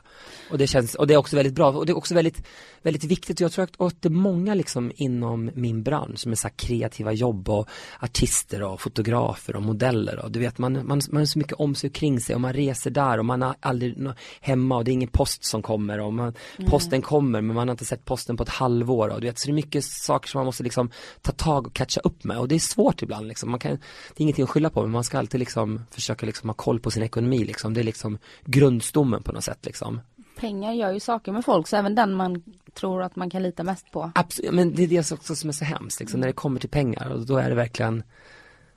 [0.51, 2.47] Och det känns, och det är också väldigt bra och det är också väldigt,
[2.82, 3.41] väldigt viktigt.
[3.41, 7.49] Jag tror att, det är många liksom inom min bransch som är så kreativa jobb
[7.49, 7.68] och
[8.01, 11.74] artister och fotografer och modeller och du vet man, man, man har så mycket om
[11.74, 14.09] sig och kring sig och man reser där och man har aldrig
[14.41, 16.34] hemma och det är ingen post som kommer och man,
[16.66, 19.47] posten kommer men man har inte sett posten på ett halvår och du vet så
[19.47, 20.91] det är mycket saker som man måste liksom
[21.22, 23.51] ta tag och catcha upp med och det är svårt ibland liksom.
[23.51, 23.78] Man kan, det
[24.16, 26.91] är ingenting att skylla på men man ska alltid liksom försöka liksom ha koll på
[26.91, 27.74] sin ekonomi liksom.
[27.78, 30.00] Det är liksom grundstommen på något sätt liksom.
[30.36, 32.42] Pengar gör ju saker med folk, så även den man
[32.74, 34.12] tror att man kan lita mest på.
[34.14, 36.68] Absolut, men det är det också som är så hemskt liksom, när det kommer till
[36.68, 38.02] pengar och då är det verkligen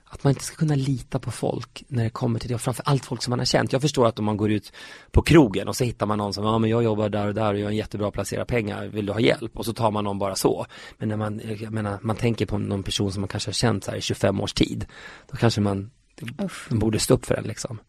[0.05, 3.05] att man inte ska kunna lita på folk när det kommer till det och framförallt
[3.05, 3.73] folk som man har känt.
[3.73, 4.73] Jag förstår att om man går ut
[5.11, 7.53] på krogen och så hittar man någon som, ja men jag jobbar där och där
[7.53, 9.57] och jag är en jättebra att placera pengar, vill du ha hjälp?
[9.57, 10.65] Och så tar man någon bara så.
[10.97, 13.83] Men när man, jag menar, man tänker på någon person som man kanske har känt
[13.83, 14.85] så här i 25 års tid,
[15.31, 15.91] då kanske man
[16.69, 17.80] De borde stå upp för den liksom.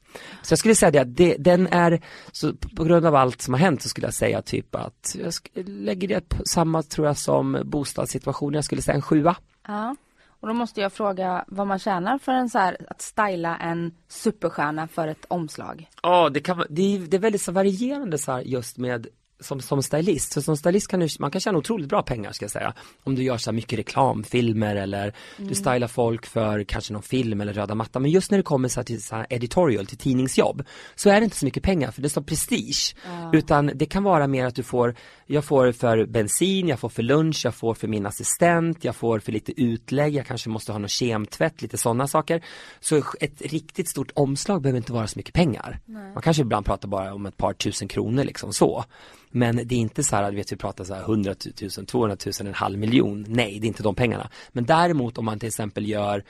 [0.42, 2.00] Så jag skulle säga det att det, den är,
[2.32, 5.64] så på grund av allt som har hänt så skulle jag säga typ att jag
[5.66, 9.36] lägger det på samma tror jag som bostadssituationen, jag skulle säga en sjua.
[9.66, 9.96] Ja.
[10.42, 13.94] Och då måste jag fråga vad man tjänar för en så här, att styla en
[14.08, 15.88] superstjärna för ett omslag.
[16.02, 19.06] Ja, det kan det är, det är väldigt så varierande så här just med
[19.42, 22.44] som, som stylist, så som stylist kan du, man kan tjäna otroligt bra pengar ska
[22.44, 22.74] jag säga.
[23.04, 27.52] Om du gör så mycket reklamfilmer eller du stylar folk för kanske någon film eller
[27.52, 28.02] röda mattan.
[28.02, 30.62] Men just när det kommer så här till så här editorial, till tidningsjobb,
[30.94, 32.94] så är det inte så mycket pengar för det är så prestige.
[33.32, 34.94] Utan det kan vara mer att du får,
[35.26, 39.18] jag får för bensin, jag får för lunch, jag får för min assistent, jag får
[39.18, 42.44] för lite utlägg, jag kanske måste ha någon kemtvätt, lite sådana saker.
[42.80, 45.80] Så ett riktigt stort omslag behöver inte vara så mycket pengar.
[45.86, 48.84] Man kanske ibland pratar bara om ett par tusen kronor liksom så.
[49.32, 51.34] Men det är inte så här, du vet vi pratar så här 100
[51.78, 53.24] 000, 200 000, en halv miljon.
[53.28, 54.30] Nej, det är inte de pengarna.
[54.52, 56.24] Men däremot om man till exempel gör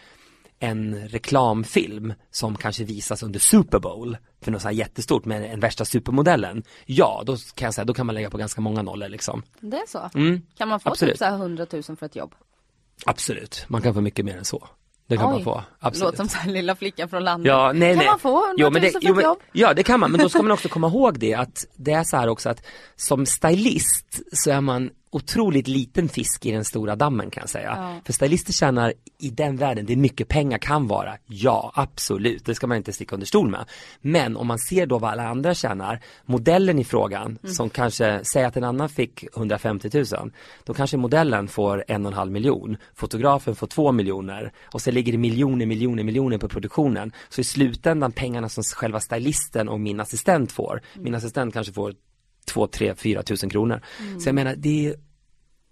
[0.59, 5.61] en reklamfilm som kanske visas under Super Bowl för något så här jättestort med den
[5.61, 6.62] värsta supermodellen.
[6.86, 9.42] Ja, då kan jag säga, då kan man lägga på ganska många nollor liksom.
[9.61, 10.11] Det är så?
[10.14, 11.12] Mm, Kan man få absolut.
[11.14, 12.34] typ så här 100 000 för ett jobb?
[13.07, 14.68] absolut, man kan få mycket mer än så.
[15.07, 16.18] Det kan man få, absolut.
[16.18, 17.48] Låter som här lilla flickan från landet.
[17.48, 18.07] Ja, nej, kan nej.
[18.07, 19.38] man få 100 000 men det, för jo, men, jobb?
[19.53, 22.05] Ja, det kan man, men då ska man också komma ihåg det att det är
[22.05, 22.62] så här också att
[22.96, 27.74] som stylist så är man otroligt liten fisk i den stora dammen kan jag säga.
[27.76, 28.00] Ja.
[28.04, 32.54] För stylister tjänar i den världen, det är mycket pengar kan vara, ja absolut, det
[32.54, 33.64] ska man inte sticka under stol med.
[34.00, 38.44] Men om man ser då vad alla andra tjänar, modellen i frågan som kanske, säg
[38.44, 40.32] att en annan fick 150 000,
[40.64, 44.90] då kanske modellen får en och en halv miljon, fotografen får två miljoner och så
[44.90, 47.12] ligger det miljoner, miljoner, miljoner på produktionen.
[47.28, 51.94] Så i slutändan pengarna som själva stylisten och min assistent får, min assistent kanske får
[52.47, 53.80] två, tre, fyra tusen kronor.
[54.20, 54.95] Så jag menar, det är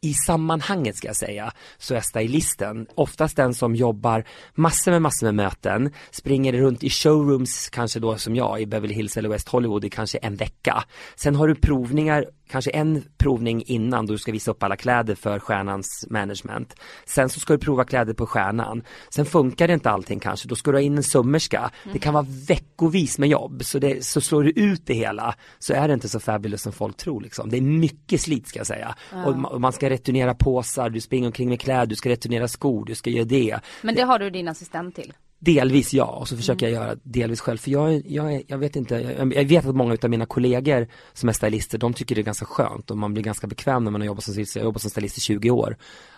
[0.02, 5.26] i sammanhanget ska jag säga, så är stylisten oftast den som jobbar massor med massor
[5.26, 9.48] med möten, springer runt i showrooms kanske då som jag i Beverly Hills eller West
[9.48, 10.84] Hollywood i kanske en vecka.
[11.16, 15.14] Sen har du provningar, kanske en provning innan då du ska visa upp alla kläder
[15.14, 16.74] för stjärnans management.
[17.06, 18.82] Sen så ska du prova kläder på stjärnan.
[19.10, 21.70] Sen funkar det inte allting kanske, då ska du ha in en sömmerska.
[21.92, 25.72] Det kan vara veckovis med jobb, så, det, så slår du ut det hela så
[25.74, 27.50] är det inte så fabulous som folk tror liksom.
[27.50, 28.94] Det är mycket slit ska jag säga.
[29.26, 32.48] Och ma- och man ska returnera påsar, du springer omkring med kläder, du ska returnera
[32.48, 33.60] skor, du ska göra det.
[33.82, 35.12] Men det har du din assistent till.
[35.42, 37.58] Delvis ja, och så försöker jag göra delvis själv.
[37.58, 41.28] För jag, jag, jag vet inte, jag, jag vet att många av mina kollegor som
[41.28, 44.00] är stylister, de tycker det är ganska skönt och man blir ganska bekväm när man
[44.00, 44.56] har jobbat som stylist.
[44.56, 45.76] Jag har jobbat som stylist i 20 år.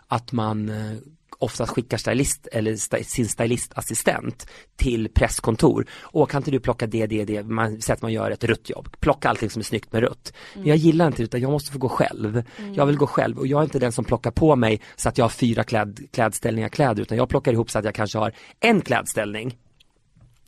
[0.08, 0.96] Att man eh,
[1.42, 4.46] oftast skickar stylist eller st- sin stylistassistent
[4.76, 5.86] till presskontor.
[6.00, 8.70] Och kan inte du plocka det, det, det, man säger att man gör ett rött
[8.70, 8.88] jobb.
[9.00, 10.32] Plocka allting som är snyggt med rött.
[10.54, 12.42] Men jag gillar inte det utan jag måste få gå själv.
[12.74, 15.18] Jag vill gå själv och jag är inte den som plockar på mig så att
[15.18, 18.32] jag har fyra kläd, klädställningar kläder utan jag plockar ihop så att jag kanske har
[18.60, 19.56] en klädställning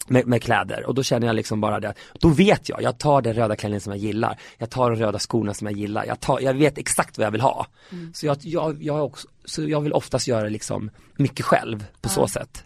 [0.06, 3.22] med, med kläder och då känner jag liksom bara det, då vet jag, jag tar
[3.22, 6.20] den röda klänningen som jag gillar, jag tar de röda skorna som jag gillar, jag,
[6.20, 7.66] tar, jag vet exakt vad jag vill ha.
[8.14, 12.28] Så, jag, jag, jag, också, så jag vill oftast göra liksom mycket själv på så
[12.28, 12.64] sätt.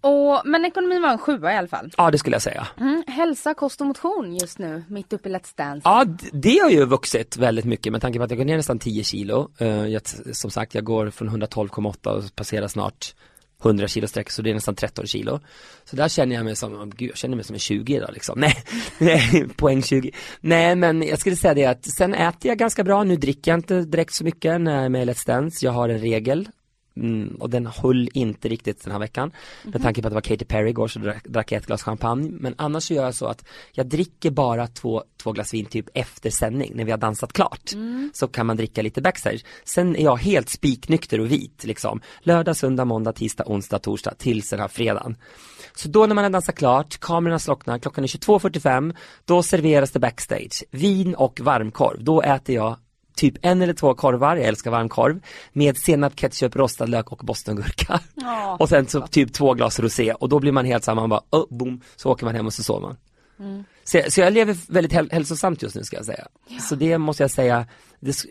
[0.00, 1.92] Och, men ekonomin var en sjua i alla fall.
[1.96, 2.66] Ja det skulle jag säga.
[2.80, 5.80] Mm, hälsa, kost och motion just nu, mitt uppe i Let's Dance.
[5.84, 8.78] Ja det har ju vuxit väldigt mycket med tanke på att jag går ner nästan
[8.78, 9.50] 10 kilo.
[9.58, 10.02] Eh, jag,
[10.32, 13.14] som sagt jag går från 112,8 och passerar snart
[13.62, 15.40] 100 kilo sträck så det är nästan 13 kilo.
[15.84, 18.40] Så där känner jag mig som, gud jag känner mig som en 20 idag liksom.
[18.40, 18.56] Nej,
[18.98, 20.10] nej poäng 20.
[20.40, 23.58] Nej men jag skulle säga det att sen äter jag ganska bra, nu dricker jag
[23.58, 25.66] inte direkt så mycket när jag är med i Let's Dance.
[25.66, 26.48] Jag har en regel
[26.96, 29.32] Mm, och den höll inte riktigt den här veckan.
[29.62, 31.82] Med tanke på att det var Katy Perry igår så drack, drack jag ett glas
[31.82, 32.30] champagne.
[32.30, 35.88] Men annars så gör jag så att jag dricker bara två, två glas vin typ
[35.94, 37.70] efter sändning när vi har dansat klart.
[38.12, 39.44] Så kan man dricka lite backstage.
[39.64, 42.00] Sen är jag helt spiknykter och vit liksom.
[42.20, 45.16] Lördag, söndag, måndag, tisdag, onsdag, torsdag tills den här fredagen.
[45.74, 48.94] Så då när man har dansat klart, kamerorna slocknar, klockan är 22.45,
[49.24, 50.64] då serveras det backstage.
[50.70, 52.04] Vin och varmkorv.
[52.04, 52.76] Då äter jag
[53.16, 55.20] typ en eller två korvar, jag älskar varmkorv,
[55.52, 58.00] med senap, ketchup, rostad lök och bostongurka.
[58.14, 58.56] Ja.
[58.60, 61.22] och sen så typ två glas rosé och då blir man helt samma, man bara,
[61.30, 62.96] oh, boom, så åker man hem och så sover man.
[63.84, 66.26] Så, jag- så jag lever väldigt häl- hälsosamt just nu ska jag säga.
[66.60, 67.66] Så det måste jag säga,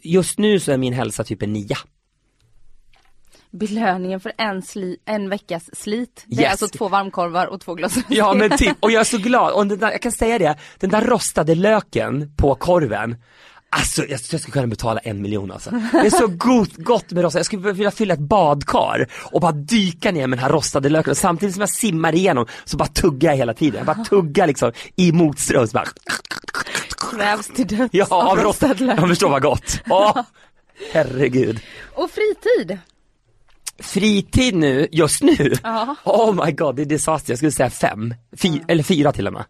[0.03, 1.77] just nu så är min hälsa typ en nia.
[3.51, 6.23] Belöningen för en, sli, en veckas slit.
[6.27, 6.51] Det är Yes.
[6.51, 9.67] alltså två varmkorvar och två glas Ja men typ, och jag är så glad, och
[9.67, 13.15] där, jag kan säga det, den där rostade löken på korven
[13.77, 15.69] Alltså jag, jag skulle kunna betala en miljon alltså.
[15.91, 19.51] Det är så gott, gott med rostad, jag skulle vilja fylla ett badkar och bara
[19.51, 22.87] dyka ner med den här rostade löken och samtidigt som jag simmar igenom så bara
[22.87, 23.77] tuggar jag hela tiden.
[23.77, 25.87] Jag bara tuggar liksom i motströms bara.
[26.97, 28.99] Kvävs till döds Ja, av rostad lök.
[28.99, 29.79] Jag förstår vad gott.
[29.89, 30.21] Åh,
[30.93, 31.59] herregud.
[31.95, 32.77] Och fritid.
[33.79, 35.53] Fritid nu, just nu?
[35.63, 35.95] Ja.
[36.03, 37.31] Oh my god, det är disaster.
[37.31, 39.43] Jag skulle säga fem, Fy, eller fyra till och med.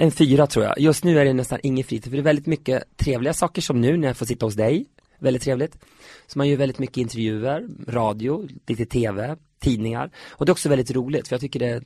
[0.00, 0.78] En fyra tror jag.
[0.78, 3.80] Just nu är det nästan ingen fritid, för det är väldigt mycket trevliga saker som
[3.80, 4.86] nu när jag får sitta hos dig.
[5.18, 5.78] Väldigt trevligt.
[6.26, 10.10] Så man gör väldigt mycket intervjuer, radio, lite tv, tidningar.
[10.28, 11.82] Och det är också väldigt roligt, för jag tycker det,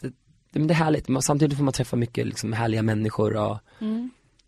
[0.00, 0.12] det,
[0.52, 1.06] det, är härligt.
[1.20, 3.58] Samtidigt får man träffa mycket liksom, härliga människor och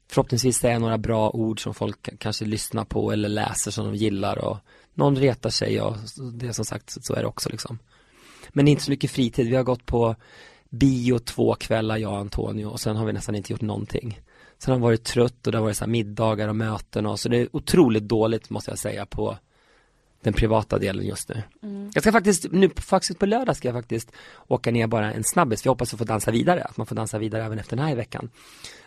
[0.08, 4.38] förhoppningsvis säga några bra ord som folk kanske lyssnar på eller läser som de gillar
[4.38, 4.58] och
[4.94, 5.96] någon retar sig och
[6.32, 7.78] det är som sagt så är det också liksom.
[8.48, 10.16] Men det är inte så mycket fritid, vi har gått på
[10.72, 14.20] bio två kvällar jag och Antonio och sen har vi nästan inte gjort någonting.
[14.58, 17.28] Sen har det varit trött och det har varit så middagar och möten och så
[17.28, 19.38] det är otroligt dåligt måste jag säga på
[20.22, 21.42] den privata delen just nu.
[21.94, 24.12] Jag ska faktiskt, nu faktiskt på lördag ska jag faktiskt
[24.48, 26.96] åka ner bara en snabbis, för jag hoppas att få dansa vidare, att man får
[26.96, 28.30] dansa vidare även efter den här veckan.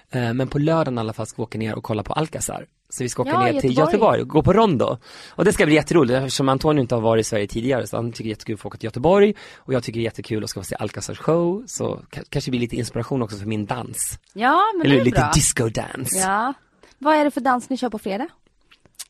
[0.10, 2.66] Eh, Men på lördagen i alla fall ska vi åka ner och kolla på Alcazar.
[2.90, 3.86] Så vi ska åka Ja, ner till Göteborg.
[3.92, 4.98] Göteborg och gå på Rondo.
[5.30, 8.12] Och det ska bli jätteroligt eftersom Antonio inte har varit i Sverige tidigare så han
[8.12, 10.44] tycker det är jättekul att få åka till Göteborg och jag tycker det är jättekul
[10.44, 13.66] att ska få se Alcazars show så ka- kanske blir lite inspiration också för min
[13.66, 14.20] dans.
[14.34, 15.32] Ja men Eller det är lite bra.
[15.34, 16.18] disco dance.
[16.20, 16.54] Ja.
[16.98, 18.28] Vad är det för dans ni kör på fredag?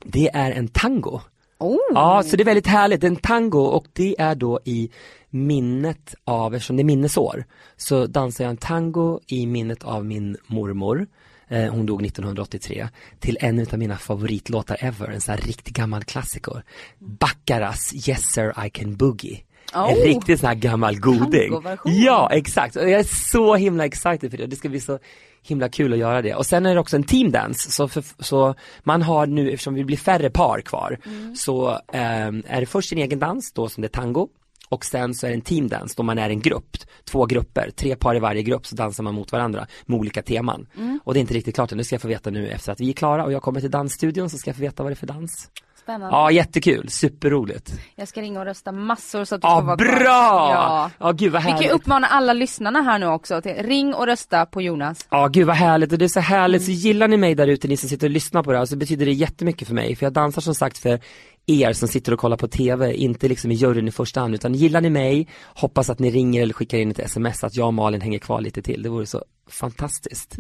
[0.04, 1.22] Det är en tango.
[1.60, 1.78] Oh.
[1.94, 3.04] Ja, så det är väldigt härligt.
[3.04, 4.90] En tango och det är då i
[5.30, 7.46] minnet av, eftersom det är minnesår,
[7.78, 11.08] så dansar jag en tango i minnet av min mormor.
[11.48, 12.88] Eh, hon dog 1983
[13.20, 16.64] till en av mina favoritlåtar ever, en sån här riktigt gammal klassiker.
[17.00, 19.40] Baccaras Yes Sir I Can Boogie.
[19.74, 20.04] En Oh.
[20.04, 21.54] riktigt sån här gammal goding.
[21.86, 22.76] Ja, exakt.
[22.76, 24.48] Jag är så himla excited för det.
[24.48, 25.00] Det ska bli så
[25.44, 26.36] himla kul att göra det.
[26.36, 29.84] Och sen är det också en teamdance, så, för, så man har nu, eftersom vi
[29.84, 31.00] blir färre par kvar,
[31.36, 34.28] så ehm, är det först en egen dans då som det är tango.
[34.70, 37.96] Och sen så är det en teamdance då man är en grupp, två grupper, tre
[37.96, 40.68] par i varje grupp så dansar man mot varandra med olika teman.
[40.78, 41.00] Mm.
[41.04, 42.80] Och det är inte riktigt klart än, det ska jag få veta nu efter att
[42.80, 44.94] vi är klara och jag kommer till dansstudion så ska jag få veta vad det
[44.94, 45.50] är för dans.
[45.84, 46.08] Spännande.
[46.18, 47.74] Ja, jättekul, superroligt.
[47.96, 49.88] Jag ska ringa och rösta massor så att du Ja, får vara bra!
[49.88, 50.52] kvar.
[50.54, 50.92] Ja.
[51.00, 51.12] Ja.
[51.12, 51.72] gud vad Vi kan härligt.
[51.72, 55.08] uppmana alla lyssnarna här nu också till ring och rösta på Jonas.
[55.10, 57.68] Ja, gud vad härligt och det är så härligt, så gillar ni mig där ute,
[57.68, 60.06] ni som sitter och lyssnar på det här, så betyder det jättemycket för mig, för
[60.06, 61.00] jag dansar som sagt för
[61.48, 64.54] er som sitter och kollar på TV, inte liksom i juryn i första hand, utan
[64.54, 67.74] gillar ni mig, hoppas att ni ringer eller skickar in ett sms att jag och
[67.74, 70.36] Malin hänger kvar lite till, det vore så fantastiskt.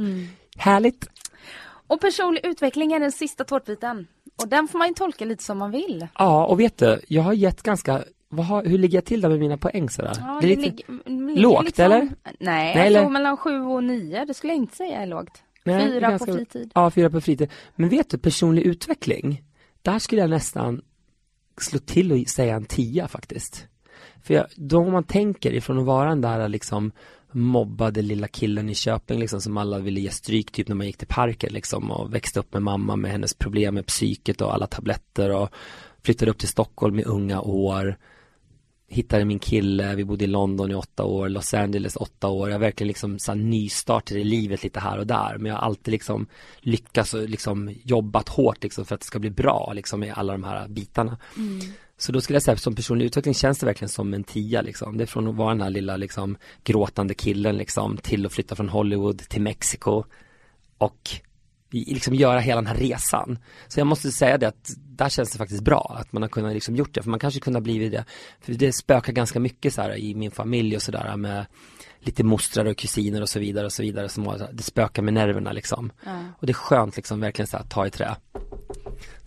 [0.57, 1.07] Härligt!
[1.87, 4.07] Och personlig utveckling är den sista tårtbiten.
[4.43, 6.07] Och den får man ju tolka lite som man vill.
[6.17, 8.03] Ja, och vet du, jag har gett ganska,
[8.49, 10.13] har, hur ligger jag till där med mina poäng sådär?
[10.19, 11.99] Ja, det är lite, ligger- ligger lågt, liksom- eller?
[11.99, 14.25] Nej, Nej, jag tror mellan sju och nio.
[14.25, 15.43] Det skulle jag inte säga är lågt.
[15.63, 16.71] Nej, Fyra ganska- på fritid.
[16.75, 17.49] Ja, fyra på fritid.
[17.75, 19.43] Men vet du, personlig utveckling,
[19.81, 20.81] där skulle jag nästan
[21.57, 23.67] slå till och säga en tia faktiskt.
[24.23, 26.91] För jag, då om man tänker ifrån att vara den där liksom
[27.31, 30.97] mobbade lilla killen i Köping liksom som alla ville ge stryk typ när man gick
[30.97, 34.67] till parken liksom och växte upp med mamma med hennes problem med psyket och alla
[34.67, 35.49] tabletter och
[36.03, 37.97] flyttade upp till Stockholm i unga år
[38.87, 42.59] hittade min kille, vi bodde i London i åtta år, Los Angeles åtta år, jag
[42.59, 46.27] verkligen liksom så här nystartade livet lite här och där, men jag har alltid liksom
[46.59, 50.33] lyckats och liksom jobbat hårt liksom för att det ska bli bra liksom i alla
[50.33, 51.17] de här bitarna.
[51.97, 54.97] Så då skulle jag säga som personlig utveckling känns det verkligen som en tia liksom.
[54.97, 58.55] Det är från att vara den här lilla liksom gråtande killen liksom till att flytta
[58.55, 60.03] från Hollywood till Mexiko
[60.77, 61.09] och
[61.79, 63.39] liksom göra hela den här resan.
[63.67, 66.53] Så jag måste säga det att där känns det faktiskt bra att man har kunnat
[66.53, 68.05] liksom gjort det, för man kanske kunde ha blivit det,
[68.41, 71.45] för det spökar ganska mycket så här i min familj och sådär med
[71.99, 75.13] lite mostrar och kusiner och så vidare och så vidare som har, det spökar med
[75.13, 75.91] nerverna liksom.
[76.39, 78.15] Och det är skönt liksom verkligen så här, ta i trä.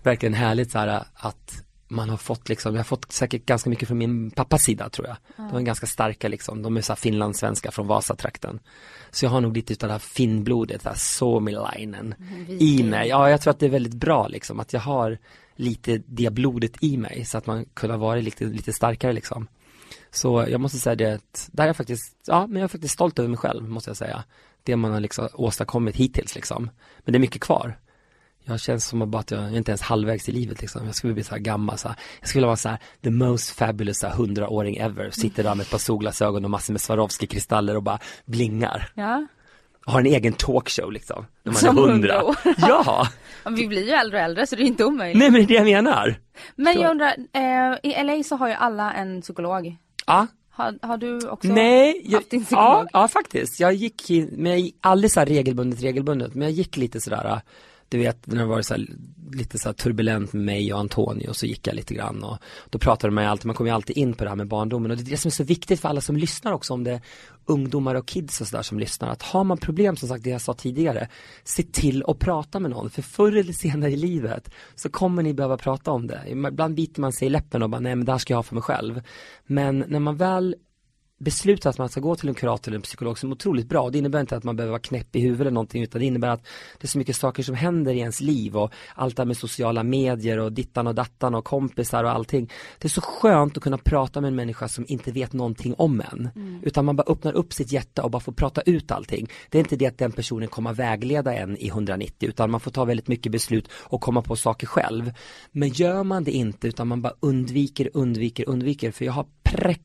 [0.03, 3.89] Verkligen härligt så här att man har fått liksom, jag har fått säkert ganska mycket
[3.89, 5.16] från min pappas sida tror jag.
[5.36, 8.60] De är ganska starka liksom, de är så finlandssvenska från Vasatrakten.
[9.10, 12.15] Så jag har nog lite utav det här finnblodet, det här Suomilainen
[12.48, 13.09] i mig.
[13.09, 15.19] Ja, jag tror att det är väldigt bra liksom, att jag har
[15.56, 19.48] lite det blodet i mig så att man kunde vara lite, lite starkare liksom.
[20.10, 22.94] Så jag måste säga det att, där är jag faktiskt, ja men jag är faktiskt
[22.94, 24.24] stolt över mig själv måste jag säga.
[24.62, 26.70] Det man har liksom åstadkommit hittills liksom.
[26.98, 27.78] Men det är mycket kvar.
[28.49, 30.87] Jag känns som att jag inte ens halvvägs i livet liksom.
[30.87, 31.97] Jag skulle bli så här gammal så här.
[32.20, 35.11] Jag skulle vara så här, the most fabulous så hundraåring ever.
[35.11, 38.91] Sitter där med ett par solglasögon och massor med Swarovski-kristaller och bara blingar.
[38.95, 39.27] Ja.
[39.85, 41.27] Har en egen talkshow liksom.
[41.43, 42.25] När man Som är hundra.
[42.25, 42.37] år.
[42.59, 43.09] Ja,
[43.45, 45.19] Ja, Vi blir ju äldre och äldre så det är inte omöjligt.
[45.19, 46.19] nej men det är det jag menar.
[46.57, 49.77] Men jag undrar, eh, i LA så har ju alla en psykolog.
[50.07, 52.65] Ja, Har, har du också Nej, jag, haft din psykolog?
[52.66, 53.61] ja, ja faktiskt.
[53.61, 57.41] Jag gick, men jag gick aldrig så regelbundet, regelbundet, men jag gick lite sådär,
[57.89, 58.86] du vet när det var så här,
[59.32, 62.39] lite så här turbulent med mig och Antonio så gick jag lite grann och
[62.70, 64.90] då pratade man ju alltid, man kom ju alltid in på det här med barndomen
[64.90, 66.93] och det är det som är så viktigt för alla som lyssnar också om det
[66.93, 67.01] är
[67.47, 70.40] ungdomar och kids och sådär som lyssnar att har man problem som sagt det jag
[70.40, 71.09] sa tidigare
[71.44, 75.35] se till att prata med någon för förr eller senare i livet så kommer ni
[75.35, 76.24] behöva prata om det.
[76.28, 78.43] Ibland biter man sig i läppen och bara nej men det här ska jag ha
[78.43, 79.02] för mig själv.
[79.47, 80.56] Men när man väl
[81.19, 83.90] beslutar att man ska gå till en kurator eller en psykolog som är otroligt bra.
[83.90, 86.28] Det innebär inte att man behöver vara knäpp i huvudet eller någonting utan det innebär
[86.28, 86.43] att
[86.78, 89.36] det är så mycket saker som händer i ens liv och allt det här med
[89.36, 92.51] sociala medier och dittan och dattan och kompisar och allting.
[92.78, 96.01] Det är så skönt att kunna prata med en människa som inte vet någonting om
[96.12, 96.31] en.
[96.62, 99.28] Utan man bara öppnar upp sitt hjärta och bara får prata ut allting.
[99.51, 102.70] Det är inte det att den personen kommer vägleda en i 190 utan man får
[102.70, 105.12] ta väldigt mycket beslut och komma på saker själv.
[105.53, 108.90] Men gör man det inte utan man bara undviker, undviker, undviker.
[108.90, 109.82] För jag har präck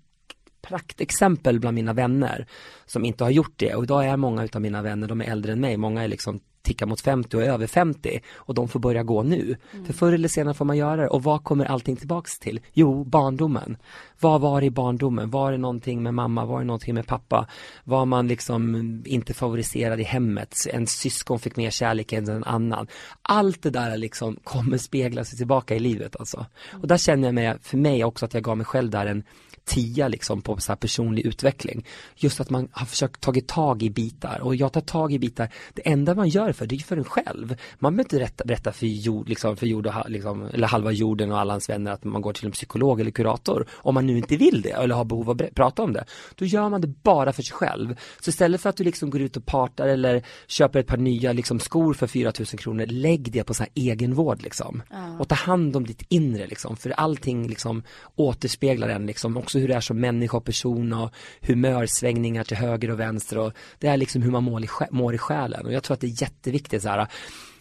[0.68, 2.46] praktexempel bland mina vänner
[2.86, 5.52] som inte har gjort det och idag är många utav mina vänner, de är äldre
[5.52, 8.80] än mig, många är liksom tickar mot 50 och är över 50 och de får
[8.80, 9.56] börja gå nu.
[9.86, 12.60] För förr eller senare får man göra det och vad kommer allting tillbaks till?
[12.74, 13.78] Jo, barndomen.
[14.20, 15.30] Vad var det i barndomen?
[15.30, 16.46] Var det någonting med mamma?
[16.46, 17.48] Var det någonting med pappa?
[17.84, 20.56] Var man liksom inte favoriserad i hemmet?
[20.74, 22.88] En syskon fick mer kärlek än en annan.
[23.22, 26.46] Allt det där liksom kommer spegla sig tillbaka i livet alltså.
[26.82, 29.24] Och där känner jag mig, för mig också att jag gav mig själv där en
[29.66, 31.86] tia liksom på så här personlig utveckling.
[32.16, 35.50] Just att man har försökt tagit tag i bitar och jag tar tag i bitar.
[35.74, 37.56] Det enda man gör för det är för en själv.
[37.80, 41.32] Man behöver inte berätta, berätta för jord, liksom, för jord och, liksom, eller halva jorden
[41.32, 43.68] och alla ens vänner att man går till en psykolog eller kurator.
[43.72, 46.06] Om man nu inte vill det eller har behov av att prata om det.
[46.36, 47.96] Då gör man det bara för sig själv.
[48.20, 51.34] Så istället för att du liksom går ut och partar eller köper ett par nya
[51.34, 54.84] liksom, skor för 4000 kronor, lägg det på så här egenvård liksom.
[55.20, 56.78] Och ta hand om ditt inre liksom.
[56.78, 57.84] För allting liksom
[58.16, 62.92] återspeglar en liksom också hur det är som människa och person och humörsvängningar till höger
[62.92, 65.84] och vänster och det är liksom hur man mår i, mår i själen och jag
[65.84, 67.08] tror att det är jätteviktigt så här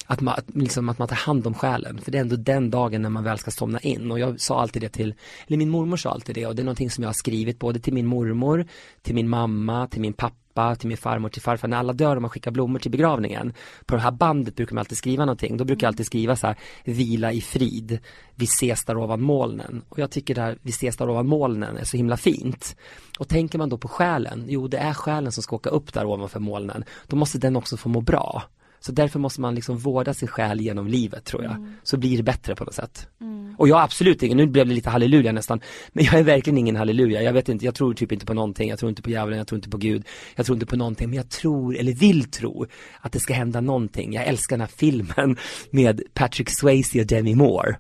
[0.07, 1.99] att man, att, liksom, att man tar hand om själen.
[1.99, 4.11] För det är ändå den dagen när man väl ska somna in.
[4.11, 5.15] Och jag sa alltid det till,
[5.47, 7.81] eller min mormor sa alltid det och det är någonting som jag har skrivit både
[7.81, 8.67] till min mormor,
[9.03, 10.42] till min mamma, till min pappa,
[10.79, 11.69] till min farmor, till farfar.
[11.69, 13.53] När alla dör och man skickar blommor till begravningen.
[13.87, 15.57] På det här bandet brukar man alltid skriva någonting.
[15.57, 17.99] Då brukar jag alltid skriva så här, vila i frid,
[18.35, 19.83] vi ses där ovan molnen.
[19.89, 22.77] Och jag tycker det här, vi ses där ovan molnen är så himla fint.
[23.19, 26.05] Och tänker man då på själen, jo det är själen som ska åka upp där
[26.05, 26.85] ovanför molnen.
[27.07, 28.43] Då måste den också få må bra.
[28.83, 31.53] Så därför måste man liksom vårda sin själ genom livet tror jag.
[31.53, 31.75] Mm.
[31.83, 33.09] Så blir det bättre på något sätt.
[33.21, 33.55] Mm.
[33.59, 35.61] Och jag är absolut ingen, nu blev det lite halleluja nästan,
[35.93, 37.23] men jag är verkligen ingen halleluja.
[37.23, 39.47] Jag vet inte, jag tror typ inte på någonting, jag tror inte på djävulen, jag
[39.47, 40.07] tror inte på Gud,
[40.37, 42.67] jag tror inte på någonting, men jag tror, eller vill tro,
[43.01, 44.13] att det ska hända någonting.
[44.13, 45.37] Jag älskar den här filmen
[45.71, 47.77] med Patrick Swayze och Demi Moore.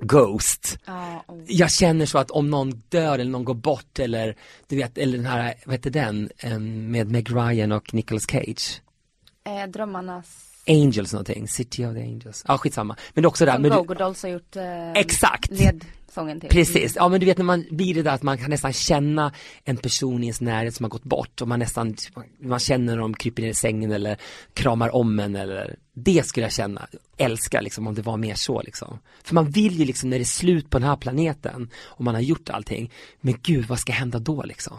[0.00, 0.78] Ghost.
[0.86, 1.44] Oh, oh.
[1.46, 4.36] Jag känner så att om någon dör eller någon går bort eller
[4.68, 6.30] du vet, eller den här, vad heter den,
[6.90, 8.80] med Meg Ryan och Nicolas Cage.
[9.44, 12.96] Eh, drömmarnas Angels någonting, City of the Angels, ja skitsamma.
[13.14, 13.54] Men det är också där.
[13.54, 15.50] Som Gogo Dolls har gjort eh, Exakt.
[15.50, 16.48] ledsången till.
[16.48, 19.32] Precis, ja men du vet när man blir det där att man kan nästan känna
[19.64, 21.96] en person i ens närhet som har gått bort och man nästan,
[22.40, 24.16] man känner dem kryper ner i sängen eller
[24.54, 26.86] kramar om en eller det skulle jag känna,
[27.16, 28.98] älska liksom om det var mer så liksom.
[29.24, 32.14] För man vill ju liksom när det är slut på den här planeten och man
[32.14, 34.78] har gjort allting, men gud vad ska hända då liksom?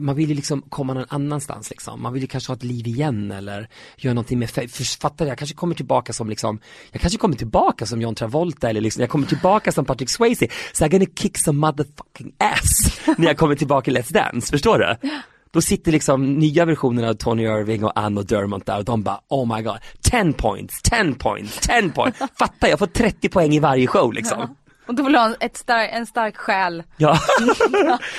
[0.00, 2.02] Man vill ju liksom komma någon annanstans liksom.
[2.02, 5.28] Man vill ju kanske ha ett liv igen eller göra någonting med, för, fattar du,
[5.28, 6.58] jag kanske kommer tillbaka som liksom,
[6.92, 10.48] jag kanske kommer tillbaka som John Travolta eller liksom, jag kommer tillbaka som Patrick Swayze.
[10.72, 14.78] so I'm gonna kick some motherfucking ass när jag kommer tillbaka i Let's Dance, förstår
[14.78, 15.08] du?
[15.52, 19.02] Då sitter liksom nya versionen av Tony Irving och Anne och Dermont där och de
[19.02, 22.18] bara oh my god, 10 points, 10 points, 10 points.
[22.38, 24.56] Fattar jag får 30 poäng i varje show liksom.
[24.86, 26.82] Och då vill du ha ett star en stark själ.
[26.96, 27.18] Ja,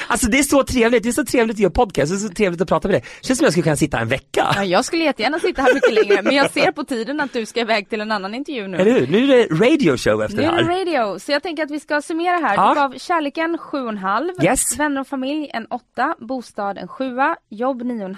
[0.07, 2.33] alltså det är så trevligt, det är så trevligt att göra podcast, det är så
[2.33, 3.03] trevligt att prata med dig.
[3.21, 4.51] Känns som jag skulle kunna sitta en vecka.
[4.55, 7.45] Ja, jag skulle jättegärna sitta här mycket längre, men jag ser på tiden att du
[7.45, 8.77] ska iväg till en annan intervju nu.
[8.77, 10.63] Eller hur, nu är det radio show efter det här.
[10.63, 12.55] Nu är det radio, så jag tänker att vi ska summera här.
[12.55, 12.69] Ja.
[12.69, 14.79] Du gav kärleken 7,5, yes.
[14.79, 17.17] vänner och familj en 8, bostad en 7,
[17.49, 18.15] jobb 9,5,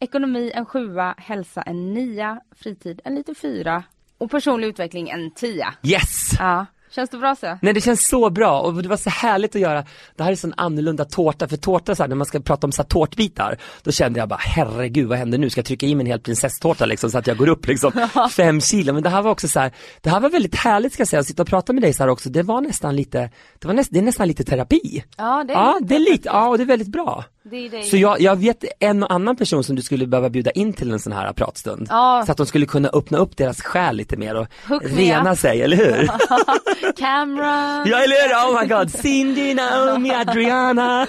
[0.00, 3.84] ekonomi en 7, hälsa en 9, fritid en liten 4
[4.18, 5.66] och personlig utveckling en 10.
[5.82, 6.30] Yes!
[6.38, 6.66] Ja.
[6.94, 7.58] Känns det bra så?
[7.62, 8.60] Nej det känns så bra.
[8.60, 9.84] Och det var så härligt att göra,
[10.16, 12.72] det här är sån annorlunda tårta, för tårta så här, när man ska prata om
[12.72, 15.94] så här, tårtbitar, då kände jag bara herregud vad händer nu, ska jag trycka i
[15.94, 17.92] mig en hel prinsesstårta liksom så att jag går upp liksom
[18.30, 21.00] fem kilo, men det här var också så här, det här var väldigt härligt ska
[21.00, 23.30] jag säga, att sitta och prata med dig så här också, det var nästan lite,
[23.58, 25.04] det var näst, det är nästan lite terapi.
[25.16, 27.24] Ja det är, ja, det är lite, ja och det är väldigt bra.
[27.50, 27.82] Det det.
[27.82, 30.90] Så jag, jag vet en och annan person som du skulle behöva bjuda in till
[30.90, 31.86] en sån här pratstund.
[31.90, 32.22] Ja.
[32.26, 34.46] Så att de skulle kunna öppna upp deras själ lite mer och
[34.82, 36.06] rena sig, eller hur?
[36.96, 37.86] Cameron.
[37.86, 38.34] Ja, eller hur?
[38.34, 41.06] Oh my god, Cindy, Naomi, Adriana.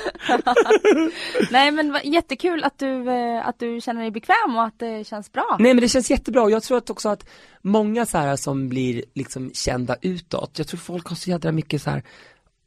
[1.51, 5.31] Nej men jättekul att du, eh, att du känner dig bekväm och att det känns
[5.31, 5.55] bra.
[5.59, 7.25] Nej men det känns jättebra och jag tror att också att
[7.61, 11.81] många så här som blir liksom kända utåt, jag tror folk har så jädra mycket
[11.81, 12.03] så här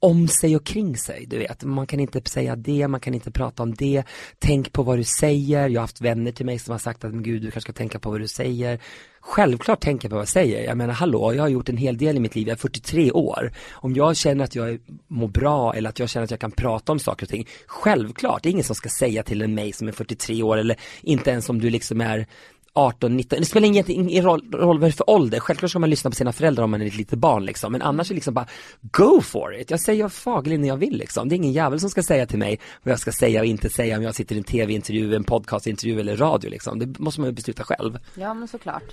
[0.00, 1.64] om sig och kring sig, du vet.
[1.64, 4.02] Man kan inte säga det, man kan inte prata om det.
[4.38, 5.68] Tänk på vad du säger.
[5.68, 7.72] Jag har haft vänner till mig som har sagt att, men gud, du kanske ska
[7.72, 8.80] tänka på vad du säger.
[9.20, 10.64] Självklart tänker jag på vad jag säger.
[10.64, 12.48] Jag menar, hallå, jag har gjort en hel del i mitt liv.
[12.48, 13.52] Jag är 43 år.
[13.72, 16.92] Om jag känner att jag mår bra eller att jag känner att jag kan prata
[16.92, 17.46] om saker och ting.
[17.66, 20.76] Självklart, det är ingen som ska säga till en mig som är 43 år eller
[21.02, 22.26] inte ens om du liksom är
[22.72, 26.16] 18, 19, det spelar ingen, ingen roll, roll för ålder, självklart ska man lyssna på
[26.16, 28.46] sina föräldrar om man är ett litet barn liksom, men annars är det liksom bara
[28.80, 31.90] go for it, jag säger fagligt när jag vill liksom, det är ingen jävel som
[31.90, 34.38] ska säga till mig vad jag ska säga och inte säga om jag sitter i
[34.38, 37.98] en tv-intervju, en podcastintervju eller radio liksom, det måste man ju besluta själv.
[38.14, 38.92] Ja men såklart.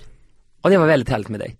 [0.60, 1.56] Och det var väldigt härligt med dig.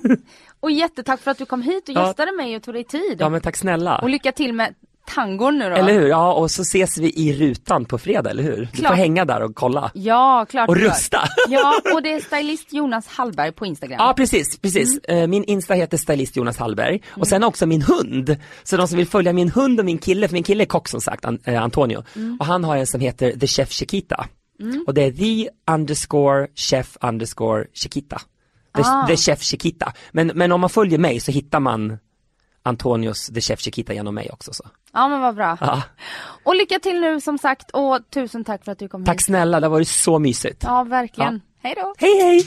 [0.60, 2.36] och jättetack för att du kom hit och gästade ja.
[2.36, 3.16] mig och tog dig tid.
[3.18, 3.98] Ja men tack snälla.
[3.98, 4.74] Och lycka till med
[5.14, 5.76] tangon nu då.
[5.76, 8.56] Eller hur, ja och så ses vi i rutan på fredag, eller hur?
[8.56, 8.76] Klart.
[8.76, 9.90] Du får hänga där och kolla.
[9.94, 11.18] Ja, klart Och rusta.
[11.48, 13.96] Ja, och det är stylist Jonas Hallberg på Instagram.
[13.98, 15.00] Ja, precis, precis.
[15.04, 15.22] Mm.
[15.22, 17.20] Eh, min Insta heter stylist Jonas Hallberg mm.
[17.20, 18.36] och sen också min hund.
[18.62, 20.88] Så de som vill följa min hund och min kille, för min kille är kock
[20.88, 22.04] som sagt, eh, Antonio.
[22.16, 22.36] Mm.
[22.40, 24.26] Och han har en som heter The Chef Chiquita.
[24.60, 24.84] Mm.
[24.86, 28.20] Och det är the underscore chef underscore Chiquita.
[28.74, 29.06] The, ah.
[29.06, 29.92] the Chef Chiquita.
[30.12, 31.98] Men, men om man följer mig så hittar man
[32.68, 34.64] Antonios The Chef Chiquita genom mig också så.
[34.92, 35.58] Ja men vad bra.
[35.60, 35.82] Ja.
[36.44, 39.24] Och lycka till nu som sagt och tusen tack för att du kom Tack hit.
[39.24, 40.62] snälla, det har varit så mysigt.
[40.66, 41.34] Ja verkligen.
[41.34, 41.68] Ja.
[41.68, 41.94] Hej då.
[41.98, 42.46] Hej hej.